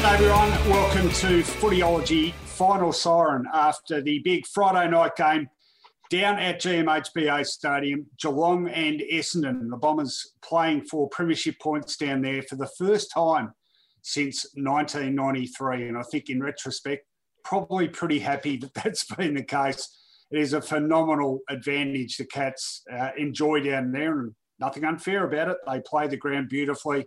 [0.00, 5.50] Hey everyone, welcome to Footyology Final Siren after the big Friday night game
[6.08, 9.68] down at GMHBA Stadium, Geelong and Essendon.
[9.68, 13.52] The Bombers playing for premiership points down there for the first time
[14.00, 15.88] since 1993.
[15.88, 17.04] And I think in retrospect,
[17.44, 19.86] probably pretty happy that that's been the case.
[20.30, 25.48] It is a phenomenal advantage the Cats uh, enjoy down there and nothing unfair about
[25.48, 25.58] it.
[25.70, 27.04] They play the ground beautifully.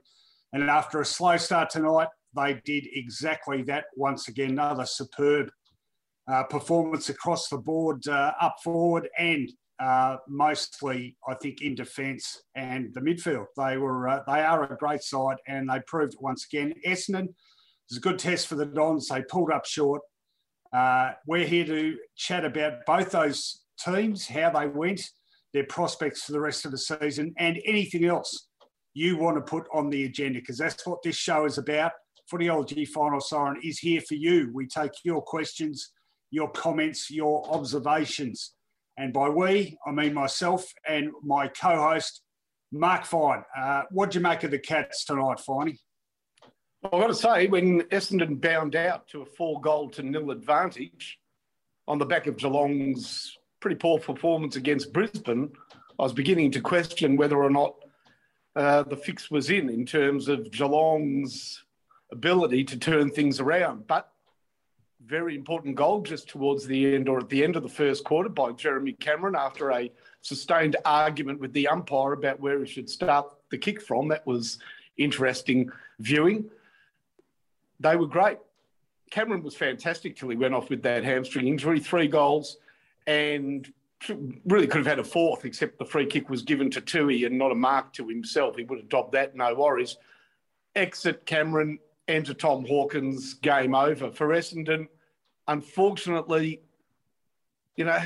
[0.53, 4.51] And after a slow start tonight, they did exactly that once again.
[4.51, 5.49] Another superb
[6.31, 12.41] uh, performance across the board, uh, up forward, and uh, mostly, I think, in defence
[12.55, 13.45] and the midfield.
[13.57, 16.73] They were uh, they are a great side, and they proved once again.
[16.85, 17.27] Essendon
[17.89, 19.07] was a good test for the Dons.
[19.07, 20.01] They pulled up short.
[20.71, 25.01] Uh, we're here to chat about both those teams, how they went,
[25.53, 28.47] their prospects for the rest of the season, and anything else
[28.93, 31.91] you want to put on the agenda, because that's what this show is about.
[32.31, 34.49] Footyology Final Siren is here for you.
[34.53, 35.91] We take your questions,
[36.31, 38.53] your comments, your observations.
[38.97, 42.21] And by we, I mean myself and my co host,
[42.71, 43.43] Mark Fine.
[43.57, 45.77] Uh, what do you make of the Cats tonight, Finey?
[46.83, 51.17] I've got to say, when Essendon bound out to a four goal to nil advantage
[51.87, 55.51] on the back of Geelong's pretty poor performance against Brisbane,
[55.99, 57.75] I was beginning to question whether or not
[58.55, 61.63] uh, the fix was in, in terms of Geelong's
[62.13, 63.87] ability to turn things around.
[63.87, 64.09] But
[65.05, 68.29] very important goal just towards the end or at the end of the first quarter
[68.29, 69.91] by Jeremy Cameron after a
[70.21, 74.07] sustained argument with the umpire about where he should start the kick from.
[74.07, 74.59] That was
[74.97, 75.69] interesting
[75.99, 76.49] viewing.
[77.81, 78.37] They were great.
[79.11, 82.57] Cameron was fantastic till he went off with that hamstring injury, three goals,
[83.05, 83.71] and
[84.45, 87.37] really could have had a fourth, except the free kick was given to Tuohy and
[87.37, 88.55] not a mark to himself.
[88.55, 89.97] He would have dobbed that, no worries.
[90.75, 94.11] Exit Cameron, enter Tom Hawkins, game over.
[94.11, 94.87] For Essendon,
[95.47, 96.61] unfortunately,
[97.75, 97.99] you know,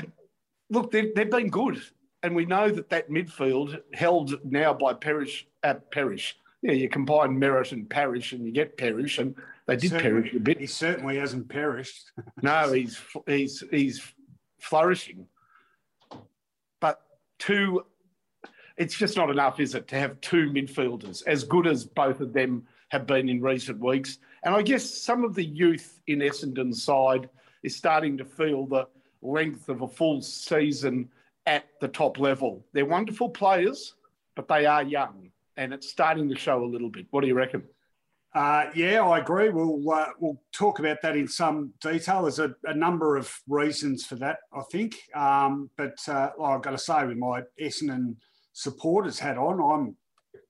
[0.70, 1.80] look, they've, they've been good.
[2.22, 7.38] And we know that that midfield, held now by Perish, uh, Perish, yeah, you combine
[7.38, 9.36] Merrett and Parish and you get Perish, and
[9.66, 10.58] they did certainly, perish a bit.
[10.58, 12.10] He certainly hasn't perished.
[12.42, 14.14] no, he's he's he's
[14.58, 15.26] flourishing.
[16.80, 17.00] But
[17.38, 17.84] two,
[18.76, 22.32] it's just not enough, is it, to have two midfielders as good as both of
[22.32, 24.18] them have been in recent weeks.
[24.44, 27.28] And I guess some of the youth in Essendon's side
[27.62, 28.86] is starting to feel the
[29.22, 31.08] length of a full season
[31.46, 32.64] at the top level.
[32.72, 33.94] They're wonderful players,
[34.36, 37.06] but they are young, and it's starting to show a little bit.
[37.10, 37.64] What do you reckon?
[38.34, 39.48] Uh, yeah, I agree.
[39.48, 42.22] We'll uh, we'll talk about that in some detail.
[42.22, 44.98] There's a, a number of reasons for that, I think.
[45.14, 48.16] Um, but uh, well, I've got to say, with my Essendon
[48.52, 49.96] supporters hat on, I'm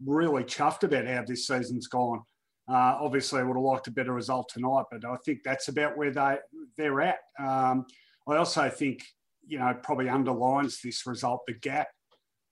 [0.05, 2.23] really chuffed about how this season's gone.
[2.69, 5.97] Uh, obviously, I would have liked a better result tonight, but I think that's about
[5.97, 6.37] where they
[6.77, 7.19] they're at.
[7.39, 7.87] Um,
[8.29, 9.03] I also think
[9.47, 11.89] you know probably underlines this result the gap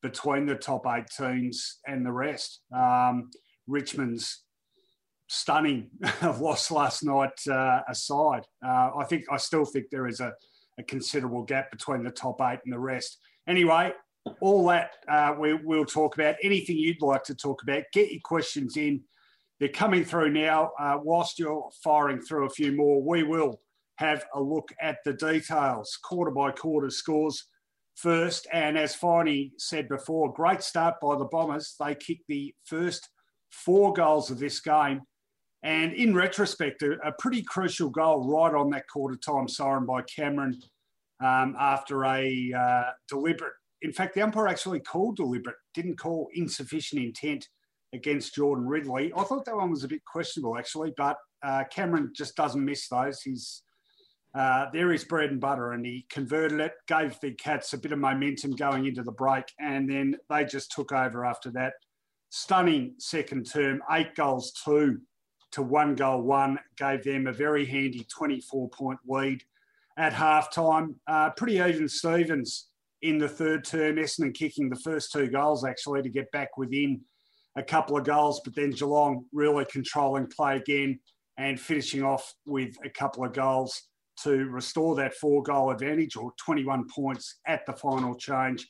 [0.03, 2.63] between the top eight teams and the rest.
[2.75, 3.31] Um,
[3.67, 4.45] Richmond's
[5.29, 5.91] stunning
[6.23, 10.33] loss last night uh, aside, uh, I think I still think there is a,
[10.79, 13.19] a, considerable gap between the top eight and the rest.
[13.49, 13.93] Anyway,
[14.41, 16.37] all that uh, we, will talk about.
[16.43, 19.03] Anything you'd like to talk about, get your questions in.
[19.59, 20.71] They're coming through now.
[20.79, 23.61] Uh, whilst you're firing through a few more, we will
[23.97, 27.47] have a look at the details, quarter by quarter scores
[27.95, 28.47] first.
[28.53, 31.75] And as Finey said before, great start by the Bombers.
[31.81, 33.09] They kicked the first
[33.51, 35.01] four goals of this game.
[35.63, 40.03] And in retrospect, a, a pretty crucial goal right on that quarter time siren by
[40.03, 40.61] Cameron
[41.25, 47.03] um, after a uh, deliberate in fact, the umpire actually called deliberate, didn't call insufficient
[47.03, 47.49] intent
[47.93, 49.13] against Jordan Ridley.
[49.17, 52.89] I thought that one was a bit questionable, actually, but uh, Cameron just doesn't miss
[52.89, 53.23] those.
[53.23, 53.63] He's
[54.35, 57.93] uh, there is bread and butter, and he converted it, gave the Cats a bit
[57.93, 61.73] of momentum going into the break, and then they just took over after that.
[62.29, 65.01] Stunning second term, eight goals, two
[65.53, 69.43] to one goal, one, gave them a very handy 24 point lead
[69.97, 70.97] at halftime.
[71.07, 72.69] Uh, pretty even Stevens
[73.09, 73.97] in the third term.
[73.97, 77.01] Essendon kicking the first two goals actually to get back within
[77.57, 80.99] a couple of goals, but then Geelong really controlling play again
[81.39, 83.83] and finishing off with a couple of goals
[84.23, 88.67] to restore that four goal advantage or 21 points at the final change.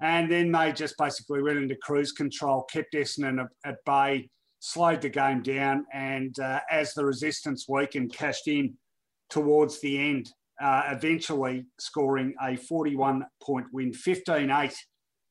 [0.00, 4.28] And then they just basically went into cruise control, kept Essendon at bay,
[4.60, 8.74] slowed the game down, and uh, as the resistance weakened, cashed in
[9.30, 10.30] towards the end,
[10.60, 14.72] uh, eventually scoring a 41 point win, 15 8,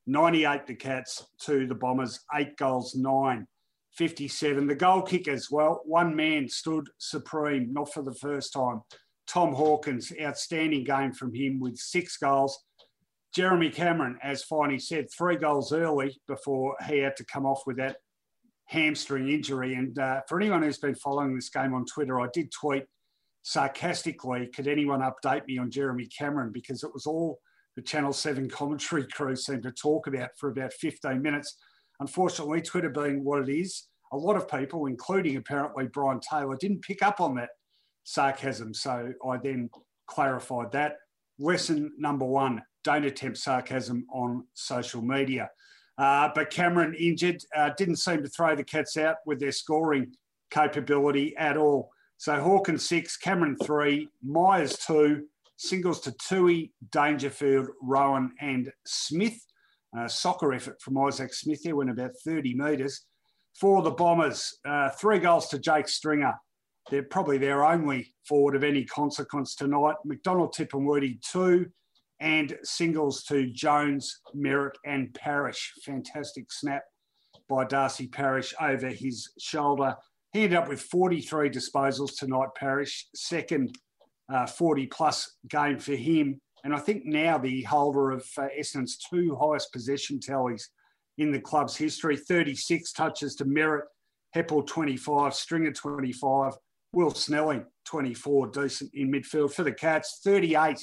[0.07, 3.47] 98 the Cats to the Bombers, eight goals, nine.
[3.95, 4.67] 57.
[4.67, 8.81] The goal kickers, well, one man stood supreme, not for the first time.
[9.27, 12.63] Tom Hawkins, outstanding game from him with six goals.
[13.33, 17.77] Jeremy Cameron, as Finey said, three goals early before he had to come off with
[17.77, 17.97] that
[18.65, 19.75] hamstring injury.
[19.75, 22.83] And uh, for anyone who's been following this game on Twitter, I did tweet
[23.43, 26.51] sarcastically, could anyone update me on Jeremy Cameron?
[26.51, 27.39] Because it was all
[27.75, 31.57] the Channel 7 commentary crew seemed to talk about for about 15 minutes.
[31.99, 36.81] Unfortunately, Twitter being what it is, a lot of people, including apparently Brian Taylor, didn't
[36.81, 37.49] pick up on that
[38.03, 38.73] sarcasm.
[38.73, 39.69] So I then
[40.07, 40.97] clarified that.
[41.39, 45.49] Lesson number one don't attempt sarcasm on social media.
[45.97, 50.11] Uh, but Cameron injured, uh, didn't seem to throw the cats out with their scoring
[50.51, 51.91] capability at all.
[52.23, 55.25] So Hawkins six, Cameron three, Myers two,
[55.57, 59.37] singles to Tuohy, Dangerfield, Rohan, and Smith.
[59.93, 63.07] Uh, soccer effort from Isaac Smith there went about 30 metres.
[63.59, 66.33] For the Bombers, uh, three goals to Jake Stringer,
[66.89, 69.95] they're probably their only forward of any consequence tonight.
[70.05, 71.65] McDonald, Tip, and Woody, two,
[72.21, 75.73] and singles to Jones, Merrett, and Parish.
[75.83, 76.83] Fantastic snap
[77.49, 79.97] by Darcy Parish over his shoulder.
[80.33, 83.77] He ended up with 43 disposals tonight, Parish, second
[84.33, 86.41] uh, 40 plus game for him.
[86.63, 90.69] And I think now the holder of uh, Essendon's two highest possession tallies
[91.19, 93.83] in the club's history 36 touches to Merrett,
[94.35, 96.53] Heppell 25, Stringer 25,
[96.94, 100.21] Will Snelling, 24, decent in midfield for the Cats.
[100.24, 100.79] 38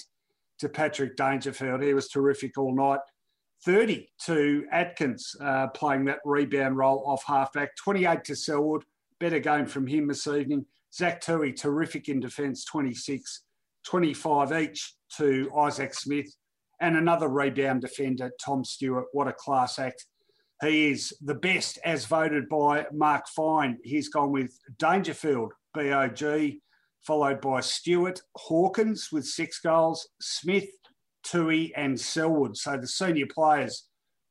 [0.60, 1.82] to Patrick Dangerfield.
[1.82, 3.00] He was terrific all night.
[3.64, 7.74] 30 to Atkins, uh, playing that rebound role off halfback.
[7.76, 8.84] 28 to Selwood.
[9.20, 10.66] Better game from him this evening.
[10.92, 13.44] Zach Tuohy, terrific in defence, 26.
[13.86, 16.34] 25 each to Isaac Smith.
[16.80, 19.06] And another rebound defender, Tom Stewart.
[19.12, 20.06] What a class act.
[20.62, 23.78] He is the best as voted by Mark Fine.
[23.82, 26.54] He's gone with Dangerfield, BOG,
[27.06, 30.68] followed by Stewart, Hawkins with six goals, Smith,
[31.26, 32.56] Tuohy, and Selwood.
[32.56, 33.86] So the senior players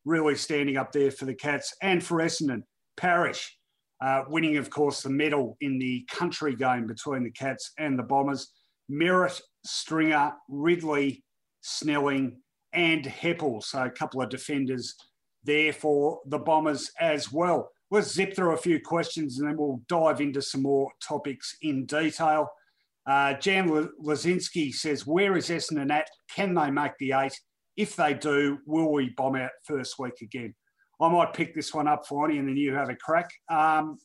[0.06, 2.64] really standing up there for the Cats and for Essendon.
[2.98, 3.58] Parish,
[4.02, 8.04] uh, winning, of course, the medal in the country game between the Cats and the
[8.04, 8.52] Bombers.
[8.90, 11.24] Merrett, Stringer, Ridley,
[11.62, 12.42] Snelling,
[12.74, 13.64] and Heppell.
[13.64, 14.96] So a couple of defenders
[15.44, 19.82] there for the Bombers as well let's zip through a few questions and then we'll
[19.88, 22.48] dive into some more topics in detail.
[23.06, 23.70] Uh, Jan
[24.04, 26.10] Lazinski says, Where is Essendon at?
[26.34, 27.40] Can they make the eight?
[27.76, 30.54] If they do, will we bomb out first week again?
[31.02, 33.32] I might pick this one up, Finey, and then you have a crack.
[33.50, 33.98] Um,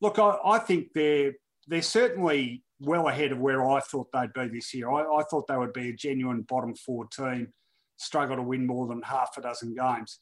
[0.00, 1.32] look, I, I, think they're,
[1.66, 4.90] they're certainly well ahead of where I thought they'd be this year.
[4.90, 7.48] I, I thought they would be a genuine bottom four team,
[7.96, 10.20] struggle to win more than half a dozen games.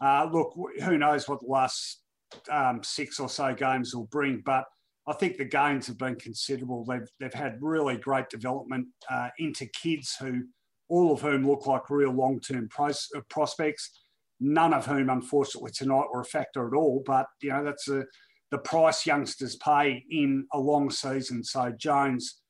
[0.00, 2.02] Uh, look, who knows what the last
[2.50, 4.42] um, six or so games will bring.
[4.44, 4.64] But
[5.06, 6.84] I think the gains have been considerable.
[6.84, 10.42] They've, they've had really great development uh, into kids who,
[10.88, 13.90] all of whom look like real long term pros- prospects.
[14.40, 17.02] None of whom, unfortunately, tonight were a factor at all.
[17.06, 18.04] But, you know, that's a,
[18.50, 21.42] the price youngsters pay in a long season.
[21.42, 22.40] So Jones,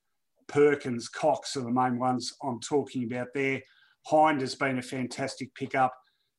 [0.49, 3.61] Perkins, Cox are the main ones I'm talking about there.
[4.07, 5.93] Hind has been a fantastic pickup.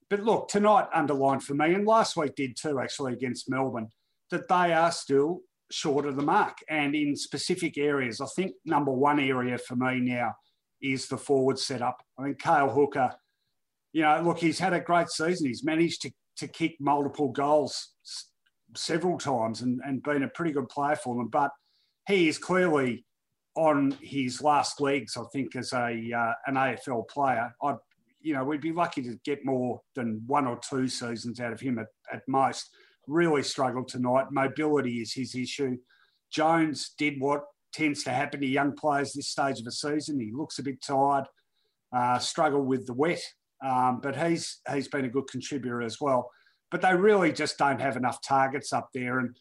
[0.09, 3.89] But look, tonight underlined for me, and last week did too, actually, against Melbourne,
[4.31, 6.57] that they are still short of the mark.
[6.69, 10.33] And in specific areas, I think number one area for me now
[10.81, 12.01] is the forward setup.
[12.17, 13.13] I mean, Cale Hooker,
[13.97, 15.47] you know, look, he's had a great season.
[15.47, 17.93] He's managed to, to kick multiple goals
[18.75, 21.29] several times and, and been a pretty good player for them.
[21.29, 21.49] But
[22.07, 23.07] he is clearly
[23.55, 27.51] on his last legs, I think, as a uh, an AFL player.
[27.63, 27.77] I'd
[28.21, 31.59] you know, we'd be lucky to get more than one or two seasons out of
[31.59, 32.69] him at, at most.
[33.07, 34.27] Really struggled tonight.
[34.29, 35.75] Mobility is his issue.
[36.29, 40.19] Jones did what tends to happen to young players this stage of a season.
[40.19, 41.25] He looks a bit tired,
[41.95, 43.23] uh, struggled with the wet,
[43.65, 46.29] um, but he's he's been a good contributor as well.
[46.71, 49.19] But they really just don't have enough targets up there.
[49.19, 49.37] And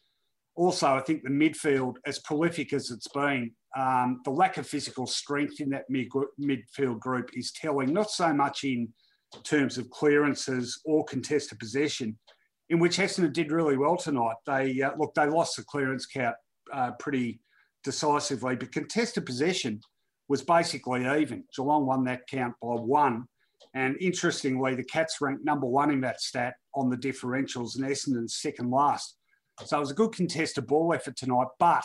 [0.55, 5.07] also, I think the midfield, as prolific as it's been, um, the lack of physical
[5.07, 6.09] strength in that mid-
[6.41, 8.89] midfield group is telling, not so much in
[9.43, 12.17] terms of clearances or contested possession,
[12.71, 14.37] in which Essendon did really well tonight.
[14.47, 16.37] They uh, look, they lost the clearance count
[16.73, 17.41] uh, pretty
[17.85, 19.81] decisively, but contested possession
[20.29, 21.45] was basically even.
[21.55, 23.27] Geelong won that count by one.
[23.77, 28.29] And interestingly, the Cats ranked number one in that stat on the differentials and Essendon
[28.29, 29.19] second last.
[29.67, 31.49] So it was a good contested ball effort tonight.
[31.59, 31.85] But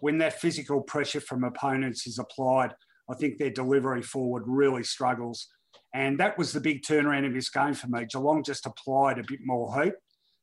[0.00, 2.74] when that physical pressure from opponents is applied,
[3.10, 5.48] I think their delivery forward really struggles.
[5.92, 8.06] And that was the big turnaround of this game for me.
[8.10, 9.92] Geelong just applied a bit more heat.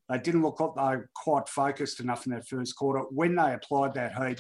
[0.08, 3.00] They didn't look like they were quite focused enough in that first quarter.
[3.10, 4.39] When they applied that heat,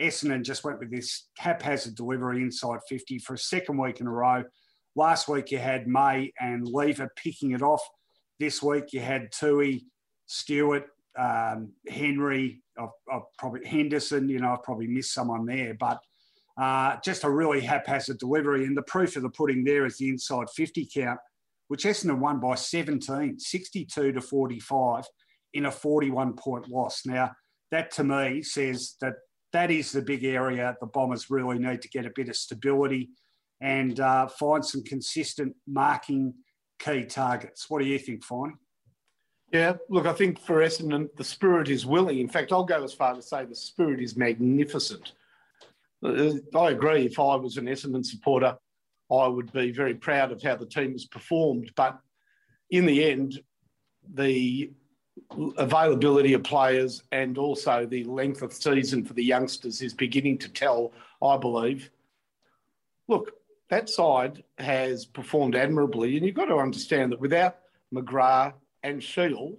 [0.00, 4.10] Essendon just went with this haphazard delivery inside 50 for a second week in a
[4.10, 4.44] row.
[4.94, 7.82] Last week you had May and Lever picking it off.
[8.38, 9.84] This week you had Tuohy,
[10.26, 10.86] Stewart,
[11.18, 14.28] um, Henry, I've, I've, probably Henderson.
[14.28, 16.00] You know, I've probably missed someone there, but
[16.60, 18.64] uh, just a really haphazard delivery.
[18.64, 21.20] And the proof of the pudding there is the inside 50 count,
[21.68, 25.04] which Essendon won by 17, 62 to 45
[25.54, 27.02] in a 41 point loss.
[27.06, 27.32] Now,
[27.70, 29.14] that to me says that
[29.52, 33.10] that is the big area the Bombers really need to get a bit of stability
[33.62, 36.34] and uh, find some consistent marking
[36.78, 37.70] key targets.
[37.70, 38.54] What do you think, Fine?
[39.52, 42.18] Yeah, look, I think for Essendon, the spirit is willing.
[42.18, 45.12] In fact, I'll go as far to say the spirit is magnificent.
[46.02, 47.06] Uh, I agree.
[47.06, 48.56] If I was an Essendon supporter,
[49.12, 51.70] I would be very proud of how the team has performed.
[51.76, 51.98] But
[52.70, 53.40] in the end,
[54.14, 54.72] the
[55.58, 60.48] availability of players and also the length of season for the youngsters is beginning to
[60.48, 60.92] tell,
[61.22, 61.90] I believe.
[63.06, 63.32] Look,
[63.72, 67.56] that side has performed admirably, and you've got to understand that without
[67.92, 68.52] McGrath
[68.82, 69.56] and Shiel,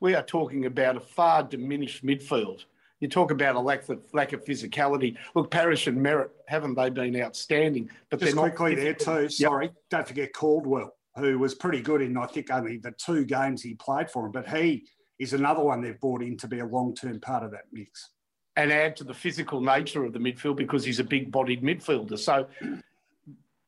[0.00, 2.66] we are talking about a far diminished midfield.
[3.00, 5.16] You talk about a lack of lack of physicality.
[5.34, 7.88] Look, Parish and Merrett, haven't they been outstanding?
[8.10, 9.30] But just quickly there too.
[9.30, 9.74] Sorry, yep.
[9.88, 13.72] don't forget Caldwell, who was pretty good in I think only the two games he
[13.76, 14.84] played for him, but he
[15.18, 18.10] is another one they've brought in to be a long term part of that mix.
[18.56, 22.18] And add to the physical nature of the midfield because he's a big bodied midfielder.
[22.18, 22.46] So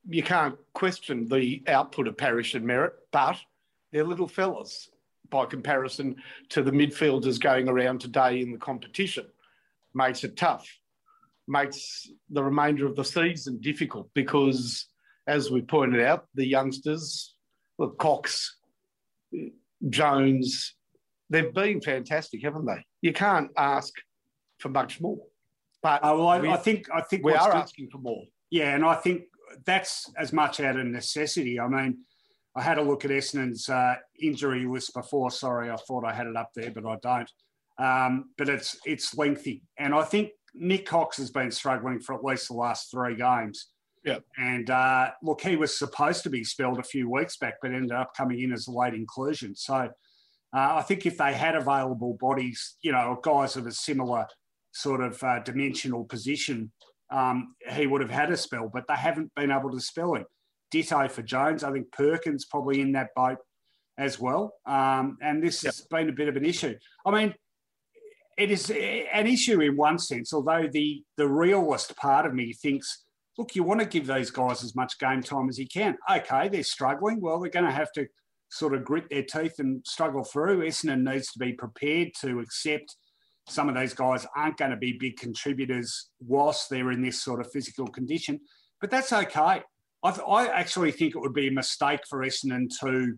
[0.08, 3.36] you can't question the output of Parish and Merrett, but
[3.92, 4.88] they're little fellas
[5.30, 6.16] by comparison
[6.50, 9.26] to the midfielders going around today in the competition.
[9.94, 10.68] Makes it tough,
[11.48, 14.86] makes the remainder of the season difficult because,
[15.26, 17.34] as we pointed out, the youngsters,
[17.78, 18.56] look, Cox,
[19.88, 20.74] Jones,
[21.30, 22.84] they've been fantastic, haven't they?
[23.00, 23.92] You can't ask
[24.58, 25.18] for much more.
[25.82, 28.24] But uh, well, I, I, think I think we are asking for more.
[28.50, 29.24] Yeah, and I think
[29.64, 31.58] that's as much out of necessity.
[31.58, 31.98] I mean,
[32.54, 35.30] I had a look at Essendon's uh, injury list before.
[35.30, 37.30] Sorry, I thought I had it up there, but I don't.
[37.78, 42.24] Um, but it's it's lengthy, and I think Nick Cox has been struggling for at
[42.24, 43.66] least the last three games.
[44.04, 44.18] Yeah.
[44.38, 47.92] And uh, look, he was supposed to be spelled a few weeks back, but ended
[47.92, 49.54] up coming in as a late inclusion.
[49.56, 49.88] So uh,
[50.52, 54.26] I think if they had available bodies, you know, guys of a similar
[54.72, 56.70] sort of uh, dimensional position,
[57.10, 60.24] um, he would have had a spell, but they haven't been able to spell him.
[60.70, 61.62] Ditto for Jones.
[61.62, 63.38] I think Perkins probably in that boat
[63.98, 64.54] as well.
[64.66, 65.74] Um, and this yep.
[65.74, 66.74] has been a bit of an issue.
[67.04, 67.34] I mean,
[68.36, 73.04] it is an issue in one sense, although the, the realist part of me thinks,
[73.38, 75.96] look, you want to give these guys as much game time as you can.
[76.10, 77.20] Okay, they're struggling.
[77.20, 78.06] Well, they're going to have to
[78.50, 80.66] sort of grit their teeth and struggle through.
[80.66, 82.96] Essendon needs to be prepared to accept
[83.48, 87.40] some of those guys aren't going to be big contributors whilst they're in this sort
[87.40, 88.40] of physical condition.
[88.80, 89.62] But that's okay.
[90.02, 93.14] I, I actually think it would be a mistake for Essendon to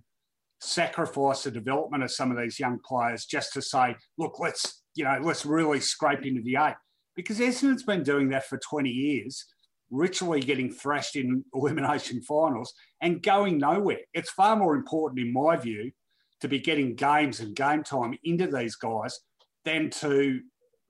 [0.61, 5.04] sacrifice the development of some of these young players just to say, look, let's you
[5.04, 6.76] know let's really scrape into the eight
[7.14, 9.47] because Essendon's been doing that for 20 years
[9.90, 14.00] ritually getting thrashed in elimination finals and going nowhere.
[14.12, 15.92] It's far more important, in my view,
[16.40, 19.18] to be getting games and game time into these guys
[19.64, 20.40] than to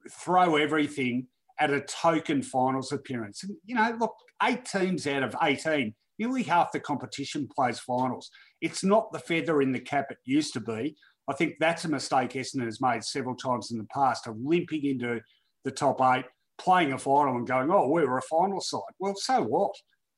[0.09, 1.27] throw everything
[1.59, 3.43] at a token finals appearance.
[3.43, 8.29] And, you know, look, eight teams out of 18, nearly half the competition plays finals.
[8.61, 10.95] It's not the feather in the cap it used to be.
[11.27, 14.85] I think that's a mistake Essendon has made several times in the past of limping
[14.85, 15.19] into
[15.63, 16.25] the top eight
[16.59, 18.81] playing a final and going, oh, we were a final side.
[18.99, 19.73] Well, so what?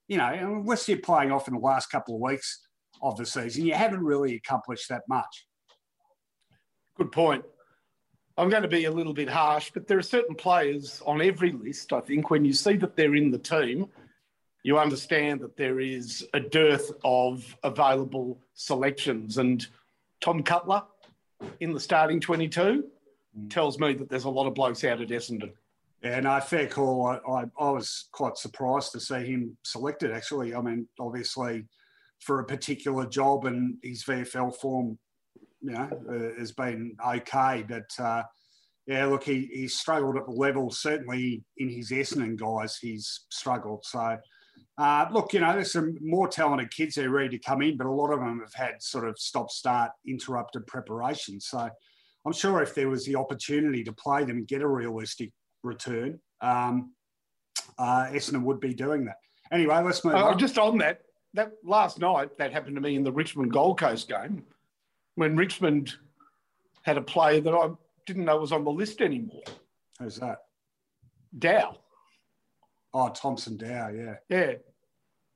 [0.08, 2.67] You know, unless you're playing off in the last couple of weeks
[3.01, 5.48] of the season, you haven't really accomplished that much.
[6.98, 7.46] Good point.
[8.38, 11.52] I'm going to be a little bit harsh, but there are certain players on every
[11.52, 11.94] list.
[11.94, 13.88] I think when you see that they're in the team,
[14.64, 19.38] you understand that there is a dearth of available selections.
[19.38, 19.66] And
[20.22, 20.84] Tom Cutler
[21.60, 22.86] in the starting 22
[23.38, 23.50] mm.
[23.50, 25.52] tells me that there's a lot of blokes out at Essendon.
[26.04, 27.06] Yeah, no, fair call.
[27.06, 30.56] I, I, I, was quite surprised to see him selected, actually.
[30.56, 31.66] I mean, obviously,
[32.20, 34.98] for a particular job, and his VFL form,
[35.62, 37.65] you know, uh, has been okay.
[37.68, 38.24] But uh,
[38.88, 40.72] yeah, look, he, he's struggled at the level.
[40.72, 43.86] Certainly in his Essendon guys, he's struggled.
[43.86, 44.18] So.
[44.77, 47.86] Uh, look, you know, there's some more talented kids there ready to come in, but
[47.86, 51.39] a lot of them have had sort of stop start interrupted preparation.
[51.39, 51.70] So
[52.25, 55.32] I'm sure if there was the opportunity to play them and get a realistic
[55.63, 56.94] return, um,
[57.77, 59.18] uh, Essendon would be doing that.
[59.51, 60.39] Anyway, let's move uh, on.
[60.39, 61.01] Just on that,
[61.34, 64.44] that last night, that happened to me in the Richmond Gold Coast game
[65.15, 65.94] when Richmond
[66.84, 67.70] had a player that I
[68.06, 69.44] didn't know was on the list anymore.
[70.00, 70.39] Who's that?
[71.38, 71.77] Dow.
[72.94, 74.15] Oh, Thompson Dow, yeah.
[74.30, 74.53] Yeah.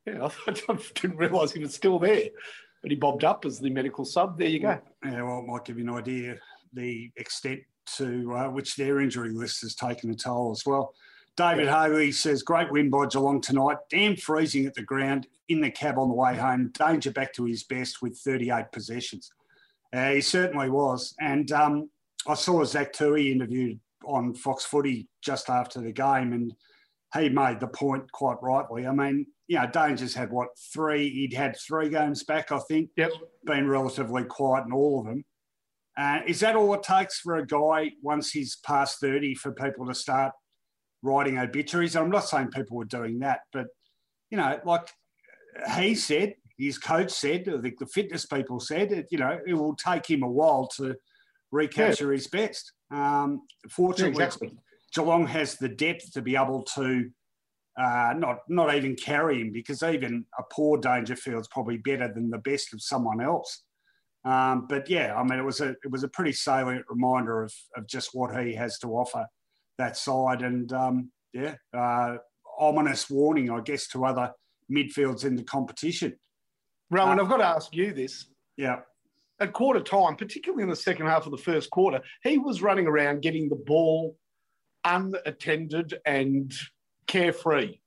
[0.06, 2.30] Yeah, I didn't realise he was still there,
[2.82, 4.38] but he bobbed up as the medical sub.
[4.38, 4.80] There you go.
[5.04, 6.38] Yeah, well, it might give you an idea
[6.74, 7.62] the extent
[7.98, 10.94] to uh, which their injury list has taken a toll as well.
[11.38, 11.84] David yeah.
[11.84, 13.78] Haley says, great win by Geelong tonight.
[13.90, 16.72] Damn freezing at the ground in the cab on the way home.
[16.74, 19.32] Danger back to his best with 38 possessions.
[19.94, 21.14] Uh, he certainly was.
[21.20, 21.90] And um,
[22.28, 26.54] I saw Zach Tuohy interviewed on Fox Footy just after the game, and
[27.14, 28.86] he made the point quite rightly.
[28.88, 31.10] I mean, you know, Danger's had what three?
[31.10, 32.90] He'd had three games back, I think.
[32.98, 33.12] Yep.
[33.46, 35.24] Been relatively quiet in all of them.
[35.98, 39.86] Uh, is that all it takes for a guy once he's past 30 for people
[39.86, 40.34] to start
[41.02, 41.96] writing obituaries?
[41.96, 43.68] I'm not saying people were doing that, but,
[44.30, 44.90] you know, like
[45.78, 49.54] he said, his coach said, I think the fitness people said, it, you know, it
[49.54, 50.96] will take him a while to
[51.52, 52.18] recapture yeah.
[52.18, 52.72] his best.
[52.92, 54.58] Um, fortunately, yeah, exactly.
[54.94, 57.10] Geelong has the depth to be able to
[57.78, 62.38] uh, not not even carry him because even a poor Dangerfield's probably better than the
[62.38, 63.64] best of someone else.
[64.24, 67.54] Um, but yeah, I mean, it was a it was a pretty salient reminder of
[67.76, 69.28] of just what he has to offer
[69.78, 72.16] that side, and um, yeah, uh,
[72.58, 74.32] ominous warning, I guess, to other
[74.72, 76.16] midfields in the competition.
[76.92, 78.26] Rohan, uh, I've got to ask you this.
[78.58, 78.80] Yeah.
[79.40, 82.88] At quarter time, particularly in the second half of the first quarter, he was running
[82.88, 84.18] around getting the ball
[84.86, 86.54] unattended and
[87.08, 87.78] carefree.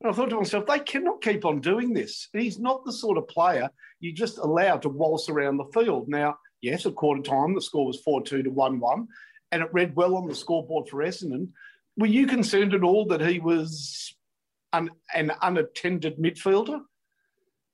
[0.00, 2.28] And I thought to myself, they cannot keep on doing this.
[2.32, 3.70] He's not the sort of player
[4.00, 6.08] you just allow to waltz around the field.
[6.08, 9.08] Now, yes, at quarter time, the score was 4 2 to 1 1,
[9.52, 11.48] and it read well on the scoreboard for Essendon.
[11.96, 14.14] Were you concerned at all that he was
[14.72, 16.80] an, an unattended midfielder?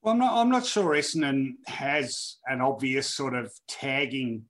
[0.07, 4.45] Well, I'm not, I'm not sure Essendon has an obvious sort of tagging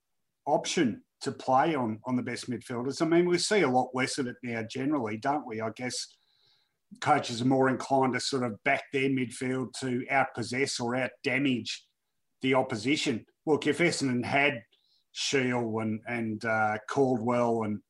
[0.47, 3.01] option to play on, on the best midfielders.
[3.01, 5.63] I mean, we see a lot less of it now generally, don't we?
[5.63, 6.09] I guess
[7.01, 11.71] coaches are more inclined to sort of back their midfield to outpossess or outdamage
[12.43, 13.25] the opposition.
[13.47, 14.63] Look, if Essendon had
[15.13, 17.81] Shiel and and uh, Caldwell and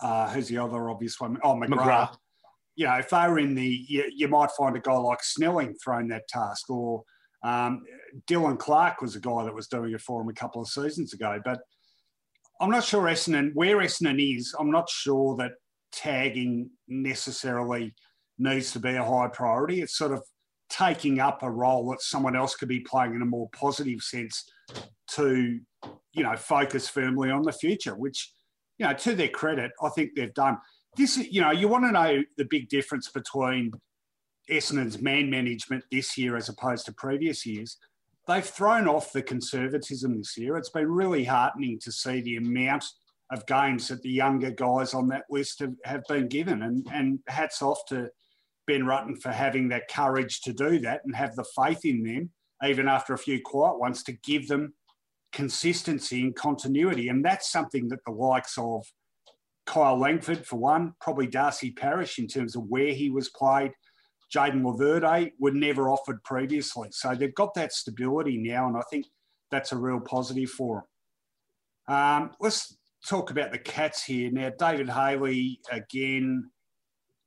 [0.00, 1.36] uh, who's the other obvious one?
[1.44, 1.68] Oh, McGrath.
[1.68, 2.16] McGrath.
[2.74, 5.74] You know, if they were in the, you, you might find a guy like Snelling
[5.74, 7.02] throwing that task, or
[7.44, 7.82] um,
[8.26, 11.12] Dylan Clarke was a guy that was doing it for him a couple of seasons
[11.12, 11.40] ago.
[11.44, 11.60] But
[12.60, 15.52] I'm not sure Essendon, where Essendon is, I'm not sure that
[15.92, 17.94] tagging necessarily
[18.38, 19.82] needs to be a high priority.
[19.82, 20.22] It's sort of
[20.70, 24.50] taking up a role that someone else could be playing in a more positive sense
[25.10, 25.60] to,
[26.14, 28.32] you know, focus firmly on the future, which,
[28.78, 30.56] you know, to their credit, I think they've done.
[30.96, 33.72] This, you know, you want to know the big difference between
[34.50, 37.78] Essendon's man management this year as opposed to previous years.
[38.28, 40.56] They've thrown off the conservatism this year.
[40.56, 42.84] It's been really heartening to see the amount
[43.32, 46.62] of games that the younger guys on that list have, have been given.
[46.62, 48.10] And, and hats off to
[48.66, 52.30] Ben Rutten for having that courage to do that and have the faith in them,
[52.64, 54.74] even after a few quiet ones, to give them
[55.32, 57.08] consistency and continuity.
[57.08, 58.86] And that's something that the likes of
[59.72, 63.72] Kyle Langford, for one, probably Darcy Parish in terms of where he was played,
[64.34, 66.88] Jayden Laverde were never offered previously.
[66.92, 69.06] So they've got that stability now, and I think
[69.50, 70.84] that's a real positive for
[71.88, 71.96] them.
[71.96, 72.76] Um, let's
[73.08, 74.30] talk about the Cats here.
[74.30, 76.50] Now, David Haley, again,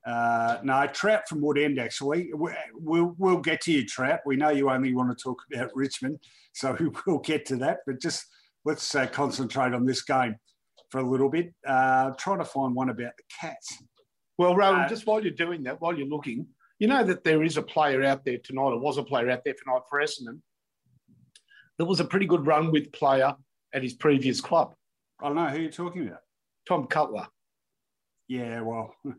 [0.05, 2.29] uh, no, Trout from Woodend, actually.
[2.31, 4.19] We'll, we'll get to you, Trout.
[4.23, 6.19] We know you only want to talk about Richmond,
[6.53, 6.77] so
[7.08, 7.79] we'll get to that.
[7.88, 8.23] But just
[8.65, 10.36] let's uh, concentrate on this game
[10.95, 11.53] for a little bit.
[11.67, 13.84] Uh, trying to find one about the Cats.
[14.38, 16.47] Well, Rohan, uh, just while you're doing that, while you're looking,
[16.79, 19.41] you know that there is a player out there tonight, or was a player out
[19.43, 20.39] there tonight for Essendon.
[21.77, 23.36] There was a pretty good run with player
[23.73, 24.73] at his previous club.
[25.21, 26.19] I don't know who you're talking about.
[26.67, 27.27] Tom Cutler.
[28.27, 28.95] Yeah, well.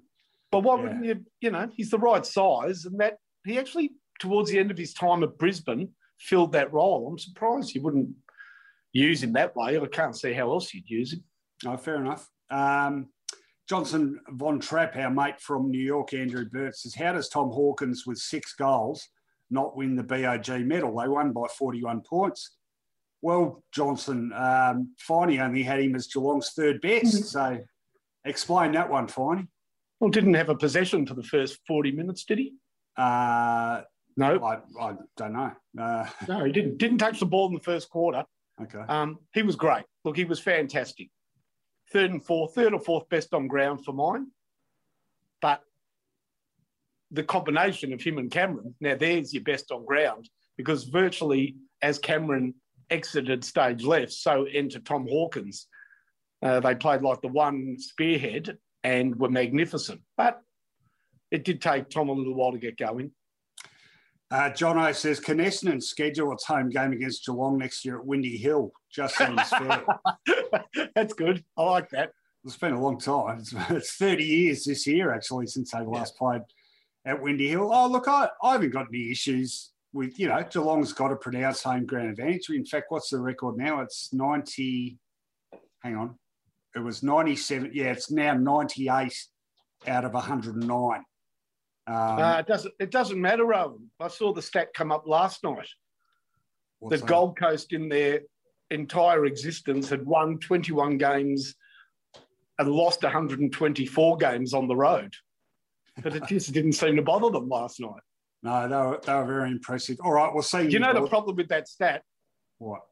[0.53, 1.03] But what yeah.
[1.03, 4.79] you, you know, he's the right size, and that he actually, towards the end of
[4.79, 7.09] his time at Brisbane, filled that role.
[7.09, 8.11] I'm surprised you wouldn't
[8.93, 9.77] use him that way.
[9.77, 11.25] I can't see how else you'd use him.
[11.65, 12.29] Oh, fair enough.
[12.51, 13.09] Um,
[13.69, 18.05] Johnson Von Trapp, our mate from New York, Andrew Burt, says, How does Tom Hawkins,
[18.07, 19.09] with six goals,
[19.51, 20.97] not win the BOG medal.
[20.97, 22.57] They won by 41 points.
[23.23, 27.07] Well, Johnson, um, Finey only had him as Geelong's third best.
[27.07, 27.23] Mm-hmm.
[27.25, 27.59] So
[28.25, 29.49] explain that one, Finey.
[30.01, 32.55] Well, didn't have a possession for the first 40 minutes, did he?
[32.97, 33.83] Uh,
[34.17, 34.43] no.
[34.45, 35.53] I, I don't know.
[35.79, 36.79] Uh, no, he didn't.
[36.79, 38.25] Didn't touch the ball in the first quarter.
[38.59, 38.81] Okay.
[38.89, 39.85] Um, he was great.
[40.03, 41.11] Look, he was fantastic.
[41.93, 44.29] Third and fourth, third or fourth best on ground for mine.
[45.41, 45.63] But
[47.11, 51.99] the combination of him and Cameron, now there's your best on ground because virtually as
[51.99, 52.55] Cameron
[52.91, 55.67] exited stage left, so entered Tom Hawkins.
[56.43, 60.01] Uh, they played like the one spearhead and were magnificent.
[60.17, 60.41] But
[61.31, 63.13] it did take Tom a little while to get going.
[64.31, 68.37] Uh, Jono says, can Essendon schedule its home game against Geelong next year at Windy
[68.37, 68.73] Hill?
[68.91, 69.85] Just seems fair.
[70.95, 71.45] That's good.
[71.57, 72.13] I like that.
[72.45, 73.39] It's been a long time.
[73.39, 76.19] It's, it's 30 years this year, actually, since they last yeah.
[76.19, 76.43] played
[77.05, 77.71] at Windy Hill.
[77.73, 81.63] Oh, look, I, I haven't got any issues with, you know, Geelong's got a pronounced
[81.63, 82.51] home ground advantage.
[82.51, 83.81] In fact, what's the record now?
[83.81, 84.99] It's 90,
[85.83, 86.19] hang on.
[86.75, 87.71] It was 97.
[87.73, 89.13] Yeah, it's now 98
[89.87, 91.05] out of 109.
[91.87, 92.75] Um, uh, it doesn't.
[92.81, 93.91] It doesn't matter, Rohan.
[94.01, 95.69] I saw the stat come up last night.
[96.83, 97.07] The that?
[97.07, 98.21] Gold Coast, in their
[98.71, 101.55] entire existence, had won 21 games
[102.59, 105.15] and lost 124 games on the road.
[106.03, 108.03] But it just didn't seem to bother them last night.
[108.43, 109.97] No, they were, they were very impressive.
[110.05, 110.65] All right, we'll see.
[110.65, 112.03] Do you know the problem with that stat?
[112.59, 112.83] What?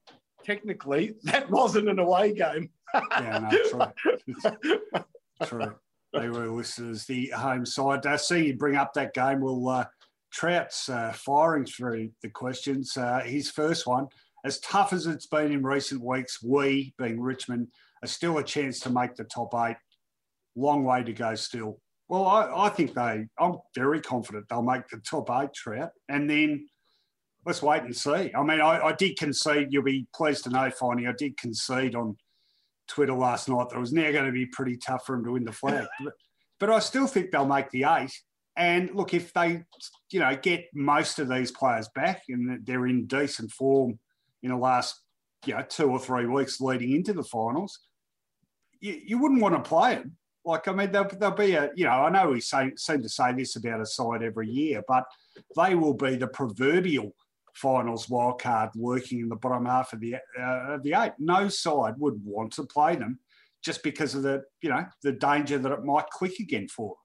[0.44, 2.70] Technically, that wasn't an away game.
[2.94, 5.02] yeah, no, true.
[5.44, 5.74] true
[6.14, 8.06] listed as the home side.
[8.06, 9.40] I see you bring up that game.
[9.40, 9.84] Well, uh,
[10.32, 12.96] Trout's uh, firing through the questions.
[12.96, 14.08] Uh, his first one,
[14.44, 17.68] as tough as it's been in recent weeks, we, being Richmond,
[18.02, 19.76] are still a chance to make the top eight.
[20.56, 21.80] Long way to go still.
[22.08, 25.90] Well, I, I think they, I'm very confident they'll make the top eight, Trout.
[26.08, 26.66] And then
[27.46, 28.30] let's wait and see.
[28.34, 31.94] I mean, I, I did concede, you'll be pleased to know, Finey, I did concede
[31.94, 32.16] on
[32.88, 35.32] Twitter last night that it was now going to be pretty tough for them to
[35.32, 35.86] win the flag.
[36.04, 36.12] but,
[36.60, 38.12] but I still think they'll make the eight.
[38.56, 39.62] And look, if they,
[40.10, 43.98] you know, get most of these players back and they're in decent form
[44.42, 45.00] in the last,
[45.44, 47.80] you know, two or three weeks leading into the finals,
[48.80, 50.16] you, you wouldn't want to play them.
[50.44, 53.08] Like, I mean, there'll, there'll be a, you know, I know we say, seem to
[53.08, 55.04] say this about a side every year, but
[55.56, 57.12] they will be the proverbial
[57.54, 61.12] finals wildcard lurking in the bottom half of the uh, of the eight.
[61.18, 63.18] No side would want to play them
[63.64, 66.96] just because of the you know the danger that it might click again for.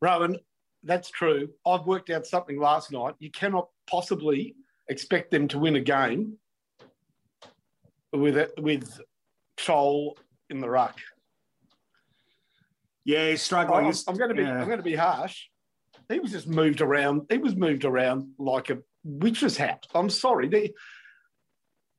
[0.00, 0.38] Rohan,
[0.82, 1.48] that's true.
[1.66, 3.14] I've worked out something last night.
[3.18, 4.54] You cannot possibly
[4.88, 6.36] expect them to win a game
[8.12, 9.00] with it, with
[9.56, 10.16] Chol
[10.50, 10.98] in the ruck.
[13.04, 13.86] Yeah, he's struggling.
[13.86, 14.60] I'm, I'm going to be yeah.
[14.60, 15.46] I'm going to be harsh.
[16.08, 17.22] He was just moved around.
[17.30, 19.86] He was moved around like a witch's hat.
[19.94, 20.48] I'm sorry.
[20.48, 20.72] They,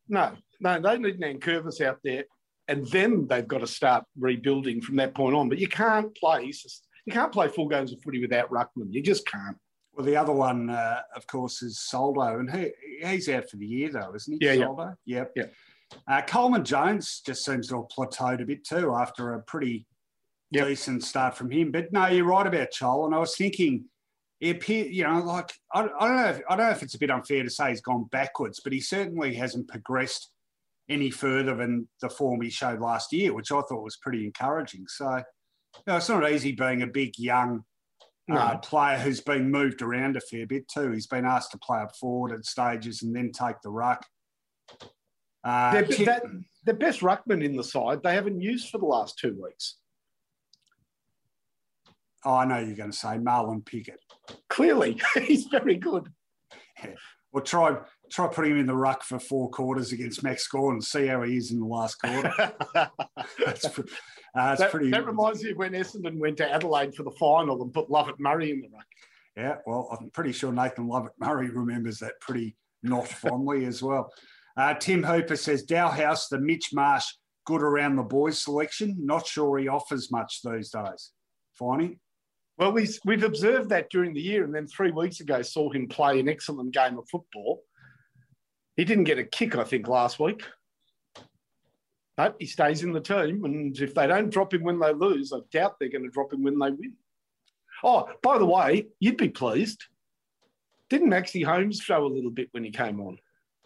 [0.07, 2.25] no, no, they need Nankervis out there,
[2.67, 5.49] and then they've got to start rebuilding from that point on.
[5.49, 6.51] But you can't play
[7.05, 8.91] you can't play full games of footy without Ruckman.
[8.91, 9.57] You just can't.
[9.93, 13.65] Well, the other one, uh, of course, is Soldo, and he, he's out for the
[13.65, 14.45] year, though, isn't he?
[14.45, 14.95] Yeah, Soldo?
[15.05, 15.17] yeah.
[15.17, 15.31] Yep.
[15.35, 15.45] Yeah.
[16.07, 19.85] Uh, Coleman Jones just seems to have plateaued a bit too after a pretty
[20.55, 20.67] yep.
[20.67, 21.71] decent start from him.
[21.71, 23.05] But no, you're right about Chol.
[23.05, 23.85] And I was thinking
[24.39, 26.29] he appear, you know, like I, I don't know.
[26.29, 28.73] If, I don't know if it's a bit unfair to say he's gone backwards, but
[28.73, 30.31] he certainly hasn't progressed
[30.89, 34.85] any further than the form he showed last year, which I thought was pretty encouraging.
[34.87, 37.63] So, you know, it's not easy being a big young
[38.27, 38.35] no.
[38.35, 40.91] uh, player who's been moved around a fair bit too.
[40.91, 44.05] He's been asked to play up forward at stages and then take the ruck.
[45.43, 46.23] Uh, they're, that,
[46.65, 49.77] the best ruckman in the side they haven't used for the last two weeks.
[52.25, 53.99] Oh, I know you're going to say Marlon Pickett.
[54.49, 56.11] Clearly, he's very good.
[56.83, 56.91] Yeah.
[57.31, 57.75] Well, try
[58.09, 61.21] try putting him in the ruck for four quarters against Max Gawn and see how
[61.23, 62.31] he is in the last quarter.
[62.73, 63.83] that's, uh,
[64.33, 64.89] that's that, pretty.
[64.89, 68.21] That reminds me of when Essendon went to Adelaide for the final and put Lovett
[68.21, 68.85] Murray in the ruck.
[69.35, 74.13] Yeah, well, I'm pretty sure Nathan Lovett Murray remembers that pretty not fondly as well.
[74.55, 77.05] Uh, Tim Hooper says Dow House, the Mitch Marsh,
[77.45, 78.95] good around the boys selection.
[78.97, 81.11] Not sure he offers much these days.
[81.59, 81.97] Finey?
[82.57, 85.87] Well, we, we've observed that during the year, and then three weeks ago saw him
[85.87, 87.63] play an excellent game of football.
[88.77, 90.43] He didn't get a kick, I think, last week.
[92.17, 95.33] But he stays in the team, and if they don't drop him when they lose,
[95.33, 96.93] I doubt they're going to drop him when they win.
[97.83, 99.83] Oh, by the way, you'd be pleased.
[100.89, 103.17] Didn't Maxi Holmes show a little bit when he came on?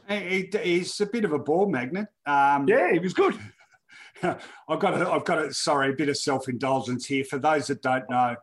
[0.07, 2.07] He, he's a bit of a ball magnet.
[2.25, 3.37] Um, yeah, he was good.
[4.23, 7.23] I've got, a, I've got a, sorry, a bit of self indulgence here.
[7.23, 8.35] For those that don't know,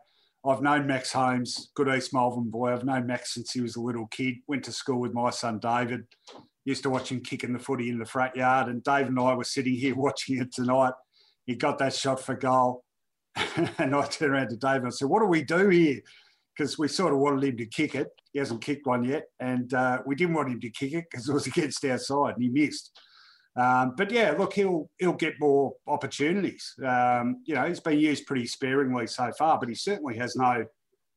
[0.47, 2.71] I've known Max Holmes, good East Malvern boy.
[2.71, 4.35] I've known Max since he was a little kid.
[4.47, 6.05] Went to school with my son David.
[6.63, 8.69] Used to watch him kicking the footy in the front yard.
[8.69, 10.93] And Dave and I were sitting here watching it tonight.
[11.45, 12.85] He got that shot for goal.
[13.77, 15.99] and I turned around to Dave and I said, What do we do here?
[16.55, 18.07] Because we sort of wanted him to kick it.
[18.31, 19.25] He hasn't kicked one yet.
[19.41, 22.35] And uh, we didn't want him to kick it because it was against our side
[22.35, 22.97] and he missed.
[23.57, 26.73] Um, but yeah, look, he'll he'll get more opportunities.
[26.85, 30.65] Um, you know, he's been used pretty sparingly so far, but he certainly has no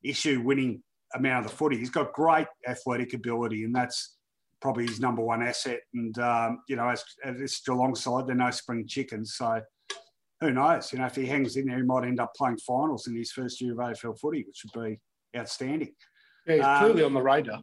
[0.03, 0.83] issue winning
[1.15, 1.77] amount of the footy.
[1.77, 4.17] He's got great athletic ability, and that's
[4.63, 5.81] probably his number one asset.
[5.93, 9.61] And um, you know, as, as this Geelong side, they're no spring chickens, so
[10.41, 10.93] who knows?
[10.93, 13.33] You know, if he hangs in there, he might end up playing finals in his
[13.33, 14.99] first year of AFL footy, which would be
[15.37, 15.95] outstanding.
[16.47, 17.61] Yeah, he's clearly um, on the radar.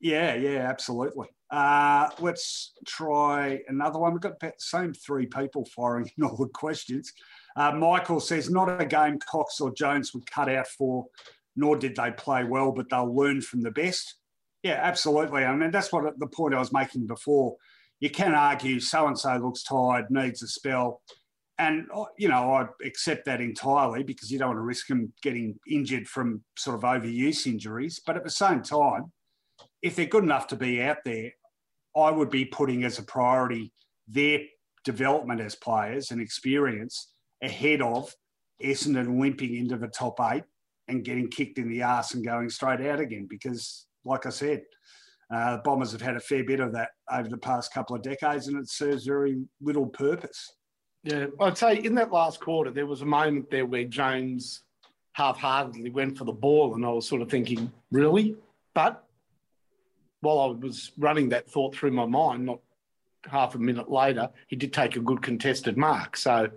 [0.00, 1.28] Yeah, yeah, absolutely.
[1.52, 4.12] Uh, let's try another one.
[4.12, 7.12] We've got the same three people firing in all the questions.
[7.54, 11.06] Uh, Michael says, not a game Cox or Jones would cut out for,
[11.54, 14.16] nor did they play well, but they'll learn from the best.
[14.62, 15.44] Yeah, absolutely.
[15.44, 17.56] I mean, that's what the point I was making before.
[18.00, 21.02] You can argue so and so looks tired, needs a spell.
[21.58, 25.12] And, uh, you know, I accept that entirely because you don't want to risk him
[25.22, 28.00] getting injured from sort of overuse injuries.
[28.04, 29.12] But at the same time,
[29.82, 31.32] if they're good enough to be out there,
[31.96, 33.72] I would be putting as a priority
[34.08, 34.40] their
[34.84, 38.14] development as players and experience ahead of
[38.62, 40.44] Essendon limping into the top eight
[40.88, 43.26] and getting kicked in the ass and going straight out again.
[43.28, 44.62] Because, like I said,
[45.32, 48.48] uh, Bombers have had a fair bit of that over the past couple of decades,
[48.48, 50.52] and it serves very little purpose.
[51.04, 54.62] Yeah, I'd say in that last quarter, there was a moment there where Jones
[55.14, 58.36] half-heartedly went for the ball, and I was sort of thinking, really?
[58.74, 59.04] But
[60.22, 62.60] while I was running that thought through my mind, not
[63.30, 66.16] half a minute later, he did take a good contested mark.
[66.16, 66.48] So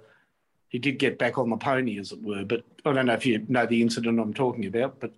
[0.70, 2.46] he did get back on the pony, as it were.
[2.46, 5.12] But I don't know if you know the incident I'm talking about, but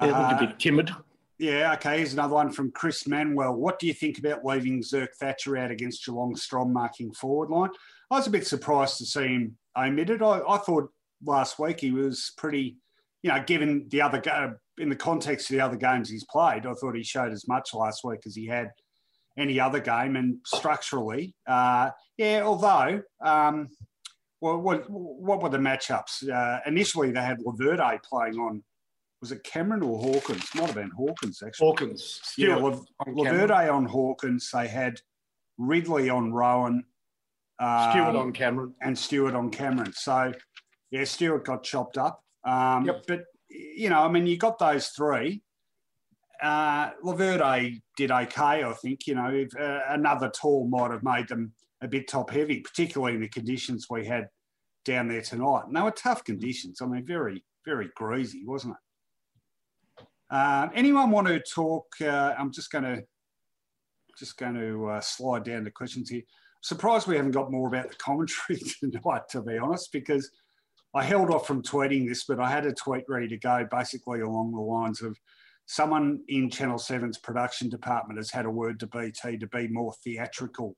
[0.00, 0.90] it looked uh, a bit timid.
[1.38, 1.98] Yeah, okay.
[1.98, 3.54] Here's another one from Chris Manuel.
[3.54, 7.70] What do you think about leaving Zerk Thatcher out against Geelong Strong marking forward line?
[8.10, 10.20] I was a bit surprised to see him omitted.
[10.20, 10.90] I, I thought
[11.24, 12.76] last week he was pretty,
[13.22, 14.20] you know, given the other
[14.78, 17.74] in the context of the other games he's played, I thought he showed as much
[17.74, 18.70] last week as he had
[19.36, 20.16] any other game.
[20.16, 23.68] And structurally, uh, yeah, although, um,
[24.40, 26.28] well, what, what were the matchups?
[26.28, 28.62] Uh, initially, they had Laverde playing on,
[29.20, 30.44] was it Cameron or Hawkins?
[30.54, 31.66] Might have been Hawkins, actually.
[31.66, 32.20] Hawkins.
[32.36, 34.50] yeah, La- on Laverde on Hawkins.
[34.52, 35.00] They had
[35.58, 36.84] Ridley on Rohan.
[37.58, 38.74] Um, Stewart on Cameron.
[38.80, 39.92] And Stewart on Cameron.
[39.92, 40.32] So,
[40.92, 42.22] yeah, Stewart got chopped up.
[42.44, 43.02] Um, yep.
[43.08, 45.42] But you know, I mean, you got those three.
[46.42, 49.06] Uh, Laverde did okay, I think.
[49.06, 53.14] You know, if, uh, another tall might have made them a bit top heavy, particularly
[53.14, 54.28] in the conditions we had
[54.84, 55.64] down there tonight.
[55.66, 56.80] And they were tough conditions.
[56.80, 60.06] I mean, very, very greasy, wasn't it?
[60.30, 61.86] Uh, anyone want to talk?
[62.00, 63.02] Uh, I'm just going to
[64.18, 66.22] just going to uh, slide down the questions here.
[66.60, 70.30] Surprised we haven't got more about the commentary tonight, to be honest, because
[70.94, 74.20] I held off from tweeting this, but I had a tweet ready to go, basically
[74.20, 75.18] along the lines of
[75.66, 79.92] someone in Channel 7's production department has had a word to BT to be more
[80.02, 80.74] theatrical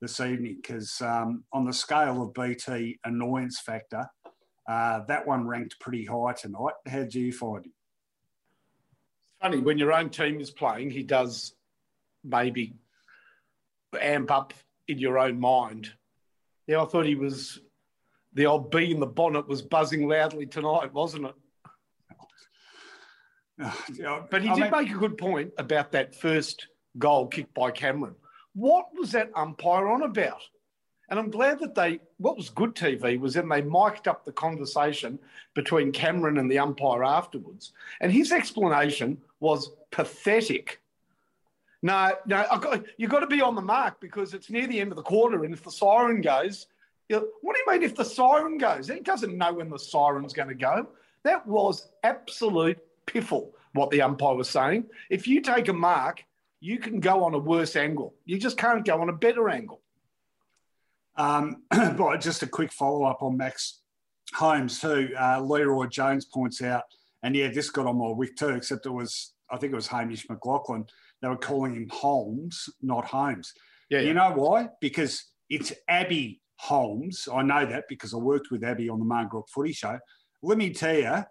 [0.00, 4.04] this evening because um, on the scale of BT annoyance factor,
[4.68, 6.74] uh, that one ranked pretty high tonight.
[6.88, 7.72] How do you find it?
[9.40, 11.54] Funny, when your own team is playing, he does
[12.24, 12.74] maybe
[14.00, 14.54] amp up
[14.88, 15.90] in your own mind.
[16.66, 17.60] Yeah, I thought he was
[18.34, 21.34] the old bee in the bonnet was buzzing loudly tonight, wasn't it?
[24.30, 26.68] but he I did mean, make a good point about that first
[26.98, 28.14] goal kicked by Cameron.
[28.54, 30.42] What was that umpire on about?
[31.08, 34.32] And I'm glad that they, what was good TV was then they mic'd up the
[34.32, 35.18] conversation
[35.54, 37.72] between Cameron and the umpire afterwards.
[38.00, 40.80] And his explanation was pathetic.
[41.82, 44.90] No, no, got, you've got to be on the mark because it's near the end
[44.92, 45.44] of the quarter.
[45.44, 46.66] And if the siren goes,
[47.20, 48.88] what do you mean if the siren goes?
[48.88, 50.88] He doesn't know when the siren's going to go.
[51.24, 54.86] That was absolute piffle, what the umpire was saying.
[55.10, 56.24] If you take a mark,
[56.60, 58.14] you can go on a worse angle.
[58.24, 59.80] You just can't go on a better angle.
[61.16, 63.80] Um, but just a quick follow up on Max
[64.34, 65.10] Holmes, too.
[65.18, 66.84] Uh, Leroy Jones points out,
[67.22, 69.86] and yeah, this got on my wick too, except it was, I think it was
[69.88, 70.88] Hamish McLachlan.
[71.20, 73.52] They were calling him Holmes, not Holmes.
[73.88, 74.08] Yeah, yeah.
[74.08, 74.68] You know why?
[74.80, 77.26] Because it's Abbey Holmes.
[77.32, 79.98] I know that because I worked with Abbey on the Marngrook Footy Show.
[80.44, 81.24] Let me tell you, uh,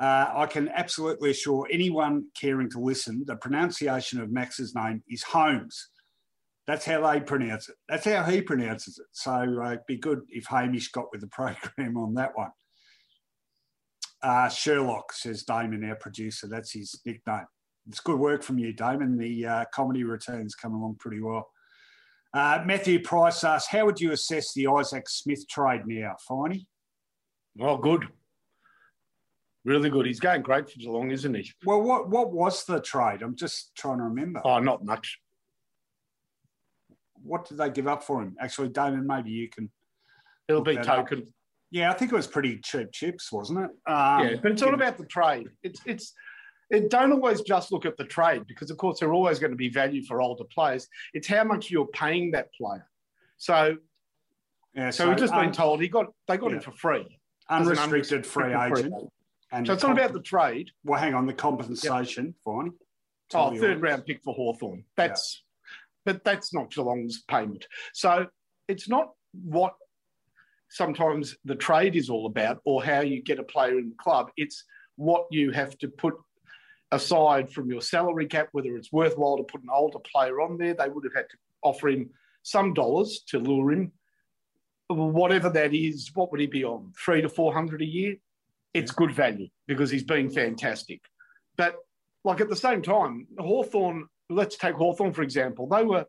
[0.00, 5.90] I can absolutely assure anyone caring to listen the pronunciation of Max's name is Holmes.
[6.66, 7.74] That's how they pronounce it.
[7.86, 9.06] That's how he pronounces it.
[9.12, 12.50] So uh, it'd be good if Hamish got with the program on that one.
[14.22, 16.46] Uh, Sherlock, says Damon, our producer.
[16.48, 17.46] That's his nickname.
[17.88, 19.18] It's good work from you, Damon.
[19.18, 21.50] The uh, comedy routine's come along pretty well.
[22.38, 26.66] Uh, Matthew Price asks, how would you assess the Isaac Smith trade now, Finey?
[27.60, 28.06] Oh, good.
[29.64, 30.06] Really good.
[30.06, 31.50] He's going great for Geelong, isn't he?
[31.64, 33.22] Well, what, what was the trade?
[33.22, 34.40] I'm just trying to remember.
[34.44, 35.18] Oh, not much.
[37.24, 38.36] What did they give up for him?
[38.40, 39.68] Actually, Damon, maybe you can.
[40.46, 41.22] It'll be token.
[41.22, 41.24] Up.
[41.72, 43.70] Yeah, I think it was pretty cheap chips, wasn't it?
[43.90, 45.48] Um, yeah, but it's all about the trade.
[45.64, 46.14] It's it's
[46.70, 49.52] it don't always just look at the trade because, of course, there are always going
[49.52, 50.88] to be value for older players.
[51.14, 52.86] It's how much you're paying that player.
[53.38, 53.76] So,
[54.74, 56.56] yeah, so, so we've just um, been told he got they got yeah.
[56.56, 58.92] him for free, unrestricted free agent.
[58.92, 59.08] Free.
[59.50, 60.70] And so it's not about the trade.
[60.84, 62.34] Well, hang on, the compensation, yep.
[62.44, 62.72] fine.
[63.34, 64.84] oh, third round pick for Hawthorn.
[64.96, 65.42] That's,
[66.06, 66.12] yeah.
[66.12, 67.66] but that's not Geelong's payment.
[67.94, 68.26] So
[68.68, 69.72] it's not what
[70.68, 74.30] sometimes the trade is all about or how you get a player in the club.
[74.36, 74.64] It's
[74.96, 76.14] what you have to put
[76.90, 80.74] aside from your salary cap, whether it's worthwhile to put an older player on there.
[80.74, 82.10] They would have had to offer him
[82.42, 83.92] some dollars to lure him.
[84.88, 86.92] Whatever that is, what would he be on?
[87.04, 88.16] Three to four hundred a year?
[88.72, 91.00] It's good value because he's been fantastic.
[91.56, 91.76] But
[92.24, 96.06] like at the same time, Hawthorn, let's take Hawthorn for example, they were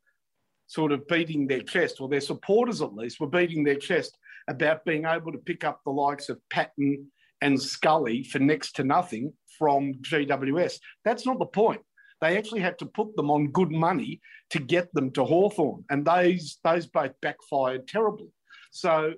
[0.68, 4.86] sort of beating their chest, or their supporters at least were beating their chest about
[4.86, 9.34] being able to pick up the likes of Patton and Scully for next to nothing
[9.58, 10.80] from GWS.
[11.06, 11.82] That's not the point.
[12.22, 16.06] They actually had to put them on good money to get them to Hawthorn, and
[16.06, 18.28] those those both backfired terribly.
[18.72, 19.14] So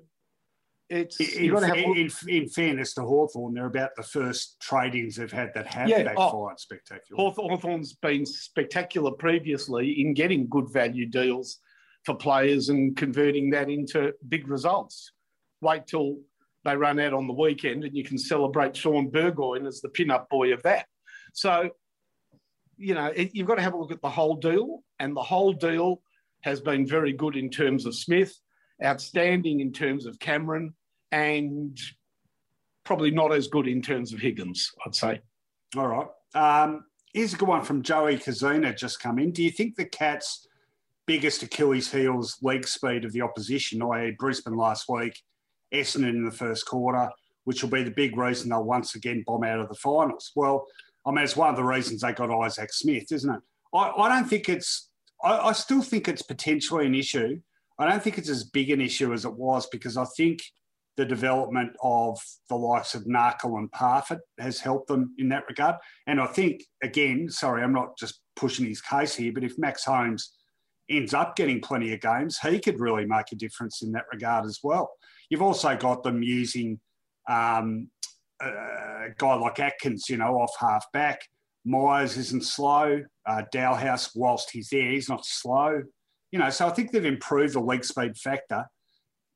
[0.91, 1.77] it's in, have...
[1.77, 5.99] in, in, fairness to Hawthorn, they're about the first tradings they've had that have yeah,
[5.99, 7.31] oh, backfired oh, spectacular.
[7.31, 11.59] Hawthorn's been spectacular previously in getting good value deals
[12.03, 15.13] for players and converting that into big results.
[15.61, 16.17] Wait till
[16.63, 20.29] they run out on the weekend and you can celebrate Shaun Burgoyne as the pin-up
[20.29, 20.85] boy of that.
[21.33, 21.71] So,
[22.77, 25.23] you know, it, you've got to have a look at the whole deal, and the
[25.23, 26.01] whole deal
[26.41, 28.35] has been very good in terms of Smith,
[28.83, 30.73] outstanding in terms of Cameron,
[31.11, 31.77] and
[32.83, 35.21] probably not as good in terms of Higgins, I'd say.
[35.77, 36.07] All right.
[36.33, 39.31] Um, here's a good one from Joey Kazuna just come in.
[39.31, 40.47] Do you think the Cats'
[41.05, 45.21] biggest Achilles heels leg speed of the opposition, i.e., Brisbane last week,
[45.73, 47.09] Essendon in the first quarter,
[47.45, 50.31] which will be the big reason they'll once again bomb out of the finals?
[50.35, 50.65] Well,
[51.05, 53.41] I mean, it's one of the reasons they got Isaac Smith, isn't it?
[53.73, 54.89] I, I don't think it's,
[55.23, 57.39] I, I still think it's potentially an issue.
[57.79, 60.41] I don't think it's as big an issue as it was because I think
[60.97, 65.75] the development of the likes of Narkle and Parfitt has helped them in that regard.
[66.05, 69.85] And I think, again, sorry, I'm not just pushing his case here, but if Max
[69.85, 70.33] Holmes
[70.89, 74.45] ends up getting plenty of games, he could really make a difference in that regard
[74.45, 74.91] as well.
[75.31, 76.79] You've also got them using
[77.29, 77.89] um,
[78.41, 81.21] a guy like Atkins, you know, off half back.
[81.63, 83.01] Myers isn't slow.
[83.25, 85.83] Uh, Dahlhaus, whilst he's there, he's not slow.
[86.33, 88.65] You know, so I think they've improved the leg speed factor.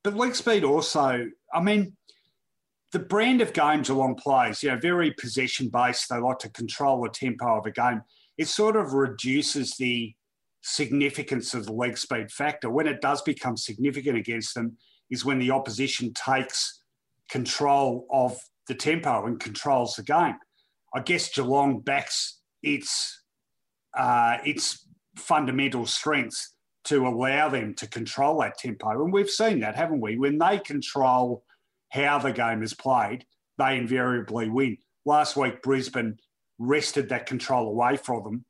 [0.03, 1.95] But leg speed also, I mean,
[2.91, 6.09] the brand of game Geelong plays, you know, very possession based.
[6.09, 8.01] They like to control the tempo of a game.
[8.37, 10.13] It sort of reduces the
[10.61, 12.69] significance of the leg speed factor.
[12.69, 14.77] When it does become significant against them,
[15.09, 16.81] is when the opposition takes
[17.29, 18.37] control of
[18.67, 20.35] the tempo and controls the game.
[20.93, 23.21] I guess Geelong backs its
[23.97, 24.87] uh, its
[25.17, 26.53] fundamental strengths
[26.85, 29.03] to allow them to control that tempo.
[29.03, 30.17] And we've seen that, haven't we?
[30.17, 31.43] When they control
[31.89, 33.25] how the game is played,
[33.57, 34.77] they invariably win.
[35.05, 36.17] Last week, Brisbane
[36.59, 38.45] wrested that control away from them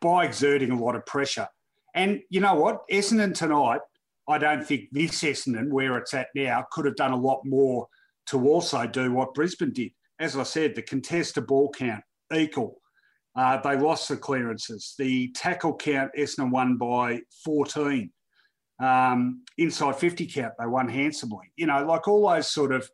[0.00, 1.48] by exerting a lot of pressure.
[1.94, 2.88] And you know what?
[2.88, 3.80] Essendon tonight,
[4.28, 7.88] I don't think this Essendon, where it's at now, could have done a lot more
[8.26, 9.92] to also do what Brisbane did.
[10.20, 12.04] As I said, the contested ball count
[12.34, 12.78] equal.
[13.34, 14.94] Uh, they lost the clearances.
[14.98, 18.10] The tackle count, Essendon won by 14.
[18.80, 21.52] Um, inside 50 count, they won handsomely.
[21.56, 22.88] You know, like all those sort of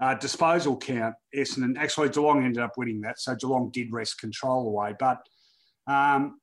[0.00, 3.20] uh, disposal count, Essendon, actually Geelong ended up winning that.
[3.20, 4.94] So Geelong did wrest control away.
[4.98, 5.18] But
[5.86, 6.40] um,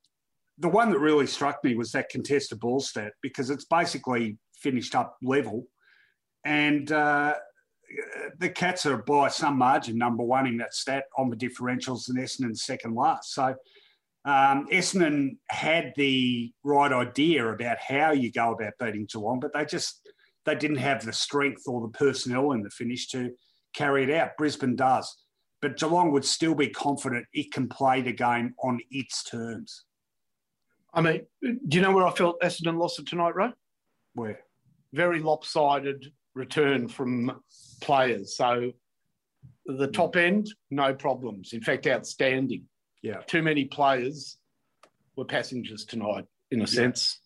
[0.62, 4.94] the one that really struck me was that contested ball stat because it's basically finished
[4.94, 5.66] up level.
[6.44, 7.34] And uh,
[8.38, 12.16] the Cats are by some margin number one in that stat on the differentials and
[12.16, 13.34] Essendon second last.
[13.34, 13.56] So
[14.24, 19.64] um, Essendon had the right idea about how you go about beating Geelong, but they
[19.64, 20.08] just
[20.44, 23.32] they didn't have the strength or the personnel in the finish to
[23.74, 24.36] carry it out.
[24.38, 25.12] Brisbane does,
[25.60, 29.84] but Geelong would still be confident it can play the game on its terms.
[30.94, 33.50] I mean, do you know where I felt Essendon lost it tonight, Ray?
[34.14, 34.40] Where?
[34.92, 37.40] Very lopsided return from
[37.80, 38.36] players.
[38.36, 38.72] So
[39.66, 41.52] the top end, no problems.
[41.52, 42.64] In fact, outstanding.
[43.02, 43.18] Yeah.
[43.26, 44.36] Too many players
[45.16, 47.18] were passengers tonight, in a sense.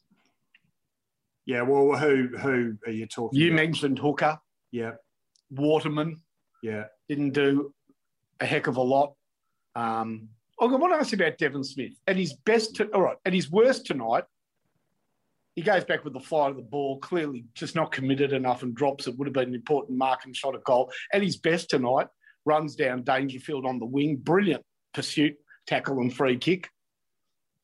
[1.44, 1.62] Yeah.
[1.62, 3.38] Well, who who are you talking?
[3.38, 3.56] You about?
[3.56, 4.38] mentioned Hooker,
[4.70, 4.92] Yeah.
[5.50, 6.22] Waterman
[6.62, 6.84] Yeah.
[7.08, 7.72] didn't do
[8.40, 9.14] a heck of a lot.
[9.74, 10.30] Um,
[10.60, 11.92] I want to ask you about Devon Smith.
[12.06, 14.24] At his best, to, all right, at his worst tonight,
[15.54, 18.74] he goes back with the flight of the ball, clearly just not committed enough and
[18.74, 19.16] drops it.
[19.16, 20.92] Would have been an important mark and shot a goal.
[21.12, 22.08] At his best tonight,
[22.44, 24.16] runs down Dangerfield on the wing.
[24.16, 25.36] Brilliant pursuit,
[25.66, 26.68] tackle, and free kick.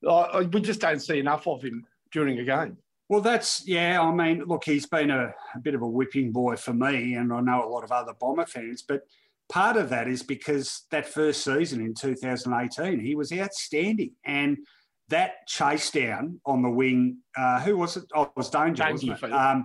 [0.07, 2.79] Uh, we just don't see enough of him during a game.
[3.09, 4.01] Well, that's yeah.
[4.01, 7.33] I mean, look, he's been a, a bit of a whipping boy for me, and
[7.33, 8.83] I know a lot of other Bomber fans.
[8.83, 9.03] But
[9.53, 14.57] part of that is because that first season in 2018, he was outstanding, and
[15.09, 17.19] that chase down on the wing.
[17.37, 18.05] Uh, who was it?
[18.15, 19.33] Oh, it was Danger, wasn't it?
[19.33, 19.65] Um.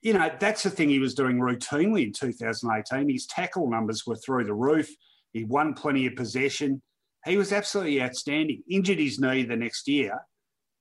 [0.00, 3.08] You know, that's the thing he was doing routinely in 2018.
[3.08, 4.86] His tackle numbers were through the roof.
[5.32, 6.82] He won plenty of possession.
[7.24, 8.62] He was absolutely outstanding.
[8.68, 10.18] Injured his knee the next year.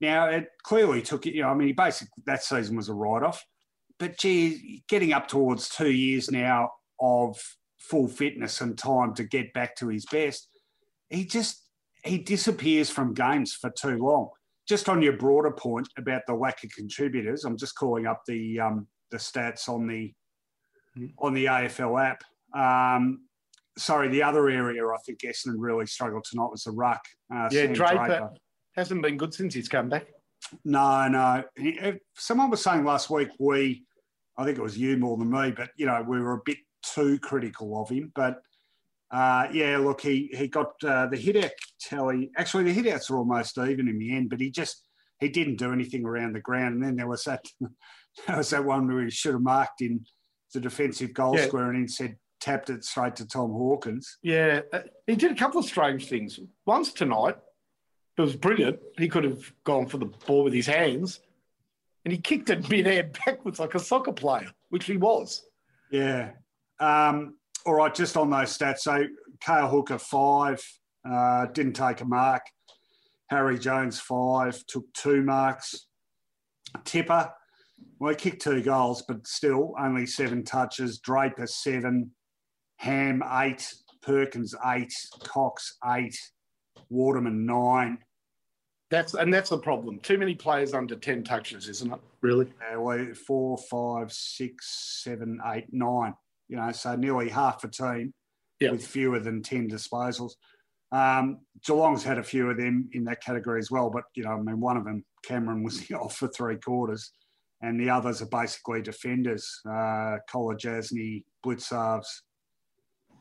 [0.02, 2.94] Now, it clearly took, it, you know, I mean, he basically, that season was a
[2.94, 3.42] write off.
[3.98, 7.40] But gee, getting up towards two years now of
[7.90, 10.50] full fitness and time to get back to his best,
[11.10, 11.62] he just,
[12.04, 14.30] he disappears from games for too long.
[14.68, 18.60] Just on your broader point about the lack of contributors, I'm just calling up the
[18.62, 20.14] um, the stats on the
[21.20, 22.24] on the AFL app.
[22.56, 23.26] Um,
[23.78, 27.04] sorry, the other area I think Essendon really struggled tonight was the ruck.
[27.34, 28.30] Uh, Yeah, Sam Draper.
[28.76, 30.08] Hasn't been good since he's come back.
[30.64, 31.44] No, no.
[31.82, 33.84] Uh, Someone was saying last week we,
[34.38, 36.58] I think it was you more than me, but you know we were a bit
[36.84, 38.12] too critical of him.
[38.16, 38.42] But
[39.12, 42.32] uh, yeah, look, he he got uh, the hit out tally.
[42.38, 44.88] Actually, the hit outs are almost even in the end, but he just
[45.20, 46.76] he didn't do anything around the ground.
[46.76, 47.46] And then there was that
[48.28, 50.06] there was that one where he should have marked in
[50.54, 51.48] the defensive goal Yeah.
[51.48, 54.18] square and instead tapped it straight to Tom Hawkins.
[54.22, 56.40] Yeah, uh, he did a couple of strange things.
[56.66, 57.38] Once tonight,
[58.18, 58.80] it was brilliant.
[58.98, 61.22] He could have gone for the ball with his hands,
[62.04, 65.46] and he kicked it mid-air backwards like a soccer player, which he was.
[65.90, 66.32] Yeah.
[66.80, 68.80] Um, all right, just on those stats.
[68.80, 69.06] So
[69.42, 70.62] Kale Hooker, five,
[71.10, 72.44] uh, didn't take a mark.
[73.30, 75.88] Harry Jones, five, took two marks.
[76.84, 77.32] Tipper,
[78.00, 81.00] well, he kicked two goals, but still only seven touches.
[81.00, 82.12] Draper, seven.
[82.78, 83.74] Ham, eight.
[84.02, 84.94] Perkins, eight.
[85.24, 86.18] Cox, eight.
[86.90, 88.00] Waterman, nine.
[88.92, 90.00] That's and that's the problem.
[90.00, 92.00] Too many players under ten touches, isn't it?
[92.22, 92.48] Really?
[92.62, 96.14] Uh, well, four, five, six, seven, eight, nine.
[96.50, 98.14] You know, so nearly half a team
[98.60, 98.72] Yeah.
[98.72, 100.34] with fewer than 10 disposals.
[100.92, 104.32] Um, Geelong's had a few of them in that category as well, but, you know,
[104.32, 107.12] I mean, one of them, Cameron, was off for three quarters,
[107.62, 112.06] and the others are basically defenders, uh, Collar Jasny, Blicavs.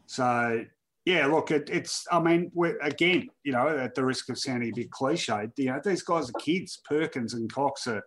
[0.07, 0.65] So,
[1.05, 4.71] yeah, look, it, it's, I mean, we're, again, you know, at the risk of sounding
[4.71, 6.81] a bit cliched, you know, these guys are kids.
[6.89, 8.03] Perkins and Cox are,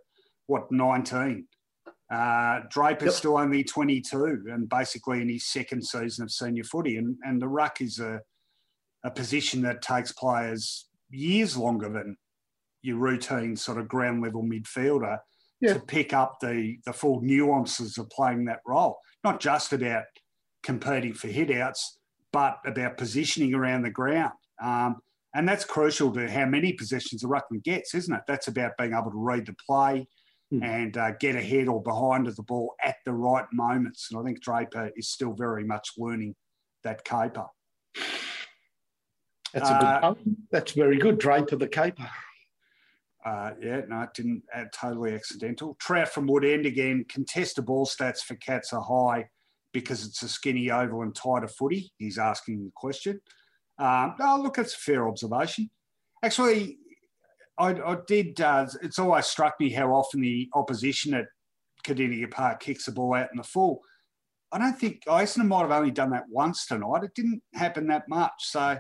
[0.47, 1.47] what, 19?
[2.11, 3.13] Uh, Draper's Yep.
[3.13, 6.97] still only 22 and basically in his second season of senior footy.
[6.97, 8.21] And, and the ruck is a,
[9.03, 12.15] a position that takes players years longer than
[12.83, 15.17] your routine sort of ground level midfielder
[15.61, 15.73] Yeah.
[15.73, 18.99] to pick up the, the full nuances of playing that role.
[19.23, 20.03] Not just about
[20.61, 21.79] competing for hitouts,
[22.31, 24.33] but about positioning around the ground.
[24.61, 24.97] Um,
[25.33, 28.21] and that's crucial to how many possessions a ruckman gets, isn't it?
[28.27, 30.07] That's about being able to read the play
[30.51, 30.61] Hmm.
[30.61, 34.09] and uh, get ahead or behind of the ball at the right moments.
[34.11, 36.35] And I think Draper is still very much learning
[36.83, 37.47] that caper.
[39.53, 39.85] That's a good.
[39.85, 40.37] Uh, pun.
[40.51, 41.17] That's very good.
[41.17, 42.07] Draper the caper.
[43.25, 45.75] Uh, yeah, no, it didn't uh, totally accidental.
[45.79, 47.05] Trout from Wood End again.
[47.09, 49.27] Contested ball stats for Cats are high
[49.73, 51.91] because it's a skinny oval and tighter footy.
[51.97, 53.19] He's asking the question.
[53.79, 55.71] Um, oh, look, it's a fair observation.
[56.23, 56.77] Actually,
[57.57, 58.39] I, I did.
[58.41, 61.25] Uh, it's always struck me how often the opposition at
[61.85, 63.81] Kardinia Park kicks the ball out in the full.
[64.51, 67.03] I don't think Essendon might have only done that once tonight.
[67.03, 68.33] It didn't happen that much.
[68.39, 68.77] So,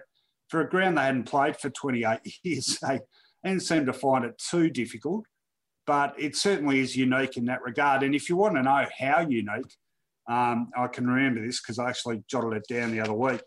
[0.49, 2.99] for a ground they hadn't played for 28 years, they
[3.43, 5.25] didn't seem to find it too difficult.
[5.87, 8.03] But it certainly is unique in that regard.
[8.03, 9.75] And if you want to know how unique,
[10.27, 13.41] um, I can remember this because I actually jotted it down the other week.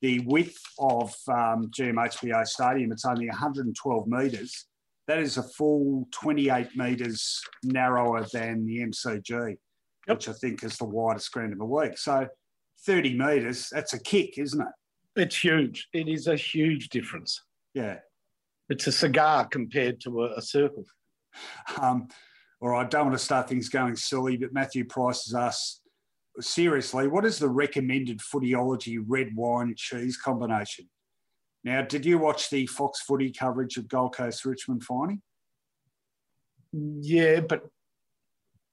[0.00, 4.66] The width of um, GMHBA Stadium, it's only 112 metres.
[5.08, 9.56] That is a full 28 metres narrower than the MCG,
[10.06, 11.98] which I think is the widest ground in the league.
[11.98, 12.26] So
[12.86, 15.20] 30 metres, that's a kick, isn't it?
[15.20, 15.88] It's huge.
[15.92, 17.42] It is a huge difference.
[17.74, 17.98] Yeah.
[18.68, 20.84] It's a cigar compared to a, a circle.
[21.80, 22.08] Um,
[22.60, 25.82] or I don't want to start things going silly, but Matthew Price has asked
[26.40, 30.88] seriously, what is the recommended footyology red wine cheese combination?
[31.64, 35.16] Now, did you watch the Fox Footy coverage of Gold Coast Richmond final?
[36.72, 37.62] Yeah, but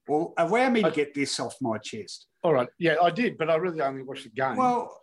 [0.07, 2.27] well, allow me to get this off my chest.
[2.43, 2.67] All right.
[2.79, 4.55] Yeah, I did, but I really only watched the game.
[4.55, 5.01] Well,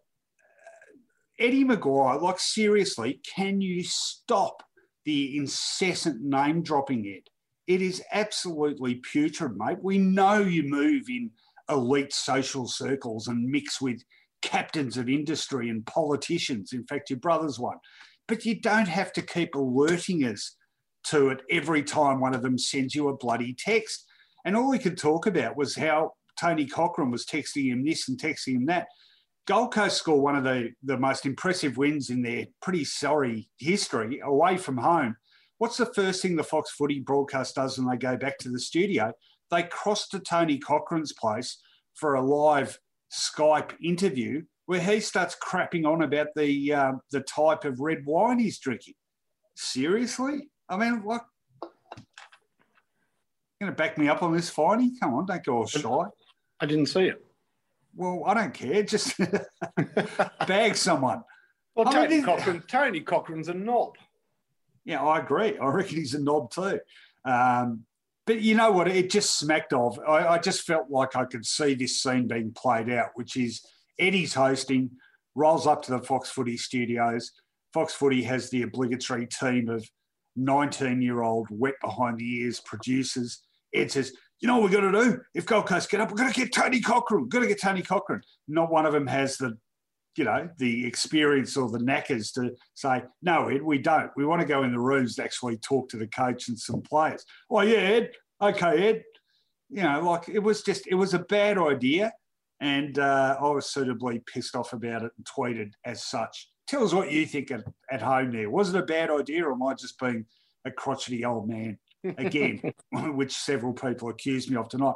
[1.38, 4.62] Eddie McGuire, like seriously, can you stop
[5.04, 7.28] the incessant name dropping it?
[7.66, 9.78] It is absolutely putrid, mate.
[9.82, 11.30] We know you move in
[11.68, 14.02] elite social circles and mix with
[14.46, 16.72] captains of industry and politicians.
[16.72, 17.78] In fact, your brother's one.
[18.28, 20.54] But you don't have to keep alerting us
[21.08, 24.06] to it every time one of them sends you a bloody text.
[24.44, 28.18] And all we could talk about was how Tony Cochrane was texting him this and
[28.18, 28.86] texting him that.
[29.46, 34.20] Gold Coast score one of the, the most impressive wins in their pretty sorry history
[34.20, 35.16] away from home.
[35.58, 38.58] What's the first thing the Fox Footy broadcast does when they go back to the
[38.58, 39.12] studio?
[39.50, 41.58] They cross to Tony Cochrane's place
[41.94, 42.78] for a live
[43.12, 48.38] Skype interview where he starts crapping on about the uh, the type of red wine
[48.38, 48.94] he's drinking.
[49.54, 50.50] Seriously?
[50.68, 51.24] I mean, what?
[51.62, 51.68] You
[53.60, 54.90] Going to back me up on this, Finey?
[55.00, 56.04] Come on, don't go all shy.
[56.60, 57.24] I didn't see it.
[57.94, 58.82] Well, I don't care.
[58.82, 59.14] Just
[60.46, 61.22] bag someone.
[61.74, 63.94] Well, Tony, mean, Cochrane, Tony Cochrane's a knob.
[64.84, 65.56] Yeah, I agree.
[65.58, 66.80] I reckon he's a knob too.
[67.24, 67.84] Um,
[68.26, 68.88] but you know what?
[68.88, 69.98] It just smacked of.
[70.06, 73.64] I, I, just felt like I could see this scene being played out, which is
[74.00, 74.90] Eddie's hosting,
[75.36, 77.30] rolls up to the Fox Footy studios.
[77.72, 79.88] Fox Footy has the obligatory team of
[80.34, 83.42] 19 year old wet behind the ears producers.
[83.72, 85.20] Ed says, You know what we've got to do?
[85.34, 87.22] If Gold Coast get up, we've got to get Tony Cochrane.
[87.22, 88.22] We've got to get Tony Cochrane.
[88.48, 89.56] Not one of them has the
[90.16, 94.10] you know, the experience or the knackers to say, no, Ed, we don't.
[94.16, 96.82] We want to go in the rooms to actually talk to the coach and some
[96.82, 97.24] players.
[97.50, 98.10] Oh, yeah, Ed.
[98.40, 99.04] Okay, Ed.
[99.68, 102.12] You know, like it was just, it was a bad idea.
[102.60, 106.48] And uh, I was suitably pissed off about it and tweeted as such.
[106.66, 108.50] Tell us what you think at, at home there.
[108.50, 110.24] Was it a bad idea or am I just being
[110.64, 111.78] a crotchety old man
[112.16, 112.60] again,
[112.92, 114.94] which several people accused me of tonight?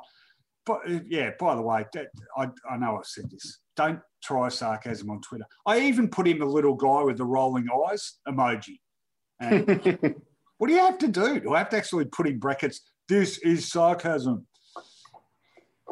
[0.66, 3.60] But uh, yeah, by the way, that, I, I know I've said this.
[3.76, 5.46] Don't try sarcasm on Twitter.
[5.66, 8.78] I even put him a little guy with the rolling eyes emoji.
[10.58, 11.40] what do you have to do?
[11.40, 12.82] Do I have to actually put in brackets?
[13.08, 14.46] This is sarcasm.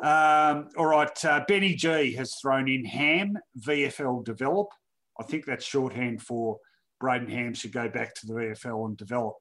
[0.02, 4.68] Um, all right, uh, Benny G has thrown in Ham VFL develop.
[5.18, 6.58] I think that's shorthand for
[7.02, 9.34] Brayden Ham should go back to the VFL and develop.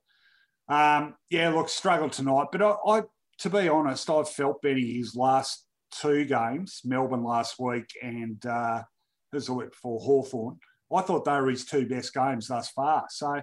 [0.70, 3.02] Um, yeah, look, struggled tonight, but I, I,
[3.40, 8.84] to be honest, I've felt Benny his last two games, Melbourne last week and uh,
[9.32, 10.58] who's the week before Hawthorn.
[10.94, 13.06] I thought they were his two best games thus far.
[13.10, 13.42] So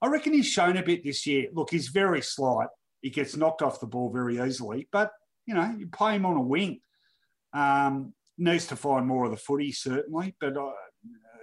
[0.00, 1.48] I reckon he's shown a bit this year.
[1.52, 2.68] Look, he's very slight.
[3.00, 5.10] He gets knocked off the ball very easily, but
[5.46, 6.80] you know, you play him on a wing.
[7.52, 10.72] Um, needs to find more of the footy certainly, but uh,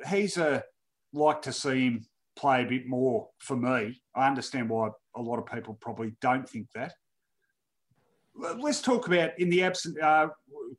[0.09, 0.63] he's a
[1.13, 4.01] like to see him play a bit more for me.
[4.15, 6.93] I understand why a lot of people probably don't think that
[8.57, 10.01] let's talk about in the absent.
[10.01, 10.29] Uh,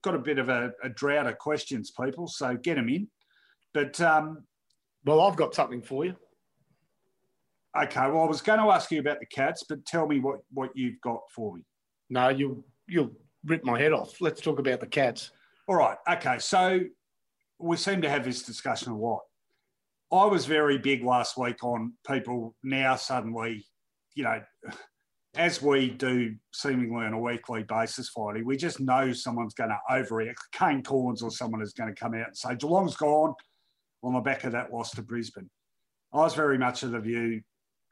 [0.03, 2.27] got a bit of a, a, drought of questions, people.
[2.27, 3.09] So get them in.
[3.75, 4.45] But um,
[5.05, 6.17] well, I've got something for you.
[7.81, 8.01] Okay.
[8.01, 10.71] Well, I was going to ask you about the cats, but tell me what what
[10.75, 11.65] you've got for me.
[12.11, 13.13] No, you you'll
[13.45, 14.21] rip my head off.
[14.21, 15.31] Let's talk about the cats.
[15.69, 15.97] All right.
[16.11, 16.39] Okay.
[16.39, 16.81] So
[17.59, 19.21] we seem to have this discussion a lot.
[20.13, 23.65] I was very big last week on people now suddenly,
[24.15, 24.43] you know,
[25.35, 29.79] as we do seemingly on a weekly basis, Friday, we just know someone's going to
[29.91, 30.35] overreact.
[30.53, 33.35] Kane Cornes or someone is going to come out and say, Geelong's gone
[34.03, 35.49] on the back of that loss to Brisbane.
[36.13, 37.41] I was very much of the view,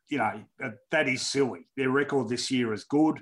[0.08, 0.42] you know,
[0.90, 1.66] that, is silly.
[1.76, 3.20] Their record this year is good.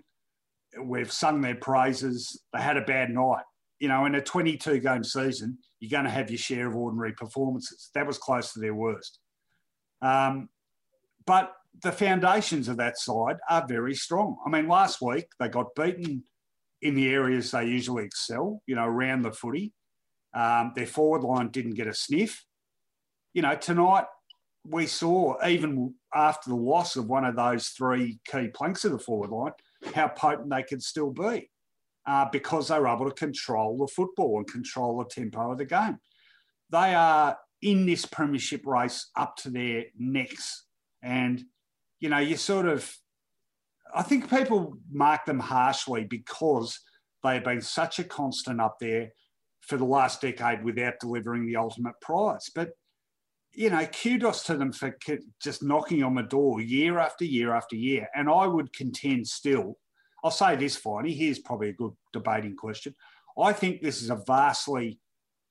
[0.82, 2.42] We've sung their praises.
[2.52, 3.44] They had a bad night.
[3.78, 7.12] You know, in a 22 game season, you're going to have your share of ordinary
[7.12, 7.90] performances.
[7.94, 9.20] That was close to their worst.
[10.02, 10.48] Um,
[11.24, 11.52] but
[11.82, 14.36] the foundations of that side are very strong.
[14.44, 16.24] I mean, last week they got beaten
[16.82, 19.72] in the areas they usually excel, you know, around the footy.
[20.34, 22.44] Um, their forward line didn't get a sniff.
[23.34, 24.04] You know, tonight
[24.64, 28.98] we saw, even after the loss of one of those three key planks of the
[28.98, 29.52] forward line,
[29.94, 31.50] how potent they could still be
[32.06, 35.64] uh, because they were able to control the football and control the tempo of the
[35.64, 35.98] game.
[36.70, 40.64] They are in this premiership race up to their necks.
[41.02, 41.44] And
[42.00, 42.90] you know, you sort of,
[43.94, 46.78] I think people mark them harshly because
[47.24, 49.10] they've been such a constant up there
[49.62, 52.50] for the last decade without delivering the ultimate prize.
[52.54, 52.70] But,
[53.52, 54.96] you know, kudos to them for
[55.42, 58.08] just knocking on the door year after year after year.
[58.14, 59.78] And I would contend still,
[60.22, 62.94] I'll say this, Finey, here's probably a good debating question.
[63.40, 65.00] I think this is a vastly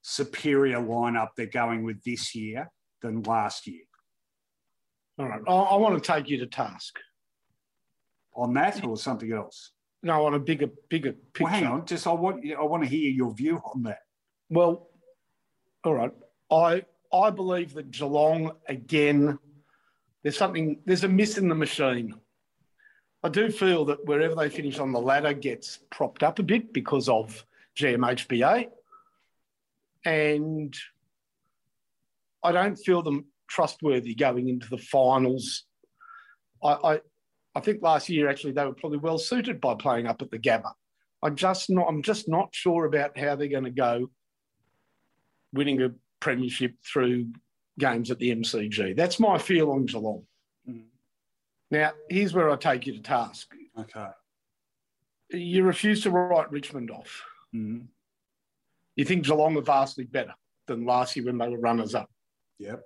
[0.01, 2.69] superior lineup they're going with this year
[3.01, 3.83] than last year.
[5.20, 5.41] All right.
[5.47, 6.99] I, I want to take you to task.
[8.36, 9.72] On that or something else?
[10.03, 11.43] No, on a bigger, bigger picture.
[11.43, 11.86] Well, hang on.
[11.86, 14.01] Just I want I want to hear your view on that.
[14.49, 14.89] Well,
[15.84, 16.11] all right.
[16.51, 19.39] I I believe that Geelong again.
[20.22, 20.80] There's something.
[20.86, 22.13] There's a miss in the machine.
[23.24, 26.72] I do feel that wherever they finish on the ladder gets propped up a bit
[26.72, 27.43] because of
[27.76, 28.70] GMHBA,
[30.05, 30.78] and
[32.43, 35.65] I don't feel them trustworthy going into the finals.
[36.63, 36.99] I, I,
[37.55, 40.39] I think last year actually they were probably well suited by playing up at the
[40.39, 40.71] Gabba.
[41.23, 41.87] I'm just not.
[41.87, 44.11] I'm just not sure about how they're going to go
[45.53, 45.89] winning a
[46.19, 47.29] premiership through
[47.79, 48.95] games at the MCG.
[48.95, 50.23] That's my feel on Geelong.
[50.69, 50.83] Mm.
[51.71, 53.51] Now, here's where I take you to task.
[53.79, 54.07] Okay.
[55.31, 57.23] You refuse to write Richmond off.
[57.55, 57.87] Mm.
[58.95, 60.33] You think Geelong are vastly better
[60.67, 62.09] than last year when they were runners up.
[62.59, 62.81] Yep.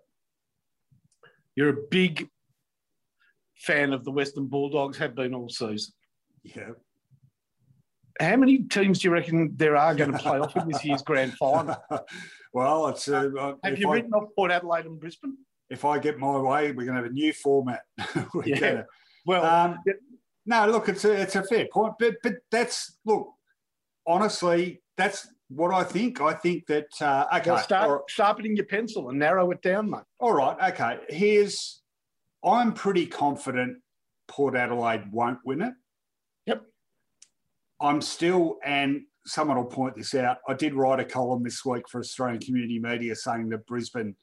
[1.62, 2.28] You're a big
[3.56, 5.94] fan of the Western Bulldogs, have been all season.
[6.42, 6.72] Yeah.
[8.20, 11.04] How many teams do you reckon there are going to play off in this year's
[11.04, 11.78] grand final?
[12.54, 13.08] well, it's.
[13.08, 15.38] Uh, have you I, written off Port Adelaide and Brisbane?
[15.70, 17.82] If I get my way, we're going to have a new format.
[18.44, 18.60] yeah.
[18.60, 18.86] Gonna,
[19.28, 19.94] well, um, yeah.
[20.48, 23.30] no, look, it's a it's a fair point, but but that's look.
[24.08, 26.22] Honestly, that's what I think.
[26.22, 30.04] I think that uh, okay, well, start sharpening your pencil and narrow it down, mate.
[30.20, 31.00] All right, okay.
[31.10, 31.82] Here's,
[32.44, 33.78] I'm pretty confident
[34.28, 35.74] Port Adelaide won't win it.
[36.46, 36.64] Yep.
[37.82, 40.38] I'm still, and someone will point this out.
[40.48, 44.16] I did write a column this week for Australian Community Media saying that Brisbane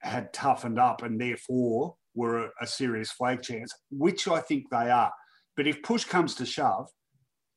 [0.00, 4.90] had toughened up and therefore were a, a serious flag chance, which I think they
[4.90, 5.12] are.
[5.56, 6.88] But if push comes to shove,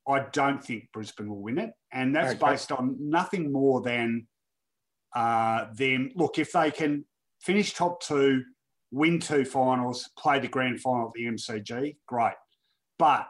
[0.08, 1.72] I don't think Brisbane will win it.
[1.92, 2.52] And that's okay.
[2.52, 4.28] based on nothing more than
[5.16, 6.12] uh, them.
[6.16, 7.06] Look, if they can
[7.42, 8.44] finish top two,
[8.92, 12.34] win two finals, play the grand final at the MCG, great.
[12.98, 13.28] But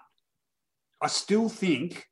[1.02, 2.06] I still think,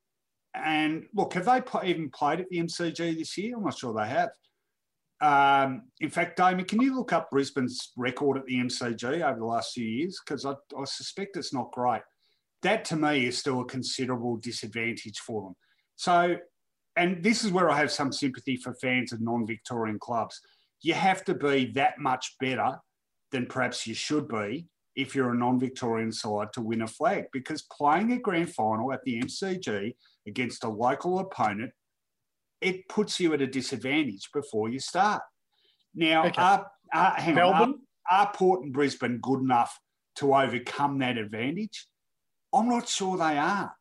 [0.53, 3.57] and look, have they play, even played at the MCG this year?
[3.57, 4.29] I'm not sure they have.
[5.19, 9.45] Um, in fact, Damien, can you look up Brisbane's record at the MCG over the
[9.45, 10.19] last few years?
[10.23, 12.03] Because I, I suspect it's not great
[12.63, 15.55] that to me is still a considerable disadvantage for them.
[15.97, 16.37] So,
[16.95, 20.39] and this is where I have some sympathy for fans of non Victorian clubs.
[20.81, 22.77] You have to be that much better
[23.31, 27.25] than perhaps you should be if you're a non Victorian side to win a flag
[27.33, 29.95] because playing a grand final at the MCG
[30.27, 31.71] against a local opponent,
[32.61, 35.21] it puts you at a disadvantage before you start.
[35.93, 36.41] Now, okay.
[36.41, 37.61] are, are, hang Melbourne?
[37.61, 37.79] On,
[38.09, 39.77] are, are Port and Brisbane good enough
[40.17, 41.87] to overcome that advantage?
[42.53, 43.73] I'm not sure they are.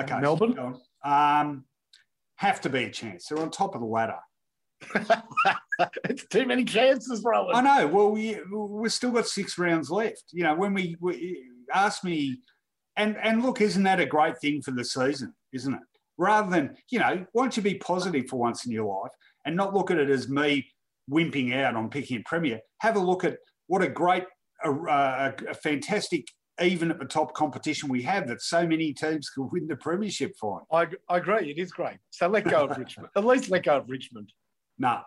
[0.00, 0.76] Okay, Melbourne.
[1.04, 1.64] Um,
[2.36, 3.26] have to be a chance.
[3.26, 4.18] They're on top of the ladder.
[6.04, 7.54] it's too many chances, Rohan.
[7.54, 7.86] I know.
[7.86, 10.24] Well, we we've still got six rounds left.
[10.32, 11.44] You know, when we, we
[11.74, 12.38] ask me,
[12.96, 15.34] and and look, isn't that a great thing for the season?
[15.52, 15.80] Isn't it?
[16.16, 19.12] Rather than you know, why don't you be positive for once in your life
[19.44, 20.66] and not look at it as me
[21.10, 22.60] wimping out on picking a premier?
[22.78, 23.36] Have a look at
[23.66, 24.24] what a great,
[24.64, 26.24] a, a, a fantastic
[26.60, 30.36] even at the top competition we have, that so many teams could win the premiership
[30.38, 30.62] for.
[30.70, 31.50] I, I agree.
[31.50, 31.98] It is great.
[32.10, 33.08] So let go of Richmond.
[33.16, 34.32] At least let go of Richmond.
[34.78, 35.02] No.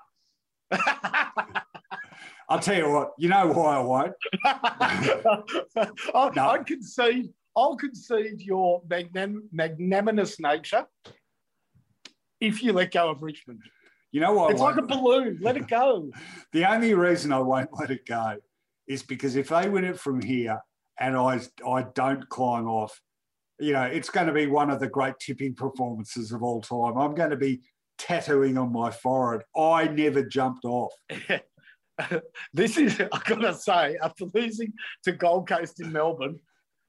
[2.47, 3.13] I'll tell you what.
[3.17, 4.13] You know why I won't.
[6.13, 6.49] I'll, no.
[6.49, 7.29] i concede.
[7.55, 10.85] I'll concede your magnan- magnanimous nature
[12.39, 13.61] if you let go of Richmond.
[14.11, 14.51] You know what?
[14.51, 15.39] It's like a balloon.
[15.41, 16.11] Let it go.
[16.51, 18.35] the only reason I won't let it go
[18.87, 20.59] is because if they win it from here,
[20.99, 22.99] and I I don't climb off.
[23.59, 26.97] You know, it's going to be one of the great tipping performances of all time.
[26.97, 27.61] I'm going to be
[27.97, 29.43] tattooing on my forehead.
[29.55, 30.93] I never jumped off.
[32.53, 34.73] this is I've got to say, after losing
[35.03, 36.39] to Gold Coast in Melbourne,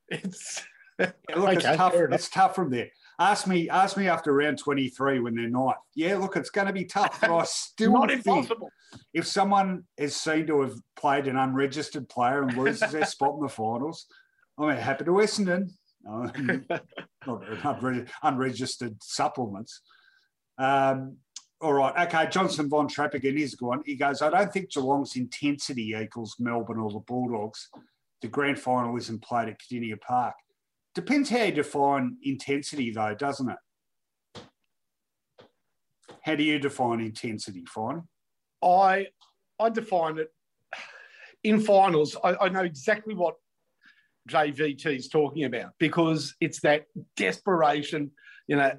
[0.09, 0.63] it's
[0.99, 1.95] yeah, look, okay, it's tough.
[1.95, 2.91] It's tough from there.
[3.19, 5.77] Ask me, ask me after round 23 when they're ninth.
[5.95, 8.71] Yeah, look, it's going to be tough, but I still not impossible.
[9.13, 13.41] If someone is seen to have played an unregistered player and loses their spot in
[13.41, 14.07] the finals,
[14.59, 15.71] I'm happy to Essendon.
[16.09, 16.67] Um,
[17.27, 19.81] not unregistered supplements.
[20.59, 21.17] Um,
[21.61, 22.07] all right.
[22.07, 22.29] Okay.
[22.31, 23.83] Johnson Von Trapp again is good one.
[23.87, 27.69] He goes, I don't think Geelong's intensity equals Melbourne or the Bulldogs.
[28.23, 30.35] The grand final isn't played at Kardinia Park.
[30.95, 34.43] Depends how you define intensity, though, doesn't it?
[36.23, 38.03] How do you define intensity, Fine?
[38.63, 39.09] I
[39.61, 40.29] I define it
[41.43, 42.17] in finals.
[42.25, 43.35] I, I know exactly what
[44.31, 46.87] JVT is talking about because it's that
[47.17, 48.11] desperation.
[48.47, 48.73] You know,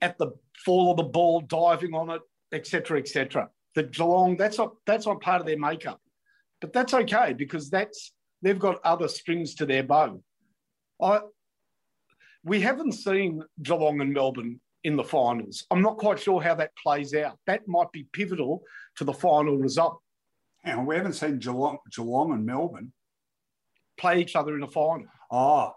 [0.00, 0.32] at the
[0.64, 3.48] fall of the ball, diving on it, etc., etc.
[3.74, 6.00] The Geelong, that's not that's not part of their makeup,
[6.60, 10.22] but that's okay because that's they've got other strings to their bow.
[11.02, 11.20] I
[12.44, 15.66] we haven't seen Geelong and Melbourne in the finals.
[15.70, 17.38] I'm not quite sure how that plays out.
[17.46, 18.62] That might be pivotal
[18.96, 20.00] to the final result.
[20.64, 22.92] Yeah, we haven't seen Geelong, Geelong and Melbourne
[23.96, 25.06] play each other in a final.
[25.30, 25.72] Oh,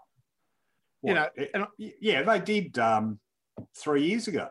[1.02, 3.18] you know, and, yeah, they did um,
[3.76, 4.48] three years ago.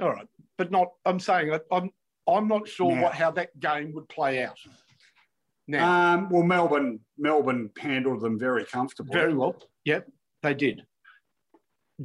[0.00, 0.26] All right,
[0.58, 0.88] but not.
[1.04, 1.90] I'm saying I'm.
[2.26, 4.58] I'm not sure now, what how that game would play out.
[5.68, 9.12] Now, um, well, Melbourne Melbourne handled them very comfortably.
[9.12, 9.56] Very well.
[9.84, 10.08] Yep,
[10.44, 10.82] they did.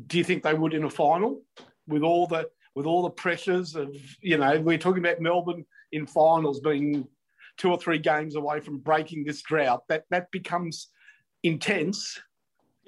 [0.08, 1.42] Do you think they would in a final
[1.88, 6.08] with all the with all the pressures of you know we're talking about Melbourne in
[6.08, 7.08] finals being
[7.58, 10.88] two or three games away from breaking this drought that that becomes
[11.44, 12.20] intense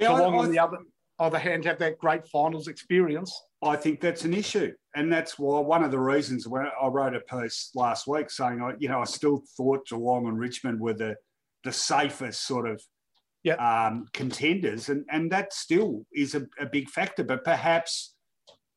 [0.01, 0.77] yeah, long I, I, on the other,
[1.19, 3.39] other hand, have that great finals experience.
[3.63, 4.73] I think that's an issue.
[4.95, 8.61] And that's why one of the reasons when I wrote a post last week saying,
[8.61, 11.15] I, you know, I still thought Geelong and Richmond were the,
[11.63, 12.81] the safest sort of
[13.43, 13.59] yep.
[13.59, 14.89] um, contenders.
[14.89, 17.23] And, and that still is a, a big factor.
[17.23, 18.15] But perhaps,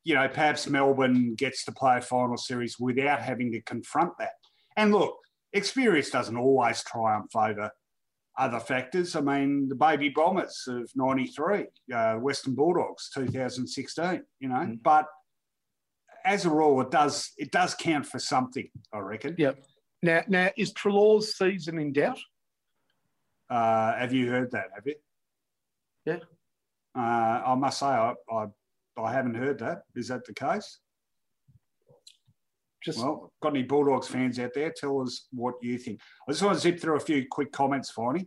[0.04, 4.32] you know, perhaps Melbourne gets to play a final series without having to confront that.
[4.76, 5.16] And look,
[5.52, 7.70] experience doesn't always triumph over
[8.36, 9.14] other factors.
[9.14, 14.82] I mean, the baby bombers of 93, uh, Western Bulldogs 2016, you know, mm.
[14.82, 15.06] but
[16.24, 19.36] as a rule, it does it does count for something, I reckon.
[19.38, 19.62] Yep.
[20.02, 22.18] Now, now is Treloar's season in doubt?
[23.50, 24.66] Uh, have you heard that?
[24.74, 24.94] Have you?
[26.04, 26.18] Yeah.
[26.96, 28.46] Uh, I must say, I, I,
[28.96, 29.82] I haven't heard that.
[29.94, 30.78] Is that the case?
[32.84, 34.72] Just well, got any Bulldogs fans out there?
[34.76, 36.00] Tell us what you think.
[36.28, 38.26] I just want to zip through a few quick comments, Finey.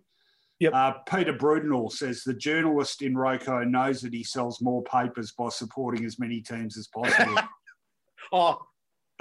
[0.59, 0.73] Yep.
[0.73, 5.49] Uh, Peter Brudenell says the journalist in Roko knows that he sells more papers by
[5.49, 7.35] supporting as many teams as possible.
[8.31, 8.57] oh,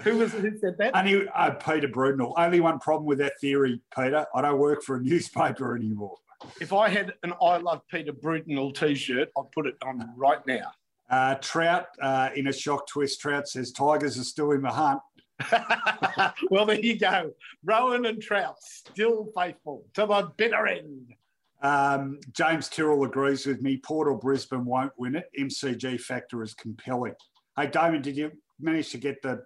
[0.03, 0.97] who was who said that?
[0.97, 2.35] Only uh, Peter Brudenell.
[2.37, 4.27] Only one problem with that theory, Peter.
[4.35, 6.17] I don't work for a newspaper anymore.
[6.61, 10.71] If I had an "I love Peter Brudenell" T-shirt, I'd put it on right now.
[11.09, 13.21] Uh, Trout uh, in a shock twist.
[13.21, 15.01] Trout says Tigers are still in the hunt.
[16.51, 17.33] well, there you go.
[17.65, 21.15] Rohan and Trout still faithful to the bitter end.
[21.63, 23.79] Um, James Tyrrell agrees with me.
[23.79, 25.27] Port or Brisbane won't win it.
[25.39, 27.15] MCG factor is compelling.
[27.57, 29.43] Hey, Damon, did you manage to get the?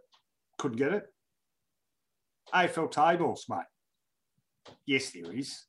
[0.60, 1.06] Couldn't get it.
[2.54, 3.58] AFL tables, mate.
[4.86, 5.64] Yes, there is.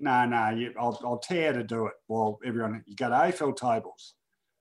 [0.00, 1.94] No, no, you, I'll, I'll tell you how to do it.
[2.06, 4.14] Well, everyone, you go to AFL tables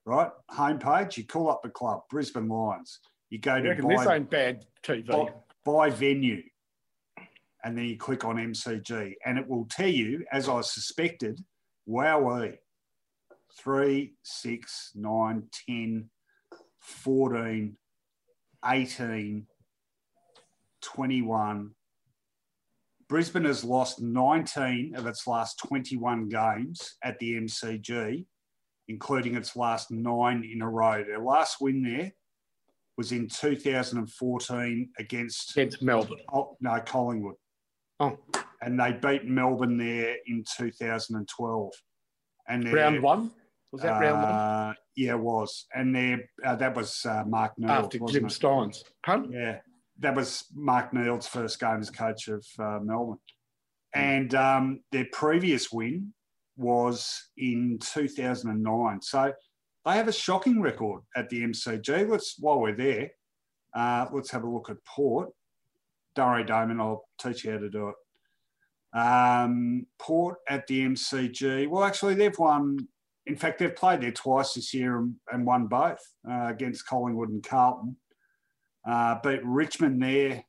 [0.08, 0.32] right?
[0.50, 3.02] Homepage, you call up the club, Brisbane Lions.
[3.30, 5.06] You go to buy, this ain't bad TV.
[5.06, 5.28] Buy,
[5.66, 6.42] buy venue,
[7.64, 11.44] and then you click on MCG, and it will tell you, as I suspected,
[11.88, 12.58] wowee,
[13.60, 16.10] 3, 6, 9, 10,
[16.88, 17.78] 14,
[18.66, 19.48] 18,
[20.82, 21.72] 21.
[23.10, 28.26] Brisbane has lost 19 of its last 21 games at the MCG
[28.88, 31.04] including its last nine in a row.
[31.04, 32.12] Their last win there
[32.98, 36.20] was in 2014 against against Melbourne.
[36.34, 37.36] Oh, no, Collingwood.
[38.00, 38.18] Oh,
[38.62, 41.72] and they beat Melbourne there in 2012.
[42.50, 43.32] And round one
[43.78, 44.32] was that round one?
[44.32, 45.68] Uh, yeah, it was.
[45.74, 48.28] And there uh, that was uh, Mark Neeld after Jim?
[48.28, 48.84] Stynes.
[49.06, 49.32] Pardon?
[49.32, 49.60] Yeah,
[50.00, 53.20] that was Mark Neeld's first game as coach of uh, Melbourne.
[53.94, 56.14] And um, their previous win
[56.58, 59.02] was in 2009.
[59.02, 59.34] So
[59.86, 62.10] they have a shocking record at the MCG.
[62.10, 63.12] Let's while we're there,
[63.76, 65.30] uh, let's have a look at Port.
[66.16, 66.82] Don't worry, Damon.
[66.82, 67.96] I'll teach you how to do it.
[69.00, 71.68] Um, Port at the MCG.
[71.70, 72.88] Well, actually, they've won.
[73.28, 76.00] In fact, they've played there twice this year and, won both
[76.30, 77.98] uh, against Collingwood and Carlton.
[78.88, 80.46] Uh, beat Richmond there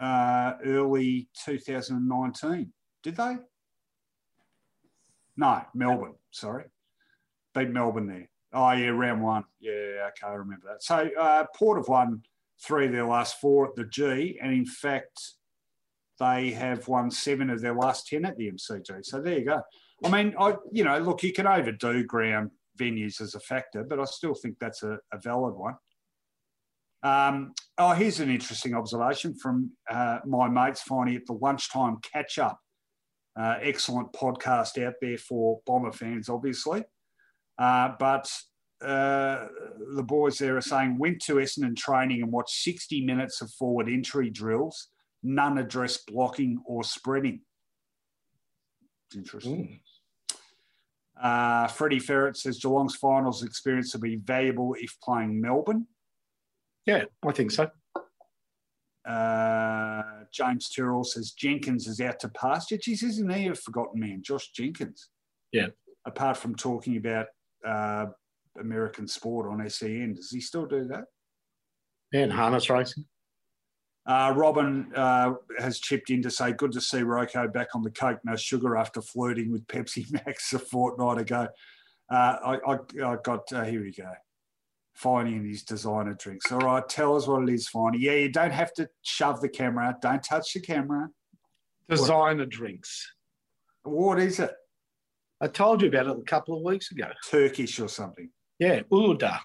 [0.00, 2.72] uh, early 2019.
[3.02, 3.36] Did they?
[5.36, 6.14] No, Melbourne.
[6.30, 6.64] Sorry,
[7.54, 8.30] beat Melbourne there.
[8.52, 9.44] Oh yeah, round one.
[9.60, 10.82] Yeah, okay, I remember that.
[10.82, 12.22] So uh, Port have won
[12.62, 15.32] three of their last four at the G, and in fact,
[16.20, 19.04] they have won seven of their last ten at the MCG.
[19.04, 19.62] So there you go.
[20.04, 24.00] I mean, I you know, look, you can overdo ground venues as a factor, but
[24.00, 25.74] I still think that's a, a valid one.
[27.02, 32.38] Um, oh, here's an interesting observation from uh, my mates finding at the lunchtime catch
[32.38, 32.58] up
[33.38, 36.84] uh, excellent podcast out there for Bomber fans, obviously.
[37.58, 38.30] Uh, but
[38.84, 39.46] uh,
[39.94, 43.88] the boys there are saying went to Essendon training and watched 60 minutes of forward
[43.88, 44.88] entry drills.
[45.22, 47.40] None addressed blocking or spreading.
[49.08, 49.80] It's interesting.
[51.20, 55.86] Uh, Freddie Ferret says Geelong's finals experience will be valuable if playing Melbourne.
[56.86, 57.70] Yeah, I think so.
[59.08, 60.02] Uh,
[60.32, 62.78] James Tyrrell says Jenkins is out to pasture.
[62.78, 64.22] Geez, isn't he a forgotten man?
[64.22, 65.10] Josh Jenkins.
[65.52, 65.68] Yeah.
[66.06, 67.26] Apart from talking about
[67.66, 68.06] uh,
[68.58, 71.04] American sport on SEN, does he still do that?
[72.12, 73.04] Yeah, and harness racing.
[74.06, 77.90] Uh, Robin uh, has chipped in to say, good to see Roko back on the
[77.90, 81.48] Coke No Sugar after flirting with Pepsi Max a fortnight ago.
[82.10, 84.10] Uh, I, I, I, got, uh, here we go.
[85.00, 86.52] Finey and his designer drinks.
[86.52, 87.98] All right, tell us what it is, Finey.
[87.98, 89.96] Yeah, you don't have to shove the camera.
[90.02, 91.08] Don't touch the camera.
[91.88, 92.50] Designer what?
[92.50, 93.10] drinks.
[93.82, 94.52] What is it?
[95.40, 97.08] I told you about it a couple of weeks ago.
[97.28, 98.30] Turkish or something.
[98.58, 99.40] Yeah, Uludağ.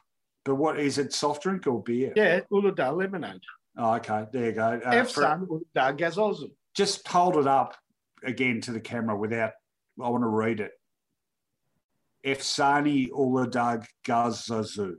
[0.45, 1.13] But what is it?
[1.13, 2.13] Soft drink or beer?
[2.15, 3.41] Yeah, Uludağ lemonade.
[3.79, 4.25] Oh, okay.
[4.31, 4.81] There you go.
[4.85, 6.51] Uh, Efsan gazozu.
[6.75, 7.77] Just hold it up
[8.23, 9.53] again to the camera without.
[10.01, 10.71] I want to read it.
[12.25, 14.95] Efsani Uludağ gazozu.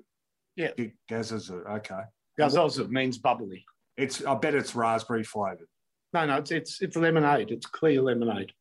[0.57, 0.70] Yeah.
[1.11, 1.66] Gazozu.
[1.76, 2.01] Okay.
[2.39, 3.64] Gazozu means bubbly.
[3.99, 4.24] It's.
[4.24, 5.68] I bet it's raspberry flavored.
[6.14, 7.51] No, no, it's it's it's lemonade.
[7.51, 8.53] It's clear lemonade.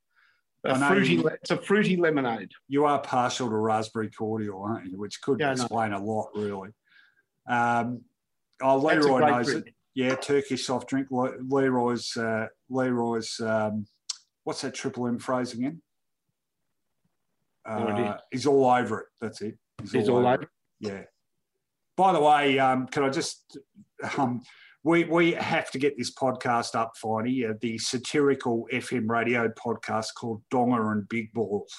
[0.65, 2.51] A fruity, you, it's a fruity lemonade.
[2.67, 4.99] You are partial to raspberry cordial, aren't you?
[4.99, 5.97] Which could yeah, explain no.
[5.97, 6.71] a lot, really.
[7.47, 8.01] Um,
[8.61, 9.67] oh, Leroy knows drink.
[9.67, 9.73] it.
[9.99, 11.07] Yeah, Turkish soft drink.
[11.11, 13.37] Leroy's uh, Leroy's.
[13.41, 13.85] Um,
[14.45, 15.81] what's that triple M phrase again?
[17.65, 19.05] Uh, he's all over it.
[19.19, 19.57] That's it.
[19.81, 20.43] He's, he's all, all, over.
[20.43, 20.49] It.
[20.79, 21.01] Yeah.
[21.97, 23.57] By the way, um, can I just
[24.17, 24.41] um,
[24.85, 27.49] we we have to get this podcast up, Finey.
[27.49, 31.73] Uh, the satirical FM radio podcast called Donger and Big Balls.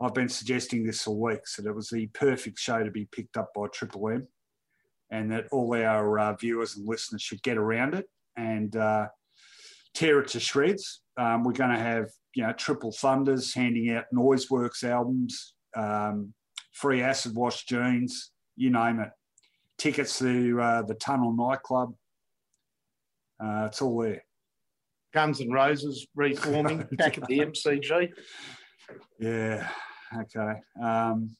[0.00, 3.36] I've been suggesting this for weeks that it was the perfect show to be picked
[3.36, 4.26] up by Triple M,
[5.10, 8.06] and that all our uh, viewers and listeners should get around it
[8.36, 9.06] and uh,
[9.94, 11.00] tear it to shreds.
[11.16, 16.32] Um, we're going to have you know Triple Thunders handing out Noiseworks albums, um,
[16.72, 19.10] free acid wash jeans, you name it.
[19.78, 21.94] Tickets to uh, the Tunnel nightclub
[23.40, 24.24] uh, it's all there.
[25.14, 28.10] Guns and Roses reforming back at the MCG.
[29.18, 29.68] Yeah.
[30.14, 30.60] Okay.
[30.82, 31.36] Um,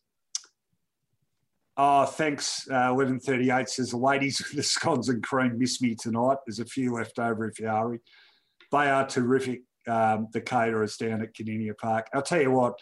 [1.79, 2.69] oh, thanks.
[2.71, 6.37] Uh, Eleven thirty-eight says the ladies with the scones and cream miss me tonight.
[6.47, 8.01] There's a few left over if you hurry.
[8.71, 9.63] They are terrific.
[9.87, 12.09] Um, the caterers down at Kardinia Park.
[12.13, 12.79] I'll tell you what.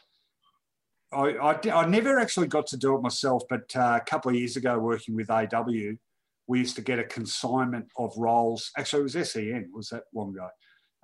[1.13, 4.35] I, I, I, never actually got to do it myself, but uh, a couple of
[4.35, 5.95] years ago, working with AW,
[6.49, 8.73] we used to get a consignment of rolls.
[8.77, 10.49] Actually, it was SEN, was that long ago?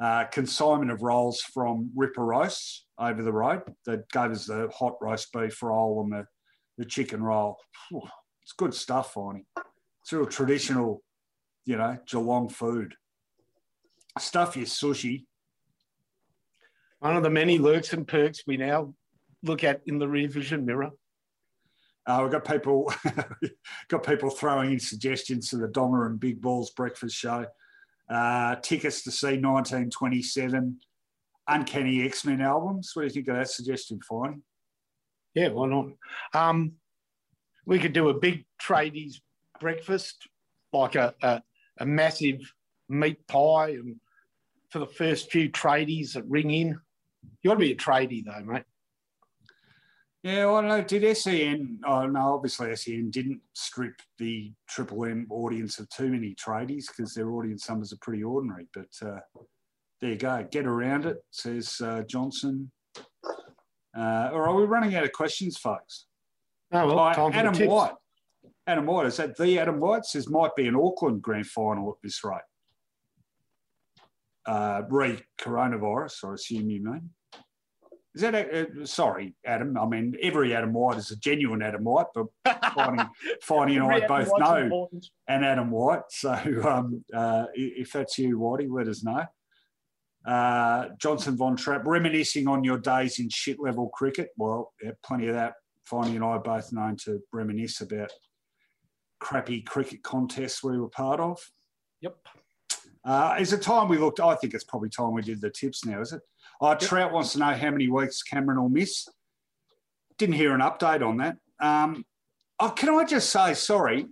[0.02, 4.94] Uh, consignment of rolls from Ripper Roasts over the road that gave us the hot
[5.00, 6.26] roast beef roll and the,
[6.82, 7.58] the chicken roll.
[7.88, 8.02] Whew,
[8.42, 9.44] it's good stuff, Finey.
[10.02, 11.02] It's real traditional,
[11.64, 12.94] you know, Geelong food.
[14.18, 15.24] Stuff your sushi.
[16.98, 18.94] One of the many lurks and perks we now
[19.44, 20.90] look at in the rear vision mirror.
[22.04, 22.92] Uh, we've got people
[23.88, 27.46] got people throwing in suggestions to the Donger and Big Balls breakfast show.
[28.10, 30.80] Uh, tickets to see 1927
[31.46, 32.90] Uncanny X Men albums.
[32.92, 34.42] What do you think of that suggestion, Fine?
[35.34, 35.86] Yeah, why not?
[36.34, 36.72] Um,
[37.66, 39.20] we could do a big tradies
[39.60, 40.26] breakfast,
[40.72, 41.42] like a, a,
[41.78, 42.40] a massive
[42.88, 43.96] meat pie, and
[44.70, 46.78] for the first few tradies that ring in.
[47.42, 48.64] You got to be a tradie though, mate.
[50.22, 50.82] Yeah, well, know.
[50.82, 51.80] Did SEN?
[51.84, 57.12] Oh no, obviously SEN didn't strip the Triple M audience of too many tradies because
[57.12, 58.68] their audience numbers are pretty ordinary.
[58.72, 59.18] But uh,
[60.00, 60.46] there you go.
[60.50, 62.70] Get around it, says uh, Johnson.
[63.96, 66.06] Uh, or are we running out of questions, folks?
[66.72, 67.92] Oh, well, Adam White.
[68.66, 70.04] Adam White, is that the Adam White?
[70.04, 72.40] Says might be an Auckland grand final at this rate.
[74.46, 77.10] Uh, re coronavirus, I assume you mean.
[78.14, 79.76] Is that a, uh, sorry, Adam?
[79.78, 83.08] I mean, every Adam White is a genuine Adam White, but Finey,
[83.42, 85.06] Finey and I Adam both White's know important.
[85.28, 86.02] an Adam White.
[86.10, 86.32] So
[86.68, 89.24] um, uh, if that's you, Whitey, let us know.
[90.24, 94.28] Uh, Johnson Von Trapp, reminiscing on your days in shit level cricket.
[94.36, 95.54] Well, yeah, plenty of that.
[95.90, 98.12] Finey and I are both known to reminisce about
[99.20, 101.38] crappy cricket contests we were part of.
[102.00, 102.16] Yep.
[103.04, 104.20] Uh, is it time we looked?
[104.20, 106.20] I think it's probably time we did the tips now, is it?
[106.60, 106.80] Oh, yep.
[106.80, 109.08] Trout wants to know how many weeks Cameron will miss.
[110.18, 111.36] Didn't hear an update on that.
[111.60, 112.04] Um,
[112.60, 114.06] oh, can I just say, sorry,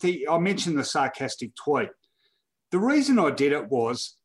[0.00, 1.88] the, I mentioned the sarcastic tweet.
[2.70, 4.17] The reason I did it was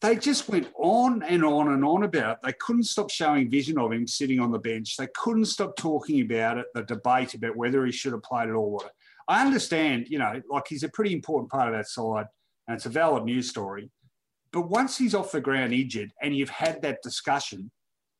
[0.00, 2.38] they just went on and on and on about it.
[2.42, 4.96] They couldn't stop showing vision of him sitting on the bench.
[4.96, 8.54] They couldn't stop talking about it, the debate about whether he should have played at
[8.54, 8.82] all.
[9.28, 12.26] I understand, you know, like he's a pretty important part of that side
[12.66, 13.90] and it's a valid news story.
[14.52, 17.70] But once he's off the ground injured and you've had that discussion,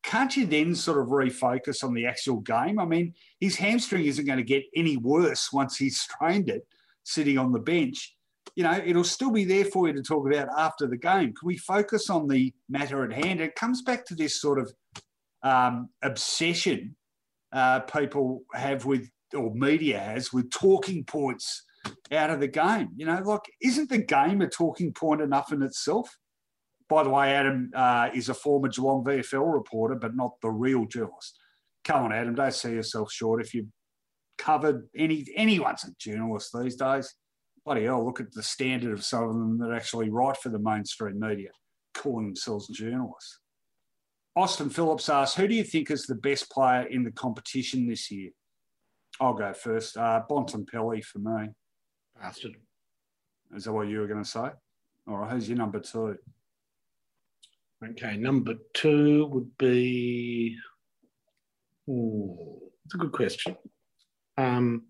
[0.03, 2.79] can't you then sort of refocus on the actual game?
[2.79, 6.65] I mean, his hamstring isn't going to get any worse once he's strained it
[7.03, 8.15] sitting on the bench.
[8.55, 11.33] You know, it'll still be there for you to talk about after the game.
[11.33, 13.41] Can we focus on the matter at hand?
[13.41, 14.71] It comes back to this sort of
[15.43, 16.95] um, obsession
[17.53, 21.63] uh, people have with, or media has, with talking points
[22.11, 22.89] out of the game.
[22.95, 26.09] You know, like, isn't the game a talking point enough in itself?
[26.89, 30.85] By the way, Adam uh, is a former Geelong VFL reporter, but not the real
[30.85, 31.39] journalist.
[31.85, 33.41] Come on, Adam, don't sell yourself short.
[33.41, 33.69] If you've
[34.37, 37.13] covered any anyone's a journalist these days,
[37.65, 40.59] bloody hell, look at the standard of some of them that actually write for the
[40.59, 41.49] mainstream media,
[41.93, 43.39] calling themselves journalists.
[44.35, 48.09] Austin Phillips asks, who do you think is the best player in the competition this
[48.09, 48.31] year?
[49.19, 49.97] I'll go first.
[49.97, 51.49] Uh, Bontempelli for me.
[52.19, 52.55] Bastard.
[53.55, 54.49] Is that what you were going to say?
[55.07, 56.17] All right, who's your number two?
[57.83, 60.57] Okay, number two would be.
[61.87, 63.57] It's a good question.
[64.37, 64.85] Um,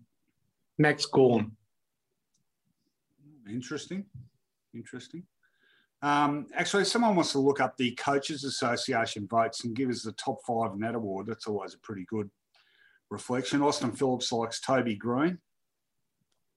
[0.78, 1.56] Max Gawn.
[3.48, 4.04] Interesting.
[4.74, 5.24] Interesting.
[6.02, 10.12] Um, actually, someone wants to look up the Coaches Association votes and give us the
[10.12, 11.26] top five in that award.
[11.26, 12.28] That's always a pretty good
[13.10, 13.62] reflection.
[13.62, 15.38] Austin Phillips likes Toby Greene.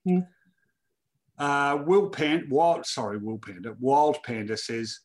[0.04, 0.20] Hmm.
[1.38, 5.00] Uh, Will Panda, Wild, sorry, Will Panda, Wild Panda says,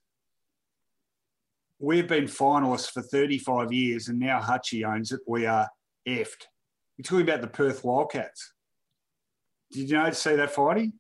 [1.78, 5.20] We've been finalists for 35 years and now Hutchie owns it.
[5.28, 5.68] We are
[6.08, 6.46] effed.
[6.96, 8.54] You're talking about the Perth Wildcats.
[9.72, 10.94] Did you know to see that fighting?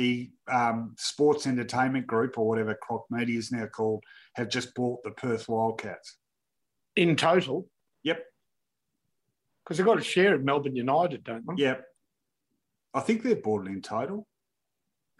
[0.00, 4.02] The um, Sports Entertainment Group, or whatever Croc Media is now called,
[4.34, 6.16] have just bought the Perth Wildcats.
[6.96, 7.68] In total?
[8.02, 8.24] Yep.
[9.62, 11.62] Because they've got a share of Melbourne United, don't they?
[11.64, 11.84] Yep.
[12.94, 14.26] I think they've bought it in total.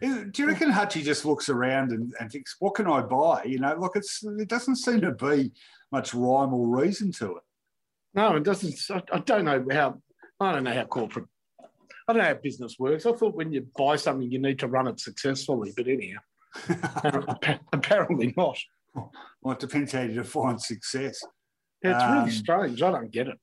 [0.00, 3.44] Do you reckon Hutchie just looks around and, and thinks, what can I buy?
[3.44, 5.52] You know, look, it's it doesn't seem to be
[5.92, 7.42] much rhyme or reason to it.
[8.14, 8.74] No, it doesn't.
[9.12, 10.00] I don't know how.
[10.40, 11.26] I don't know how corporate
[12.11, 13.06] I don't know how business works.
[13.06, 16.18] I thought when you buy something, you need to run it successfully, but anyhow,
[17.72, 18.58] apparently not.
[18.94, 21.22] Well, it depends how you define success.
[21.84, 22.82] Yeah, it's really um, strange.
[22.82, 23.38] I don't get it.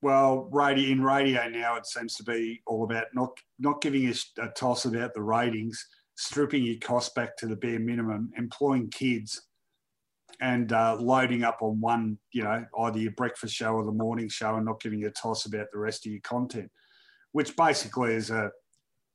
[0.00, 4.14] Well, radio in radio now, it seems to be all about not not giving a,
[4.40, 5.84] a toss about the ratings,
[6.14, 9.42] stripping your costs back to the bare minimum, employing kids,
[10.40, 14.28] and uh, loading up on one, you know, either your breakfast show or the morning
[14.28, 16.70] show, and not giving a toss about the rest of your content
[17.34, 18.50] which basically is a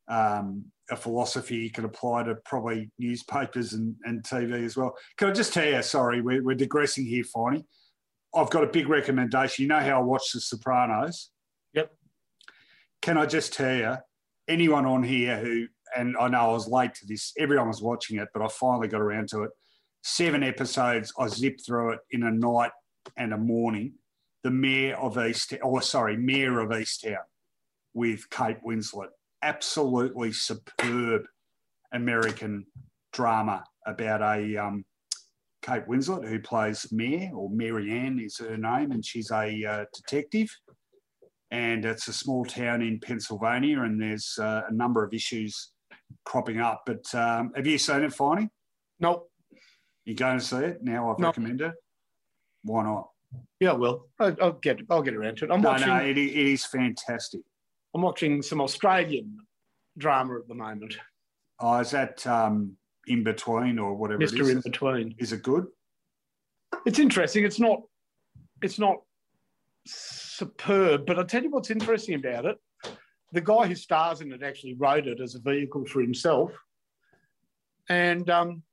[0.09, 4.93] um, a philosophy you can apply to probably newspapers and, and TV as well.
[5.17, 7.63] Can I just tell you, sorry, we're, we're digressing here, Finey.
[8.35, 9.63] I've got a big recommendation.
[9.63, 11.29] You know how I watch The Sopranos?
[11.75, 11.91] Yep.
[13.03, 13.95] Can I just tell you,
[14.47, 18.17] anyone on here who, and I know I was late to this, everyone was watching
[18.17, 19.51] it, but I finally got around to it.
[20.03, 22.71] Seven episodes, I zipped through it in a night
[23.15, 23.93] and a morning.
[24.43, 27.17] The mayor of East, or sorry, Mare of Easttown
[27.93, 29.09] with Kate Winslet.
[29.41, 31.23] Absolutely superb
[31.93, 32.65] American
[33.13, 34.85] drama about a um,
[35.61, 40.49] Kate Winslet who plays Mare, or Marianne is her name, and she's a uh, detective.
[41.51, 45.71] And it's a small town in Pennsylvania, and there's uh, a number of issues
[46.25, 46.83] cropping up.
[46.85, 48.49] But um, have you seen it, Finey?
[48.99, 49.29] Nope.
[50.05, 51.11] You going to see it now?
[51.11, 51.35] I've nope.
[51.37, 51.73] recommended.
[52.63, 53.09] Why not?
[53.59, 55.51] Yeah, well, I'll get I'll get around to it.
[55.51, 55.87] I'm no, watching.
[55.87, 57.41] No, it, it is fantastic.
[57.93, 59.37] I'm watching some Australian
[59.97, 60.97] drama at the moment.
[61.59, 62.75] Oh, is that um,
[63.07, 64.21] in between or whatever?
[64.21, 64.49] Mr.
[64.49, 65.15] In Between.
[65.17, 65.65] Is it good?
[66.85, 67.43] It's interesting.
[67.43, 67.81] It's not.
[68.61, 68.97] It's not
[69.85, 72.57] superb, but I'll tell you what's interesting about it.
[73.31, 76.51] The guy who stars in it actually wrote it as a vehicle for himself,
[77.89, 78.63] and um,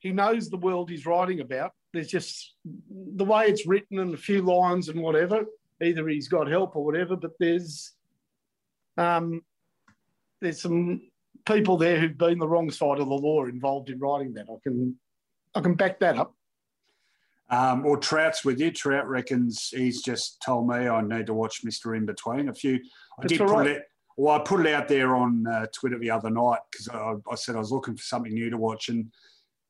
[0.00, 1.72] he knows the world he's writing about.
[1.92, 5.46] There's just the way it's written and a few lines and whatever
[5.82, 7.16] either he's got help or whatever.
[7.16, 7.92] But there's
[8.96, 9.42] um,
[10.40, 11.02] there's some
[11.46, 14.46] people there who've been the wrong side of the law involved in writing that.
[14.50, 14.96] I can
[15.54, 16.34] I can back that up.
[17.48, 18.72] Um, well, Trout's with you.
[18.72, 22.48] Trout reckons he's just told me I need to watch Mister In Between.
[22.48, 23.66] A few, I That's did put right.
[23.68, 23.84] it.
[24.16, 27.34] Well, I put it out there on uh, Twitter the other night because I, I,
[27.34, 29.12] said I was looking for something new to watch, and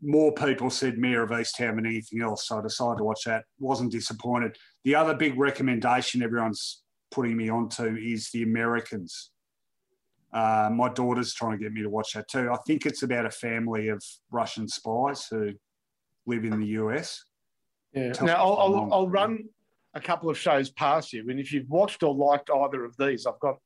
[0.01, 2.49] more people said Mare of Easttown than anything else.
[2.49, 3.45] So I decided to watch that.
[3.59, 4.57] Wasn't disappointed.
[4.87, 9.33] The other big recommendation everyone's putting me onto is The Americans.
[10.33, 12.53] Uh, my daughter's trying to get me to watch that too.
[12.53, 15.55] I think it's about a family of Russian spies who
[16.25, 17.21] live in the US.
[17.95, 18.13] Yeah.
[18.13, 19.47] Tell now, I'll, I'll, I'll run
[19.95, 21.29] a couple of shows past you.
[21.31, 23.57] And if you've watched or liked either of these, I've got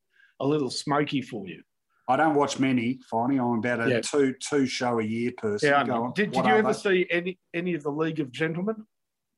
[0.40, 1.62] a little smoky for you.
[2.08, 3.38] I don't watch many, Finey.
[3.38, 4.00] I'm about a yeah.
[4.00, 5.68] two two show a year person.
[5.68, 6.78] Yeah, did, did you ever they?
[6.78, 8.86] see any any of the League of Gentlemen?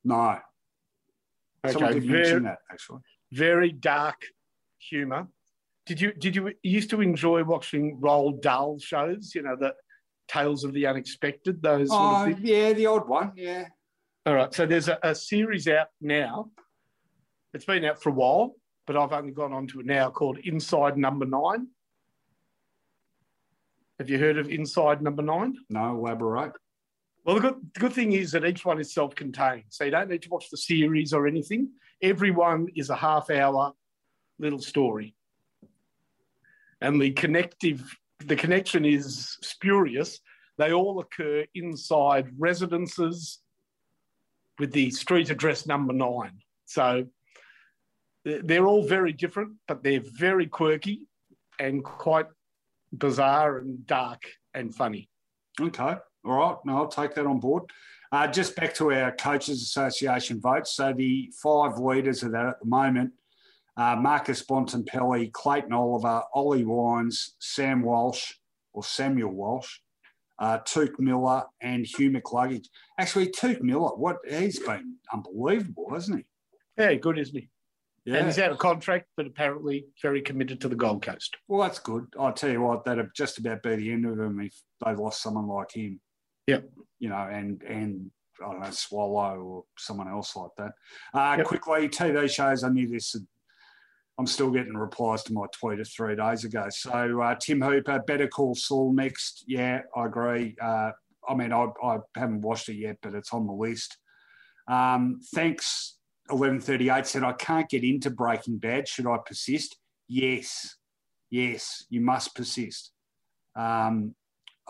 [0.04, 0.38] No.
[1.70, 3.00] Someone Okay, did mention very, that actually.
[3.32, 4.16] very dark
[4.78, 5.28] humour.
[5.86, 9.32] Did you did you, used to enjoy watching Roald Dahl shows?
[9.34, 9.74] You know the
[10.28, 11.62] Tales of the Unexpected.
[11.62, 12.40] Those sort of Oh, things.
[12.40, 13.32] yeah, the odd one.
[13.36, 13.66] Yeah.
[14.26, 14.52] All right.
[14.52, 16.50] So there's a, a series out now.
[17.54, 18.54] It's been out for a while,
[18.86, 21.68] but I've only gone on to it now called Inside Number Nine.
[23.98, 25.54] Have you heard of Inside Number Nine?
[25.68, 26.52] No, elaborate.
[27.24, 29.64] Well, the good, the good thing is that each one is self contained.
[29.68, 31.70] So you don't need to watch the series or anything.
[32.02, 33.72] Every one is a half hour
[34.38, 35.14] little story.
[36.80, 37.96] And the connective,
[38.26, 40.18] the connection is spurious.
[40.58, 43.38] They all occur inside residences
[44.58, 46.40] with the street address number nine.
[46.64, 47.06] So
[48.24, 51.06] they're they're all very different, but they're very quirky
[51.60, 52.26] and quite
[52.92, 54.22] bizarre and dark
[54.54, 55.08] and funny.
[55.60, 55.96] Okay.
[56.24, 56.56] All right.
[56.64, 57.64] No, I'll take that on board.
[58.10, 60.76] Uh, just back to our Coaches Association votes.
[60.76, 63.12] So the five leaders of that at the moment
[63.76, 68.32] uh, Marcus Bontempelli, Clayton Oliver, Ollie Wines, Sam Walsh,
[68.72, 69.78] or Samuel Walsh,
[70.38, 72.66] uh, Touk Miller, and Hugh McCluggage.
[72.98, 76.24] Actually, Touk Miller, what he's been unbelievable, hasn't he?
[76.82, 77.48] Yeah, good, isn't he?
[78.04, 78.16] Yeah.
[78.16, 81.36] And he's out of contract, but apparently very committed to the Gold Coast.
[81.46, 82.06] Well, that's good.
[82.18, 84.54] I'll tell you what, that'd just about be the end of them if
[84.84, 86.00] they lost someone like him.
[86.46, 86.68] Yep.
[86.98, 90.72] You know, and and I don't know, Swallow or someone else like that.
[91.14, 91.46] Uh, Yep.
[91.46, 92.64] Quickly, TV shows.
[92.64, 93.16] I knew this.
[94.18, 96.66] I'm still getting replies to my tweet of three days ago.
[96.70, 99.44] So uh, Tim Hooper, Better Call Saul next.
[99.46, 100.54] Yeah, I agree.
[100.60, 100.90] Uh,
[101.28, 103.96] I mean, I, I haven't watched it yet, but it's on the list.
[104.68, 105.96] Um, thanks.
[106.28, 108.86] 1138 said, I can't get into Breaking Bad.
[108.86, 109.76] Should I persist?
[110.08, 110.76] Yes.
[111.30, 112.92] Yes, you must persist.
[113.56, 114.14] Um,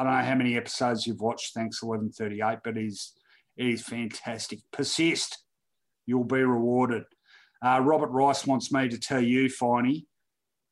[0.02, 2.92] I don't know how many episodes you've watched, thanks 1138, but it
[3.56, 4.58] is fantastic.
[4.72, 5.38] Persist.
[6.06, 7.04] You'll be rewarded.
[7.64, 10.06] Uh, Robert Rice wants me to tell you, Finey,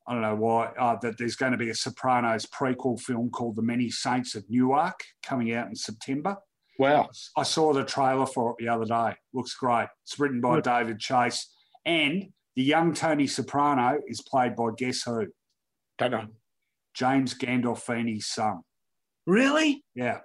[0.09, 3.55] I don't know why, uh, that there's going to be a Sopranos prequel film called
[3.55, 6.37] The Many Saints of Newark coming out in September.
[6.81, 7.09] Wow.
[7.37, 9.14] I saw the trailer for it the other day.
[9.33, 9.87] Looks great.
[10.03, 10.64] It's written by Good.
[10.64, 11.55] David Chase.
[11.85, 15.28] And the young Tony Soprano is played by guess who?
[15.99, 16.26] Don't know.
[16.95, 18.62] James Gandolfini's son.
[19.27, 19.85] Really?
[19.95, 20.21] Yeah.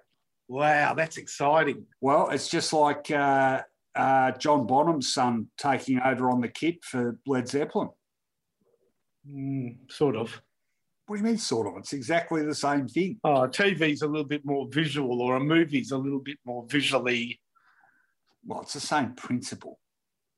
[0.47, 1.85] Wow, that's exciting.
[2.01, 3.61] Well, it's just like uh,
[3.95, 7.89] uh, John Bonham's son taking over on the kit for Led Zeppelin.
[9.29, 10.41] Mm, sort of.
[11.07, 11.77] What do you mean, sort of?
[11.77, 13.19] It's exactly the same thing.
[13.23, 17.39] Oh, TV's a little bit more visual, or a movie's a little bit more visually.
[18.45, 19.79] Well, it's the same principle.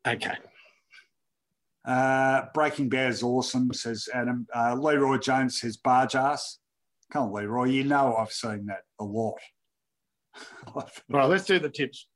[0.05, 0.35] Okay.
[1.85, 4.45] Uh, Breaking Bad is awesome, says Adam.
[4.53, 6.59] Uh, Leroy Jones says barge ass.
[7.11, 7.65] Come on, Leroy.
[7.65, 9.37] You know I've seen that a lot.
[10.73, 12.07] All right, let's do the tips.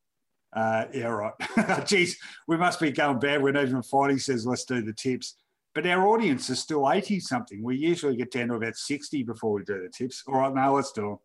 [0.53, 1.33] Uh, yeah, right.
[1.87, 2.17] Geez,
[2.47, 5.35] we must be going bad when even Fighting says let's do the tips.
[5.73, 7.63] But our audience is still 80 something.
[7.63, 10.23] We usually get down to about 60 before we do the tips.
[10.27, 11.17] All right, now let's do them.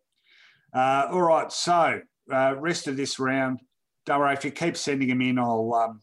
[0.73, 1.99] Uh, all right, so
[2.31, 3.59] uh, rest of this round,
[4.05, 6.01] don't worry, if you keep sending them in, I'll, um,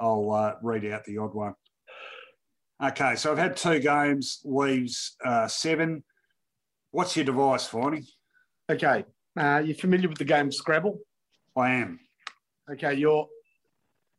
[0.00, 1.54] I'll uh, read out the odd one.
[2.82, 6.04] Okay, so I've had two games, leaves uh, seven.
[6.90, 8.06] What's your device, Finey?
[8.70, 9.04] Okay.
[9.38, 10.98] Uh, you're familiar with the game Scrabble?
[11.56, 12.00] I am.
[12.70, 13.28] Okay, your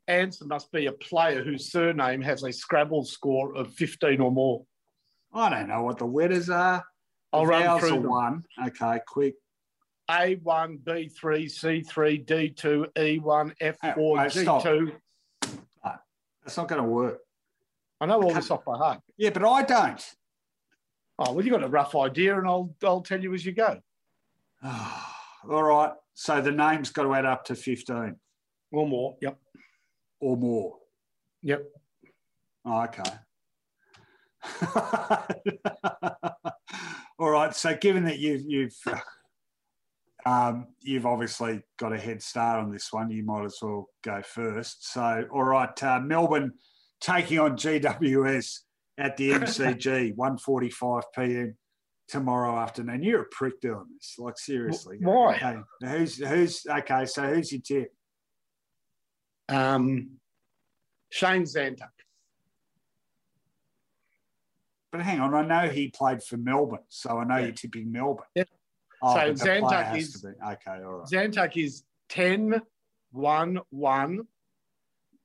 [0.08, 4.64] answer must be a player whose surname has a Scrabble score of 15 or more.
[5.34, 6.84] I don't know what the letters are.
[7.32, 8.10] I'll The run through them.
[8.10, 8.44] one.
[8.68, 9.36] Okay, quick.
[10.10, 11.14] A1, B3,
[11.46, 14.64] C3, D2, E1, F4, stop.
[14.64, 14.92] G2.
[16.44, 17.20] That's not going to work.
[18.02, 19.02] I know all this off by heart.
[19.18, 20.04] Yeah, but I don't.
[21.22, 23.82] Oh, well, you've got a rough idea, and I'll, I'll tell you as you go.
[24.64, 25.92] All right.
[26.14, 28.16] So the name's got to add up to 15
[28.72, 29.18] Or more.
[29.22, 29.38] Yep.
[30.22, 30.78] or more.
[31.44, 31.66] Yep.
[32.66, 33.04] Oh, okay.
[37.20, 37.54] All right.
[37.54, 38.76] So given that you've you've
[40.26, 44.22] um, you've obviously got a head start on this one, you might as well go
[44.22, 44.92] first.
[44.92, 46.54] So all right, uh, Melbourne
[47.02, 48.60] taking on GWS
[49.00, 51.58] at the MCG, 1:45 p.m.
[52.08, 53.02] tomorrow afternoon.
[53.02, 54.98] You're a prick doing this, like seriously.
[55.02, 55.36] Why?
[55.36, 55.58] Okay.
[55.82, 57.06] Now who's who's okay?
[57.06, 57.94] So who's your tip?
[59.48, 60.12] Um,
[61.10, 61.90] Shane Zantuck.
[64.92, 67.46] But hang on, I know he played for Melbourne, so I know Yeah.
[67.46, 68.26] you're tipping Melbourne.
[68.36, 68.44] Yeah.
[69.02, 70.84] Oh, So but the player Zantuck is- okay.
[70.84, 71.08] All right.
[71.08, 72.62] Zantuck is 10,
[73.12, 74.28] 1, 1,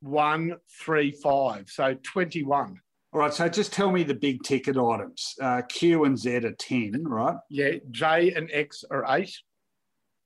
[0.01, 1.71] 1, 3, 5.
[1.71, 2.81] So 21.
[3.15, 3.33] All right.
[3.33, 5.35] So just tell me the big ticket items.
[5.41, 7.37] Uh, Q and Z are ten, right?
[7.49, 9.31] Yeah, J and X are 8.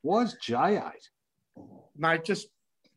[0.03, 1.63] Why is J eight?
[1.97, 2.49] Mate, just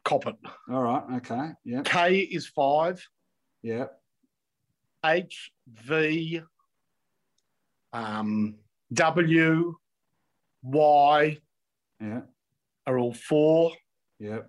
[0.06, 0.36] cop it.
[0.72, 1.04] All right.
[1.18, 1.50] Okay.
[1.66, 1.82] Yeah.
[1.84, 3.06] K is five.
[3.64, 3.86] Yeah.
[5.06, 6.42] H, V,
[7.92, 8.56] um,
[8.94, 9.76] W,
[10.64, 11.38] Y
[12.00, 12.22] Yeah.
[12.88, 13.72] are all four.
[14.20, 14.40] Yeah.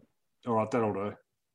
[0.46, 0.70] All right.
[0.70, 1.14] That'll do.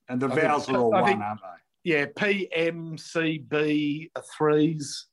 [0.10, 1.48] And the I think- vowels are all I one, think- aren't they?
[1.88, 5.08] Yeah, P, M, C, B threes.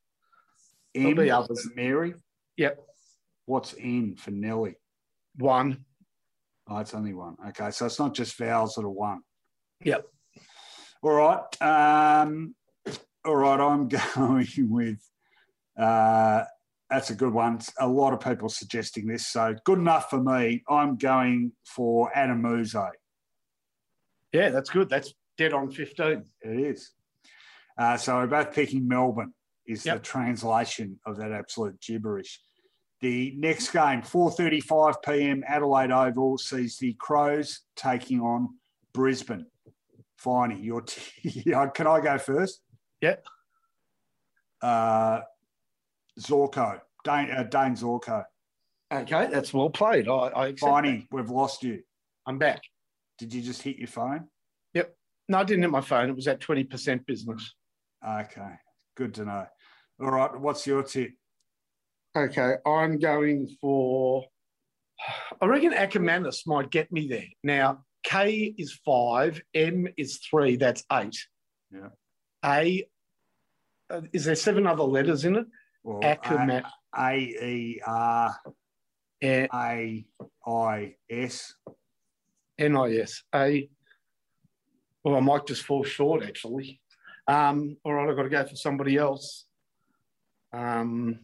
[0.97, 1.69] M be others.
[1.77, 2.15] Mary.
[2.57, 2.81] Yep,
[3.47, 4.75] What's N for Nelly?
[5.39, 5.85] one.
[6.69, 7.37] Oh, it's only one.
[7.51, 7.71] Okay.
[7.71, 9.21] So it's not just vowels that are one.
[9.85, 10.05] Yep.
[11.03, 11.63] All right.
[11.63, 12.57] Um,
[13.25, 13.61] all right.
[13.61, 13.87] I'm
[14.17, 14.99] going with.
[15.79, 16.43] Uh,
[16.91, 17.61] that's a good one.
[17.79, 20.65] A lot of people suggesting this, so good enough for me.
[20.69, 22.75] I'm going for Adem Yze.
[24.33, 24.89] Yeah, that's good.
[24.91, 26.25] That's dead on 15.
[26.43, 26.93] It is.
[27.79, 29.33] Uh, so we're both picking Melbourne.
[29.67, 29.97] Is Yep.
[29.97, 32.39] the translation of that absolute gibberish.
[33.01, 35.43] The next game, 4:35 p.m.
[35.49, 38.59] Adelaide Oval, sees the Crows taking on
[38.93, 39.47] Brisbane.
[40.23, 41.43] Finey, your t-
[41.75, 42.61] can I go first?
[43.01, 43.25] Yep.
[44.61, 45.21] Uh,
[46.21, 48.25] Zorko, Dane, uh, Dane Zorko.
[48.93, 50.09] Okay, that's well played.
[50.09, 51.03] I, I accept that.
[51.11, 51.83] We've lost you.
[52.27, 52.63] I'm back.
[53.19, 54.29] Did you just hit your phone?
[55.29, 56.11] No, I didn't hit my phone.
[56.11, 57.55] It was at 20% business.
[58.07, 58.53] Okay,
[58.97, 59.47] good to know.
[60.01, 61.13] All right, what's your tip?
[62.17, 64.25] Okay, I'm going for.
[65.41, 67.27] I reckon Akermanis might get me there.
[67.43, 71.17] Now, K is five, M is three, that's eight.
[71.73, 71.89] Yeah.
[72.45, 72.87] A,
[73.91, 75.47] uh, is there seven other letters in it?
[75.83, 76.63] Well, Ackerman,
[76.97, 78.37] A E R
[79.21, 80.05] N A
[80.47, 81.55] I S.
[82.77, 83.23] I S.
[83.35, 83.69] A,
[85.05, 86.81] well, I might just fall short actually.
[87.29, 89.45] Um, all right, I've got to go for somebody else.
[90.53, 91.21] Um,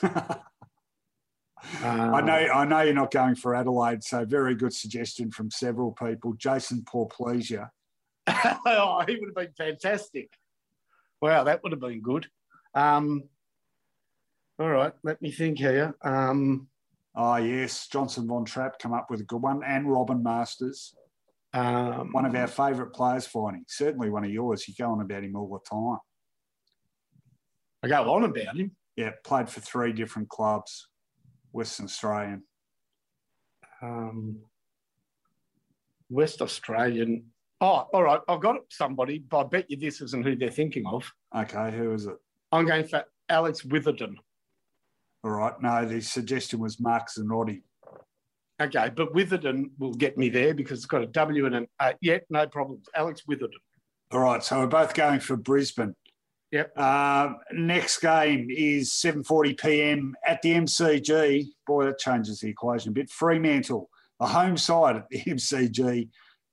[0.02, 5.92] I know, I know you're not going for Adelaide, so very good suggestion from several
[5.92, 6.34] people.
[6.34, 7.70] Jason Porplyzia.
[8.26, 10.30] oh, he would have been fantastic.
[11.20, 12.26] Wow, that would have been good.
[12.74, 13.24] Um,
[14.58, 15.94] all right, let me think here.
[16.02, 16.68] Um,
[17.16, 20.94] Oh yes, Johnson Von Trapp come up with a good one, and Robin Masters,
[21.54, 23.26] um, one of our favourite players.
[23.26, 24.66] Finding certainly one of yours.
[24.68, 25.98] You go on about him all the time.
[27.82, 28.72] I go on about him.
[28.96, 30.88] Yeah, played for three different clubs,
[31.52, 32.42] Western Australian.
[33.82, 34.40] Um,
[36.08, 37.26] West Australian.
[37.60, 38.20] Oh, all right.
[38.28, 41.10] I've got somebody, but I bet you this isn't who they're thinking of.
[41.34, 42.16] Okay, who is it?
[42.52, 44.16] I'm going for Alex Witherden.
[45.24, 47.62] All right, no, the suggestion was Mark Zanotti.
[48.62, 51.94] Okay, but Witherden will get me there because it's got a W and an A.
[52.00, 52.86] Yeah, no problems.
[52.94, 53.58] Alex Witherden.
[54.12, 55.94] All right, so we're both going for Brisbane.
[56.52, 56.78] Yep.
[56.78, 60.14] Um, next game is 7:40 p.m.
[60.24, 61.46] at the MCG.
[61.66, 63.10] Boy, that changes the equation a bit.
[63.10, 63.90] Fremantle,
[64.20, 66.10] the home side at the MCG,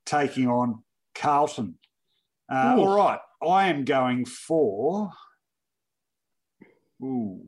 [0.07, 0.83] taking on
[1.13, 1.75] Carlton.
[2.51, 5.11] Uh, all right, I am going for.
[7.03, 7.47] Ooh,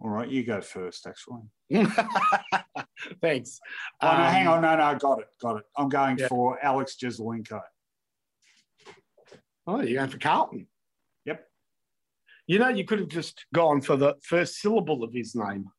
[0.00, 1.06] all right, you go first.
[1.06, 1.42] Actually,
[3.20, 3.60] Thanks.
[4.00, 5.64] oh no, hang Um, on, no, no, I got it, got it.
[5.76, 6.28] I'm going Yeah.
[6.28, 7.60] for Alex Jesaulenko.
[9.66, 10.66] Oh, you're going for Carlton.
[11.24, 11.46] Yep.
[12.46, 15.70] You know, you could have just gone for the first syllable of his name.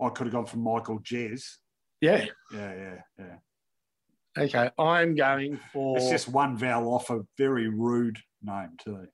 [0.00, 1.44] I could have gone for Michael Jez.
[2.00, 2.26] Yeah.
[2.52, 4.42] Yeah, yeah, yeah.
[4.44, 4.70] Okay.
[4.78, 5.96] I'm going for.
[5.96, 9.06] It's just one vowel off a very rude name too.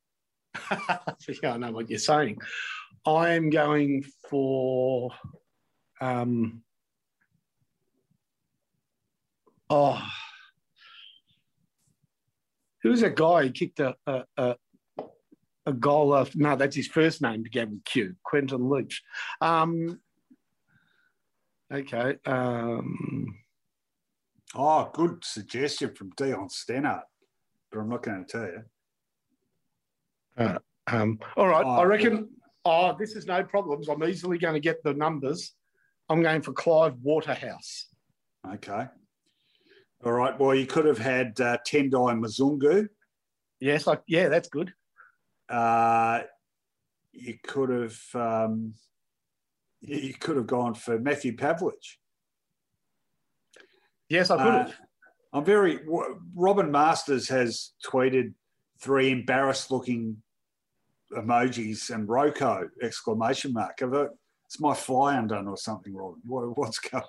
[1.43, 2.36] yeah, I know what you're saying.
[3.07, 5.11] I'm going for.
[6.01, 6.63] Um,
[9.71, 10.03] oh,
[12.83, 14.57] who's that guy who kicked a a, a,
[15.67, 16.39] a goal after?
[16.39, 18.17] No, that's his first name began with Q.
[18.25, 19.03] Quentin Leach.
[19.41, 20.01] Um,
[21.73, 22.17] okay.
[22.27, 23.39] Um,
[24.57, 27.03] Oh, good suggestion from Dion Stannard,
[27.73, 28.47] but I'm not going to tell
[30.47, 30.59] you.
[30.87, 31.67] um, all right.
[31.67, 32.29] I Oh, reckon.
[32.65, 33.89] Oh, this is no problems.
[33.89, 35.53] I'm easily going to get the numbers.
[36.09, 37.86] I'm going for Clive Waterhouse.
[38.55, 38.86] Okay.
[40.05, 40.39] All right.
[40.39, 42.89] Well, you could have had uh, Tendai Mzungu.
[43.61, 44.73] Yes, I, yeah, that's good.
[45.49, 46.23] Uh,
[47.12, 47.99] you could have.
[48.15, 48.74] Um,
[49.81, 51.97] you could have gone for Matthew Pavlich.
[54.09, 54.74] Yes, I could Uh, have.
[55.32, 55.81] I'm very.
[56.35, 58.35] Robin Masters has tweeted
[58.81, 60.23] three embarrassed-looking
[61.15, 63.81] emojis and Roko exclamation mark.
[63.81, 64.07] Have I,
[64.47, 66.20] it's my fly undone or something, Robin.
[66.24, 67.05] What, what's going?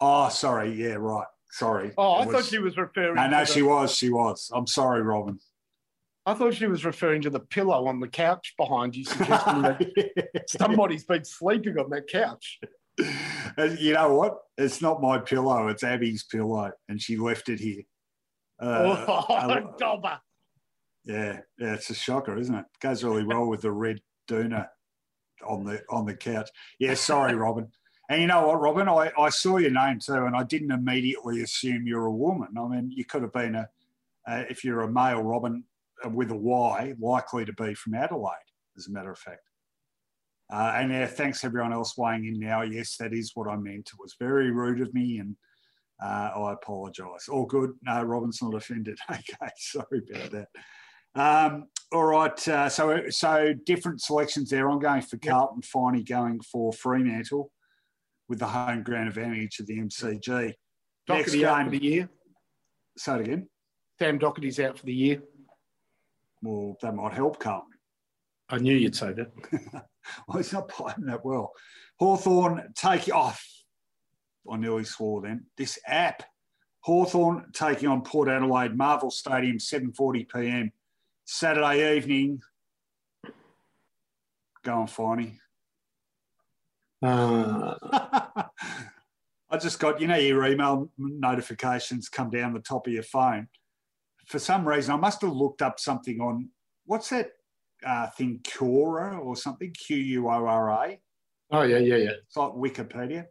[0.00, 0.72] Oh, sorry.
[0.72, 1.26] Yeah, right.
[1.50, 1.92] Sorry.
[1.98, 3.16] oh, I It thought she was referring.
[3.16, 3.94] No, no, the- she was.
[3.94, 4.50] She was.
[4.54, 5.38] I'm sorry, Robin.
[6.26, 10.44] I thought she was referring to the pillow on the couch behind you, suggesting that
[10.48, 12.60] somebody's been sleeping on that couch.
[13.56, 14.38] And you know what?
[14.58, 15.68] It's not my pillow.
[15.68, 17.82] It's Abbey's pillow, and she left it here.
[18.60, 20.20] Uh, oh, uh, Dobber.
[21.10, 22.64] Yeah, yeah, it's a shocker, isn't it?
[22.80, 24.68] Goes really well with the red doona
[25.46, 26.48] on the on the couch.
[26.78, 27.68] Yeah, sorry, Robin.
[28.08, 28.88] And you know what, Robin?
[28.88, 32.48] I, I saw your name too, and I didn't immediately assume you're a woman.
[32.58, 33.68] I mean, you could have been a,
[34.48, 35.64] if you're a male Robin
[36.04, 38.36] with a Y, likely to be from Adelaide,
[38.76, 39.42] as a matter of fact.
[40.52, 42.62] Uh, and yeah, thanks everyone else weighing in now.
[42.62, 43.90] Yes, that is what I meant.
[43.92, 45.36] It was very rude of me, and
[46.02, 47.28] uh, I apologise.
[47.28, 47.72] All good.
[47.82, 48.98] No, Robin's not offended.
[49.10, 50.48] Okay, sorry about that.
[51.14, 52.48] Um, all right.
[52.48, 54.70] Uh, so, so different selections there.
[54.70, 55.62] I'm going for Carlton.
[55.62, 57.50] Finey going for Fremantle
[58.28, 60.52] with the home ground advantage of the MCG.
[61.08, 61.80] Next Doherty out for game.
[61.80, 62.08] the year.
[62.96, 63.48] Say it again.
[63.98, 65.22] Sam Doherty's out for the year.
[66.42, 67.70] Well, that might help Carlton.
[68.48, 69.84] I knew you'd say that.
[70.26, 71.52] Well, he's not playing that well.
[71.98, 73.46] Hawthorn take off.
[74.50, 75.44] I nearly swore then.
[75.58, 76.22] This app.
[76.80, 80.72] Hawthorn taking on Port Adelaide, Marvel Stadium, 7.40 p.m.
[81.32, 82.42] Saturday evening.
[84.64, 85.36] Go on, Finey.
[87.00, 87.74] Uh,
[89.48, 93.46] I just got, you know, your email notifications come down the top of your phone.
[94.26, 96.48] For some reason, I must have looked up something on
[96.84, 97.30] what's that
[97.86, 101.00] uh, thing, Quora or something, Q U O R A.
[101.52, 102.10] oh, yeah, yeah, yeah.
[102.26, 103.26] It's like Wikipedia.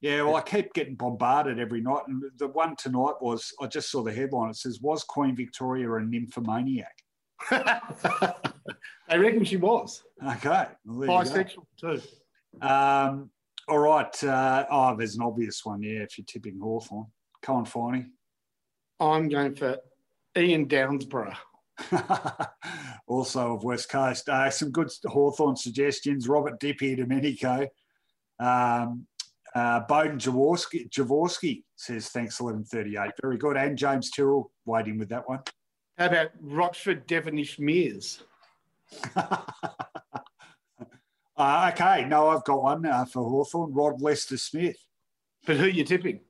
[0.00, 2.02] Yeah, well, I keep getting bombarded every night.
[2.06, 4.50] And the one tonight was, I just saw the headline.
[4.50, 6.99] It says, Was Queen Victoria a nymphomaniac?
[7.50, 10.02] I reckon she was.
[10.22, 10.66] Okay.
[10.84, 11.62] well, there you go.
[11.62, 12.66] Bisexual, too.
[12.66, 13.30] Um,
[13.68, 14.24] all right.
[14.24, 15.82] Uh, oh, there's an obvious one.
[15.82, 17.06] Yeah, if you're tipping Hawthorn.
[17.42, 18.06] Come on, Finey.
[18.98, 19.78] I'm going for
[20.36, 21.36] Ian Downsborough.
[23.06, 24.28] also of West Coast.
[24.28, 26.28] Uh, some good Hawthorn suggestions.
[26.28, 27.66] Robert Dippy, Domenico.
[28.38, 29.06] Um,
[29.54, 33.12] uh, Bowden Jaworski, Jaworski says thanks 1138.
[33.20, 33.56] Very good.
[33.56, 35.40] And James Tyrrell waiting with that one.
[36.00, 38.22] How about Rochford Devonish Mears?
[41.36, 43.72] Uh, okay, no, I've got one uh, for Hawthorn.
[43.72, 44.76] Rod Lester Smith.
[45.46, 46.20] But who are you tipping?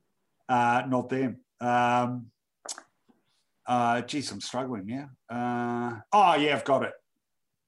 [0.48, 1.38] Uh, not them.
[1.60, 2.26] Um,
[3.66, 5.10] uh, geez, I'm struggling now.
[5.28, 6.92] Uh, oh, yeah, I've got it.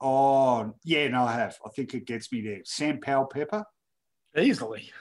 [0.01, 1.59] Oh, yeah, no, I have.
[1.67, 2.61] I think it gets me there.
[2.65, 3.65] Sam Powell Pepper.
[4.39, 4.93] Easily.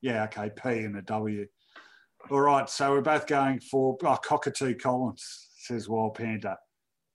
[0.00, 1.46] Yeah, okay, P and a W.
[2.30, 6.56] All right, so we're both going for oh, Cockatoo Collins, says Wild Panda.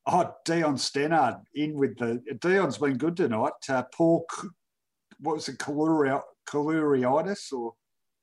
[0.06, 2.22] Oh, Dion Stannard in with the.
[2.40, 3.52] Dion's been good tonight.
[3.68, 4.26] Uh, Paul,
[5.20, 7.74] what was it, Caluri- Koulouriotis or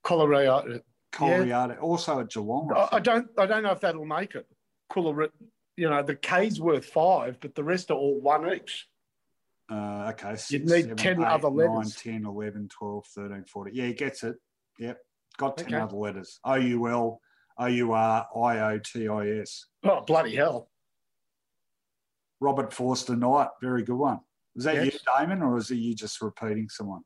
[0.02, 0.80] Colorado.
[1.12, 1.76] Colorado?
[1.80, 2.70] Also at Geelong.
[2.74, 3.28] I I, don't.
[3.38, 4.46] I don't know if that'll make it.
[4.88, 5.28] Cooler,
[5.76, 8.86] you know, the K's worth five, but the rest are all one each.
[9.70, 10.30] Uh, okay.
[10.30, 11.96] s- You'd need 10 other letters.
[12.06, 13.74] 9, 10, 11, 12, 13, 14.
[13.74, 14.36] Yeah, he gets it.
[14.78, 14.98] Yep.
[15.38, 15.76] Got 10 Okay.
[15.76, 16.38] other letters.
[16.44, 17.20] O U L,
[17.58, 19.66] O U R, I O T I S.
[19.84, 20.70] Oh bloody hell!
[22.40, 24.20] Robert Forster Knight, very good one.
[24.54, 24.94] Was that Yes.
[24.94, 27.02] you, Damon, or is it you just repeating someone?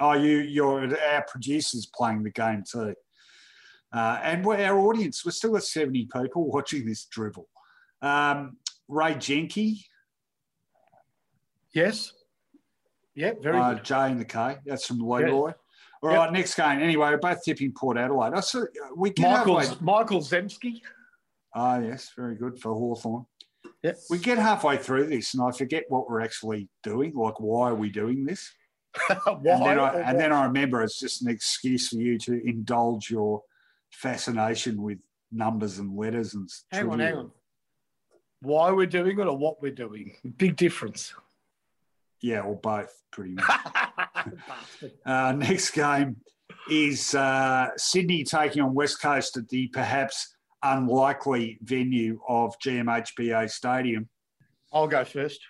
[0.00, 2.94] Oh, you, you're our producers playing the game too.
[3.92, 7.46] Uh, and we're, our audience, we're still at 70 people watching this drivel.
[8.02, 8.56] Um,
[8.88, 9.78] Ray Jenke,
[11.72, 12.12] Yes.
[13.14, 13.84] Yep, very uh, good.
[13.84, 14.56] J in the K.
[14.66, 15.52] That's from Leroy.
[16.04, 16.32] All right, Yep.
[16.32, 16.80] next game.
[16.80, 18.34] Anyway, we're both tipping Port Adelaide.
[18.34, 18.64] I saw,
[18.94, 19.76] we get Michael halfway.
[19.80, 20.82] Michael Zemsky.
[21.54, 23.24] Ah, yes, very good for Hawthorn.
[23.82, 23.98] Yep.
[24.10, 27.14] We get halfway through this, and I forget what we're actually doing.
[27.14, 28.52] Like, why are we doing this?
[29.26, 33.10] And then, I, and then I remember it's just an excuse for you to indulge
[33.10, 33.42] your
[33.90, 34.98] fascination with
[35.32, 37.30] numbers and letters and hang on, hang on.
[38.40, 40.14] Why we're doing it or what we're doing?
[40.36, 41.12] Big difference.
[42.20, 43.44] Yeah, or both, pretty much.
[44.48, 44.92] Bastard.
[45.06, 46.16] uh, next game
[46.70, 54.08] is uh, Sydney taking on West Coast at the perhaps unlikely venue of GMHBA Stadium.
[54.72, 55.40] I'll go first.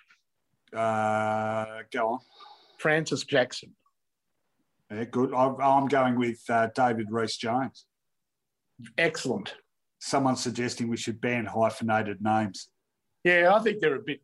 [0.75, 2.19] Uh, go on.
[2.79, 3.73] Francis Jackson.
[4.91, 5.33] Yeah, good.
[5.33, 7.85] I, I'm going with uh, David Rhys-Jones.
[8.97, 9.55] Excellent.
[9.99, 12.69] Someone suggesting we should ban hyphenated names.
[13.23, 14.21] Yeah, I think they're a bit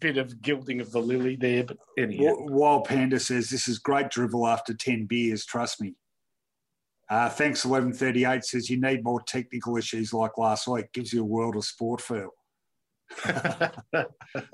[0.00, 2.34] bit of gilding of the lily there, but anyhow.
[2.38, 5.94] Wild Panda says this is great drivel after 10 beers, trust me.
[7.10, 10.86] Uh, thanks, 1138 says you need more technical issues like last week.
[10.92, 12.30] Gives you a world of sport feel.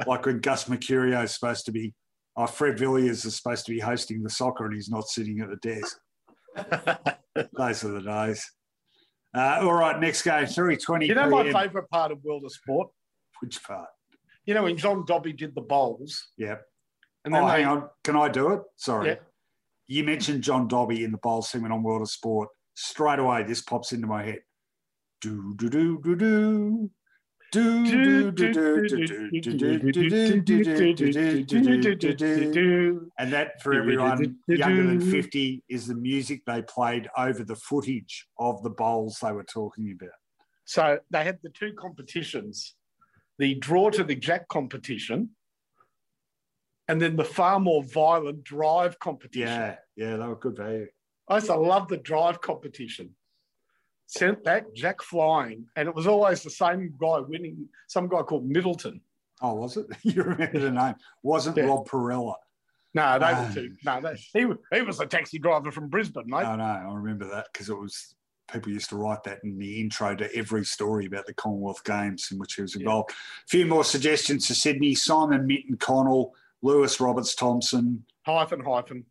[0.07, 1.94] Like when Gus Mercurio is supposed to be,
[2.36, 5.48] oh, Fred Villiers is supposed to be hosting the soccer and he's not sitting at
[5.48, 5.98] the desk.
[7.57, 8.51] Those are the days.
[9.35, 12.89] Uh, all right, next game, 3.20 you know my favourite part of World of Sport?
[13.40, 13.89] Which part?
[14.51, 16.56] You know when John Dobby did the bowls, Yeah.
[17.24, 17.89] and then oh, they, hang on.
[18.02, 18.62] Can I do it?
[18.74, 19.10] Sorry.
[19.10, 19.14] Yeah.
[19.86, 22.48] you mentioned John Dobby in the bowl segment on World of Sport.
[22.74, 24.40] Straight away, this pops into my head.
[25.20, 26.90] Do do do do do.
[27.52, 28.55] Do do do
[31.94, 33.12] do do.
[33.20, 38.27] And that, for everyone younger than 50, is the music they played over the footage
[38.40, 40.10] of the bowls they were talking about.
[40.64, 42.74] So they had the two competitions
[43.41, 45.31] the draw to the jack competition
[46.89, 49.49] and then the far more violent drive competition.
[49.49, 50.89] Yeah, yeah, they were good value.
[51.27, 53.15] I used to love the drive competition
[54.07, 57.69] sent that Jack flying, and it was always the same guy winning.
[57.89, 59.01] Some guy called Middleton.
[59.41, 59.87] Oh, was it?
[60.03, 60.97] You remember the name?
[61.23, 61.65] Wasn't yeah.
[61.65, 62.35] Rob Parrella?
[62.93, 63.77] No, they uh, were two.
[63.85, 64.47] No, they, he
[64.77, 66.43] he was a taxi driver from Brisbane, mate.
[66.43, 68.17] No, no, I remember that because it was
[68.52, 72.28] people used to write that in the intro to every story about the Commonwealth Games
[72.31, 73.10] in which he was involved.
[73.10, 73.14] Yeah.
[73.14, 79.05] A few more suggestions to Sydney: Simon Minton Connell, Lewis Roberts Thompson, hyphen hyphen.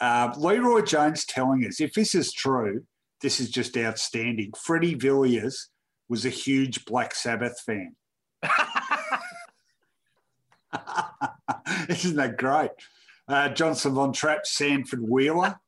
[0.00, 2.84] Uh, Leroy Jones telling us if this is true,
[3.20, 4.52] this is just outstanding.
[4.56, 5.68] Freddie Villiers
[6.08, 7.94] was a huge Black Sabbath fan.
[11.88, 12.70] Isn't that great?
[13.26, 15.58] Uh, Johnson Von Trapp, Sanford Wheeler.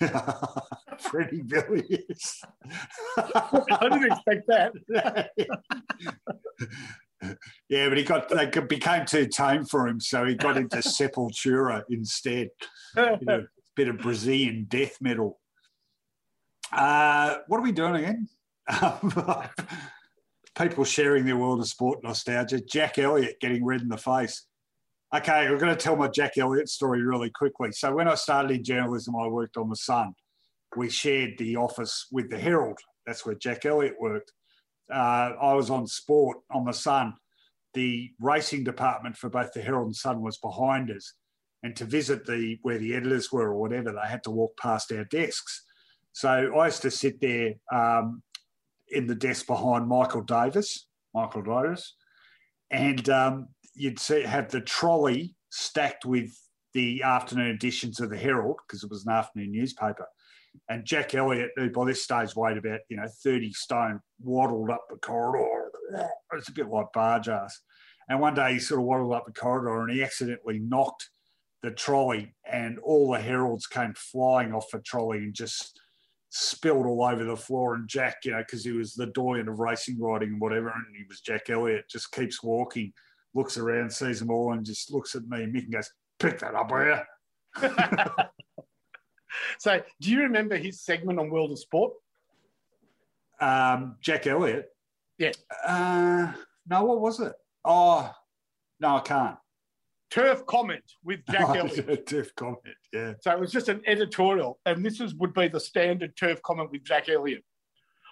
[0.98, 2.42] Freddie Villiers.
[3.16, 5.30] I didn't expect that.
[7.68, 11.82] yeah, but he got they became too tame for him, so he got into Sepultura
[11.90, 12.50] instead.
[12.96, 13.46] You know,
[13.76, 15.40] bit of Brazilian death metal.
[16.72, 18.28] Uh, what are we doing again?
[20.58, 22.60] People sharing their world of sport nostalgia.
[22.60, 24.46] Jack Elliott getting red in the face.
[25.14, 27.70] Okay, I'm going to tell my Jack Elliott story really quickly.
[27.70, 30.12] So when I started in journalism, I worked on the Sun.
[30.76, 32.78] We shared the office with the Herald.
[33.06, 34.32] That's where Jack Elliott worked.
[34.92, 37.14] Uh, I was on sport on the Sun.
[37.74, 41.14] The racing department for both the Herald and Sun was behind us,
[41.62, 44.90] and to visit the where the editors were or whatever, they had to walk past
[44.90, 45.64] our desks.
[46.10, 48.20] So I used to sit there um,
[48.88, 51.94] in the desk behind Michael Davis, Michael Davis,
[52.72, 56.30] and um, you'd see have the trolley stacked with
[56.72, 60.06] the afternoon editions of the Herald because it was an afternoon newspaper.
[60.68, 64.84] And Jack Elliott, who by this stage weighed about you know thirty stone, waddled up
[64.88, 65.70] the corridor.
[66.32, 67.60] It's a bit like barge ass.
[68.08, 71.10] And one day he sort of waddled up the corridor and he accidentally knocked
[71.62, 75.80] the trolley, and all the heralds came flying off the trolley and just
[76.28, 77.74] spilled all over the floor.
[77.74, 80.96] And Jack, you know, because he was the doyen of racing riding and whatever, and
[80.96, 82.92] he was Jack Elliott, just keeps walking,
[83.34, 86.38] looks around, sees them all, and just looks at me and Mick and goes, "Pick
[86.40, 86.98] that up, will you?"
[89.58, 91.92] so, do you remember his segment on World of Sport?
[93.40, 94.68] Um, Jack Elliott.
[95.18, 95.32] Yeah.
[95.66, 96.32] Uh,
[96.68, 97.32] no, what was it?
[97.64, 98.10] Oh,
[98.80, 99.36] no, I can't.
[100.10, 102.06] Turf comment with Jack oh, Elliott.
[102.06, 102.60] turf comment,
[102.92, 103.14] yeah.
[103.20, 106.70] So it was just an editorial, and this is would be the standard turf comment
[106.70, 107.44] with Jack Elliott.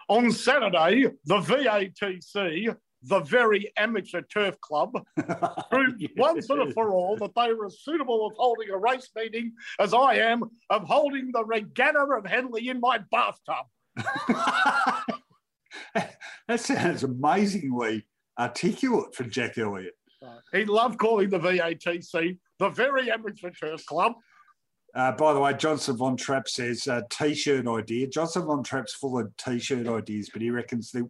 [0.09, 4.93] On Saturday, the VATC, the very amateur turf club,
[5.71, 6.09] proved yeah.
[6.17, 9.93] once and for all that they were as suitable of holding a race meeting as
[9.93, 13.67] I am of holding the regatta of Henley in my bathtub.
[15.95, 18.07] that sounds amazingly
[18.39, 19.95] articulate for Jack Elliott.
[20.53, 24.13] He loved calling the VATC the very amateur turf club.
[24.95, 28.07] Uh, by the way, Johnson Von Trapp says uh, t-shirt idea.
[28.07, 31.09] Johnson Von Trapp's full of t-shirt ideas, but he reckons that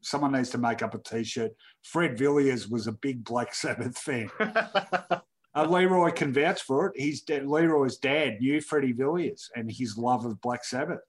[0.00, 1.52] someone needs to make up a t-shirt.
[1.82, 4.30] Fred Villiers was a big Black Sabbath fan.
[4.40, 5.20] uh,
[5.68, 7.00] Leroy can vouch for it.
[7.00, 11.00] His dad, Leroy's dad knew Freddie Villiers and his love of Black Sabbath.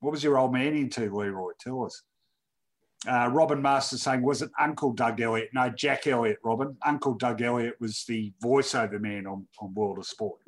[0.00, 1.52] What was your old man into, Leroy?
[1.60, 2.02] Tell us.
[3.06, 5.50] Uh, Robin Master saying, was it Uncle Doug Elliott?
[5.52, 6.76] No, Jack Elliott, Robin.
[6.84, 10.40] Uncle Doug Elliott was the voiceover man on, on World of Sport.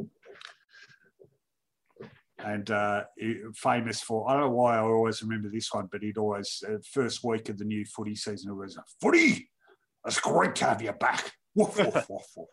[2.39, 3.05] And uh,
[3.55, 6.79] famous for, I don't know why I always remember this one, but he'd always, uh,
[6.93, 9.49] first week of the new footy season, it was, Footy,
[10.07, 11.33] it's great to have you back.
[11.55, 12.49] Woof, woof, woof, woof.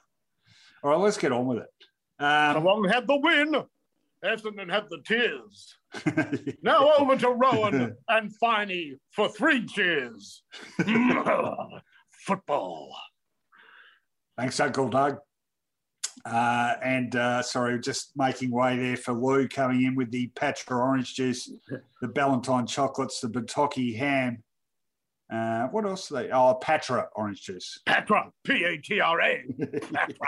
[0.84, 2.24] All right, let's get on with it.
[2.24, 3.56] Um, on, have the win.
[4.24, 5.76] Essendon had the tears.
[6.62, 10.44] now over to Rohan and Finey for three cheers.
[12.12, 12.96] Football.
[14.38, 15.18] Thanks, Uncle Doug.
[16.26, 20.78] Uh, and uh, sorry, just making way there for Lou coming in with the Patra
[20.78, 21.52] orange juice,
[22.02, 24.44] the Ballantyne chocolates, the Bataki ham.
[25.32, 26.10] Uh, what else?
[26.10, 27.80] They oh Patra orange juice.
[27.86, 29.44] Patra, P A T R A.
[29.94, 30.28] Patra.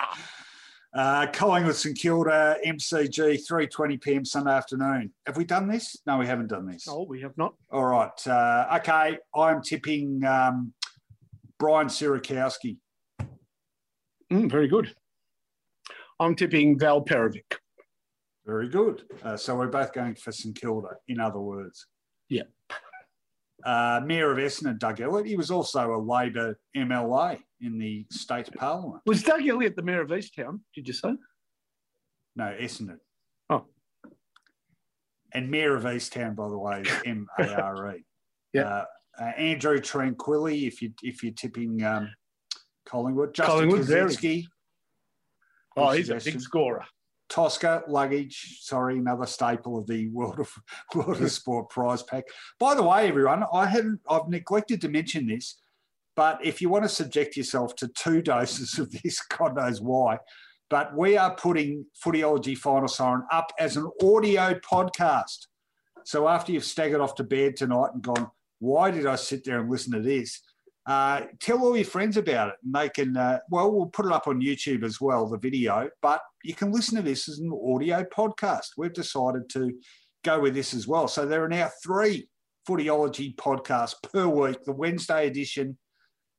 [0.93, 4.23] Uh, Collingwood St Kilda, MCG, 3.20 p.m.
[4.23, 5.11] Sunday afternoon.
[5.25, 5.97] Have we done this?
[6.05, 6.85] No, we haven't done this.
[6.85, 7.55] No, we have not.
[7.71, 8.27] All right.
[8.27, 10.71] Uh, okay, I'm tipping um,
[11.57, 12.77] Brian Sierakowski.
[14.31, 14.93] Mm, very good.
[16.23, 17.57] I'm tipping Val Perovic.
[18.45, 19.03] Very good.
[19.23, 21.87] Uh, so we're both going for St Kilda, in other words.
[22.29, 22.43] Yeah.
[23.63, 28.49] Uh, Mayor of Essendon, Doug Elliott, he was also a Labor MLA in the state
[28.55, 29.01] parliament.
[29.05, 30.59] Was Doug Elliott the mayor of Easttown?
[30.75, 31.15] Did you say?
[32.35, 32.97] No, Essendon.
[33.49, 33.65] Oh.
[35.33, 38.05] And Mare of Easttown, by the way, is M A R E.
[38.53, 38.67] Yeah.
[38.67, 38.85] Uh,
[39.19, 42.13] uh, Andrew Tranquilli, if you if you're tipping um,
[42.85, 43.87] Collingwood, Justin Collingwood.
[43.87, 44.45] Kaczynski,
[45.75, 46.85] Oh, he's a big scorer.
[47.29, 48.59] Tosca luggage.
[48.61, 50.53] Sorry, another staple of the World of
[50.95, 52.25] World of Sport prize pack.
[52.59, 55.57] By the way, everyone, I haven't I've neglected to mention this,
[56.15, 60.19] but if you want to subject yourself to two doses of this, God knows why.
[60.69, 65.47] But we are putting Footyology Final Siren up as an audio podcast.
[66.05, 68.29] So after you've staggered off to bed tonight and gone,
[68.59, 70.41] why did I sit there and listen to this?
[70.85, 74.11] Uh, tell all your friends about it and they can, uh, well, we'll put it
[74.11, 77.51] up on YouTube as well, the video, but you can listen to this as an
[77.51, 78.71] audio podcast.
[78.77, 79.73] We've decided to
[80.25, 81.07] go with this as well.
[81.07, 82.27] So there are now three
[82.67, 85.77] Footyology podcasts per week the Wednesday edition,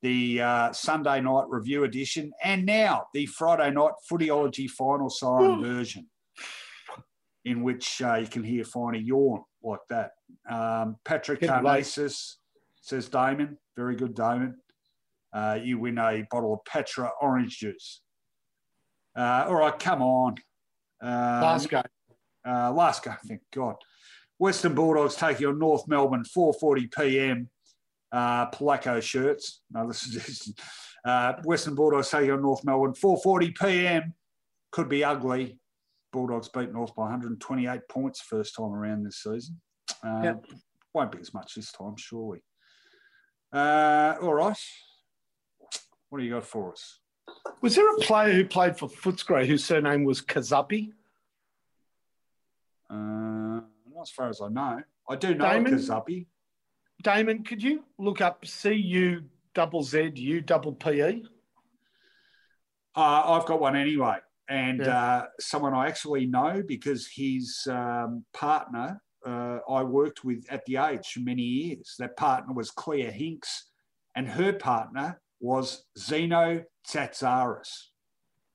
[0.02, 6.06] the uh, Sunday night review edition, and now the Friday night Footyology final siren version,
[7.44, 10.12] in which uh, you can hear Finey yawn like that.
[10.50, 11.40] Um, Patrick.
[11.40, 12.36] Carnasis
[12.84, 14.56] says Damon, very good Damon.
[15.32, 18.02] Uh, you win a bottle of Patra orange juice.
[19.16, 20.34] Uh, all right, come on.
[21.02, 21.82] Uh, Last game.
[22.46, 23.76] uh, last game, thank God.
[24.38, 27.48] Western Bulldogs taking on North Melbourne, 4:40 p.m.
[28.12, 29.62] Uh, Pelaco shirts.
[29.72, 30.52] No, this is
[31.06, 34.14] uh, Western Bulldogs taking on North Melbourne, 4:40 p.m.
[34.72, 35.58] Could be ugly.
[36.12, 39.60] Bulldogs beat North by 128 points first time around this season.
[40.04, 40.46] Uh, Yep.
[40.92, 42.40] Won't be as much this time, surely.
[43.54, 44.56] Uh, all right.
[46.08, 46.98] What do you got for us?
[47.60, 50.90] Was there a player who played for Footscray whose surname was Kazapi?
[52.90, 54.80] Uh, not as far as I know.
[55.08, 55.74] I do know Damon?
[55.74, 56.26] Kazapi.
[57.02, 59.22] Damon, could you look up C U
[59.54, 61.24] double Z U double P E?
[62.96, 64.18] Uh, I've got one anyway,
[64.48, 65.04] and Yeah.
[65.04, 70.76] uh, someone I actually know because his um, partner uh, I worked with at the
[70.76, 71.94] age for many years.
[71.98, 73.70] That partner was Claire Hinks,
[74.14, 77.68] and her partner was Zeno Tsatsaris.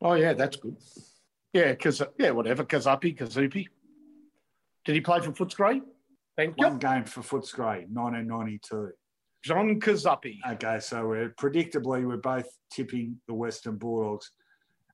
[0.01, 0.75] Oh yeah, that's good.
[1.53, 2.63] Yeah, because yeah, whatever.
[2.63, 3.67] Kazapi, Kazupi.
[4.85, 5.81] Did he play for Footscray?
[6.37, 6.67] Thank you.
[6.67, 8.91] One game for Footscray, 1992.
[9.43, 10.37] John Kazapi.
[10.51, 14.31] Okay, so we're predictably we're both tipping the Western Bulldogs.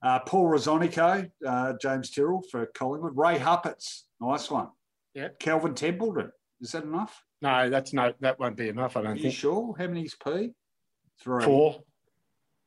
[0.04, 3.14] Uh, Paul Rosonico, uh, James Tyrrell for Collingwood.
[3.16, 4.70] Ray Huppatz, nice one.
[5.16, 5.30] Yeah.
[5.40, 6.32] Kelvin Templeton,
[6.62, 7.24] is that enough?
[7.42, 8.98] No, that's no, that won't be enough.
[8.98, 9.34] I don't you think.
[9.36, 9.74] sure?
[9.78, 10.52] How many's P?
[11.22, 11.44] Three.
[11.46, 11.84] Four, Four,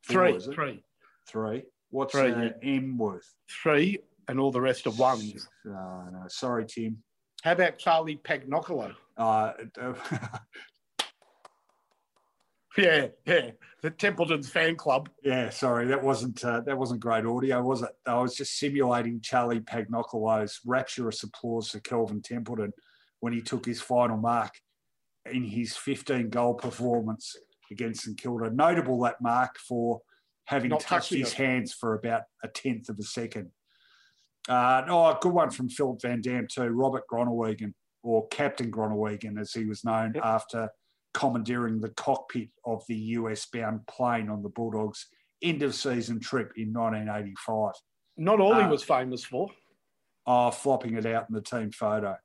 [0.09, 0.55] three, is it?
[0.55, 0.83] three,
[1.29, 1.63] Three.
[1.91, 2.51] What's Three, uh, yeah.
[2.63, 3.35] M worth?
[3.63, 3.99] three,
[4.29, 5.47] and all the rest are ones.
[5.67, 6.23] Oh, no.
[6.29, 6.99] Sorry, Tim.
[7.43, 8.95] How about Charlie Pagnoccolo?
[9.17, 9.53] Uh,
[12.77, 13.51] Yeah, yeah.
[13.83, 15.09] The Templeton's fan club.
[15.25, 17.91] yeah, sorry, that wasn't uh, that wasn't great audio, was it?
[18.07, 22.73] I was just simulating Charlie Pagnoccolo's rapturous applause for Kelvin Templeton
[23.21, 24.53] when he took his final mark
[25.31, 27.35] in his 15 goal performance
[27.71, 28.51] against St Kilda.
[28.51, 30.01] Notable that mark for
[30.45, 31.37] having Not touched his it.
[31.37, 33.51] hands for about a tenth of a second.
[34.49, 36.69] Uh, oh, a good one from Philip Van Dam too.
[36.69, 40.25] Robert Groenewegen, or Captain Groenewegen, as he was known Yep.
[40.25, 40.71] after
[41.15, 45.07] commandeering the cockpit of the US bound plane on the Bulldogs'
[45.43, 47.73] end of season trip in 1985.
[48.17, 49.49] Not all he Uh, was famous for.
[50.27, 52.17] Oh, flopping it out in the team photo.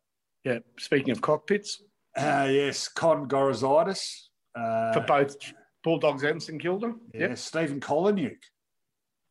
[0.44, 0.60] Yeah.
[0.80, 1.82] Speaking of cockpits,
[2.16, 4.28] Uh, yes, Con Gorozidis.
[4.56, 5.36] Uh, for both
[5.84, 6.94] Bulldogs and St Kilda.
[7.14, 7.36] yeah, Yeah.
[7.36, 8.38] Stephen Kolyniuk.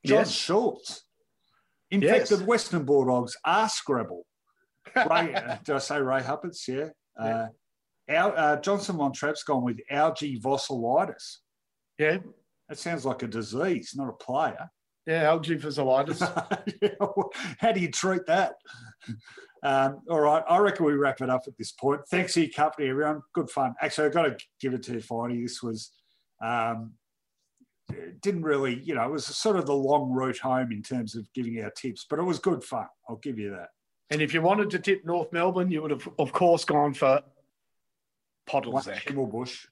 [0.04, 0.32] John Yes.
[0.32, 1.04] Schultz.
[1.90, 2.28] In Yes.
[2.30, 4.26] fact, the Western Bulldogs are Scrabble.
[4.96, 6.66] Ray, uh, did I say Ray Huppatz?
[6.66, 6.88] Yeah.
[7.16, 7.48] Uh,
[8.08, 11.38] Al, uh, Johnson Von Trapp's gone with algae vosselitis.
[11.98, 12.18] Yeah.
[12.68, 14.70] That sounds like a disease, not a player.
[15.06, 15.24] Yeah.
[15.24, 16.20] Algae vasculitis.
[17.58, 18.54] How do you treat that?
[19.64, 22.00] Um, all right, I reckon we wrap it up at this point.
[22.10, 23.22] Thanks for your company, everyone.
[23.32, 23.74] Good fun.
[23.80, 25.42] Actually, I've got to give it to you, Finey.
[25.42, 25.92] This was
[26.42, 26.94] um,
[28.20, 31.32] didn't really, you know, it was sort of the long route home in terms of
[31.34, 32.86] giving our tips, but it was good fun.
[33.08, 33.68] I'll give you that.
[34.10, 37.22] and if you wanted to tip North Melbourne, you would have, of course, gone for
[38.50, 38.94] What, Podolzak.
[38.96, 39.66] Schimmelbusch.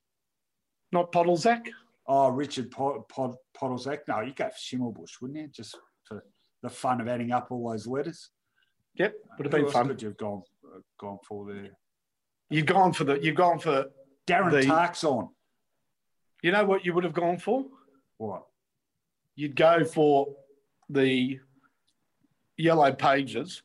[0.92, 1.68] Not Podolzak.
[2.06, 3.98] Oh, Richard Pod, Pod, Podolzak.
[4.08, 5.48] No, you go for Schimmelbusch, wouldn't you?
[5.48, 6.24] Just for
[6.62, 8.30] the fun of adding up all those letters.
[8.94, 9.14] Yep.
[9.38, 9.88] Would have Who been fun.
[9.88, 11.70] Could you have gone uh, gone for there?
[12.48, 13.22] You've gone for the.
[13.22, 13.86] You've gone for.
[14.26, 15.28] Darren The- Tark's on.
[16.42, 17.64] You know what you would have gone for?
[18.18, 18.44] What?
[19.36, 20.28] You'd go for
[20.88, 21.38] the
[22.56, 23.62] yellow pages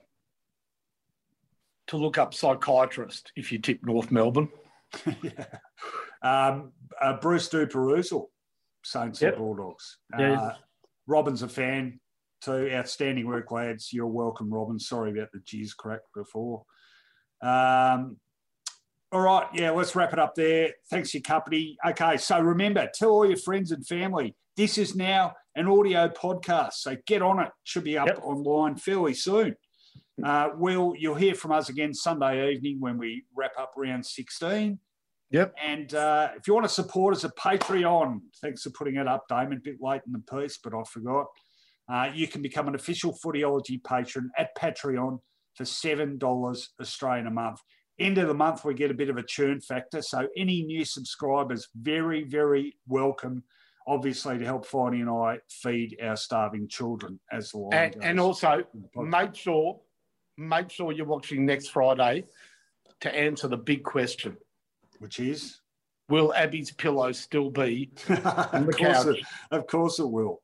[1.87, 4.49] to look up psychiatrist if you tip North Melbourne.
[5.23, 5.45] yeah.
[6.21, 8.25] Um, uh, Bruce Duperouzel,
[8.83, 9.33] Saints Yep.
[9.33, 9.97] and Bulldogs.
[10.17, 10.39] Yeah.
[10.41, 10.55] Uh,
[11.07, 11.99] Robin's a fan
[12.41, 12.69] too.
[12.71, 13.91] Outstanding work, lads.
[13.93, 14.79] You're welcome, Robin.
[14.79, 16.63] Sorry about the jizz crack before.
[17.41, 18.17] Um,
[19.11, 20.71] all right, yeah, let's wrap it up there.
[20.89, 21.77] Thanks for your company.
[21.87, 24.35] Okay, so remember, tell all your friends and family.
[24.57, 27.49] This is now an audio podcast, so get on it.
[27.63, 28.19] Should be up Yep.
[28.23, 29.55] online fairly soon.
[30.23, 34.79] Uh, we'll you'll hear from us again Sunday evening when we wrap up round 16.
[35.31, 35.55] Yep.
[35.63, 39.27] And uh, if you want to support us at Patreon, thanks for putting it up,
[39.27, 39.57] Damon.
[39.57, 41.25] A bit late in the piece, but I forgot.
[41.91, 45.19] Uh, you can become an official Footyology patron at Patreon
[45.55, 47.59] for seven dollars Australian a month.
[47.99, 50.83] End of the month, we get a bit of a churn factor, so any new
[50.83, 53.43] subscribers very, very welcome.
[53.87, 58.03] Obviously, to help Finey and I feed our starving children as the line And, goes.
[58.03, 59.09] and also, in the podcast.
[59.09, 59.79] make sure,
[60.37, 62.25] make sure you're watching next Friday
[63.01, 64.35] to answer the big question:
[64.99, 65.59] which is,
[66.09, 69.17] Will Abbey's pillow still be of the course, couch.
[69.17, 70.41] it, of course it will.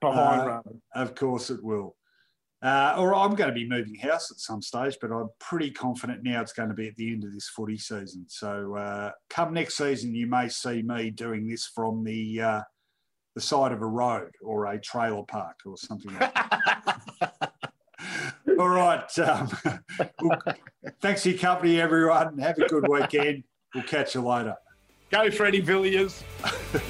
[0.00, 0.62] behind Uh,
[0.94, 1.96] Of course it will.
[2.62, 6.22] Uh, or I'm going to be moving house at some stage, but I'm pretty confident
[6.24, 8.24] now it's going to be at the end of this footy season.
[8.26, 12.60] So uh, come next season, you may see me doing this from the uh,
[13.34, 17.52] the side of a road or a trailer park or something like that.
[18.58, 19.18] All right.
[19.18, 19.50] Um,
[20.22, 20.40] well,
[21.02, 22.38] thanks for your company, everyone.
[22.38, 23.44] Have a good weekend.
[23.74, 24.56] We'll catch you later.
[25.10, 26.22] Go, Freddie Villiers.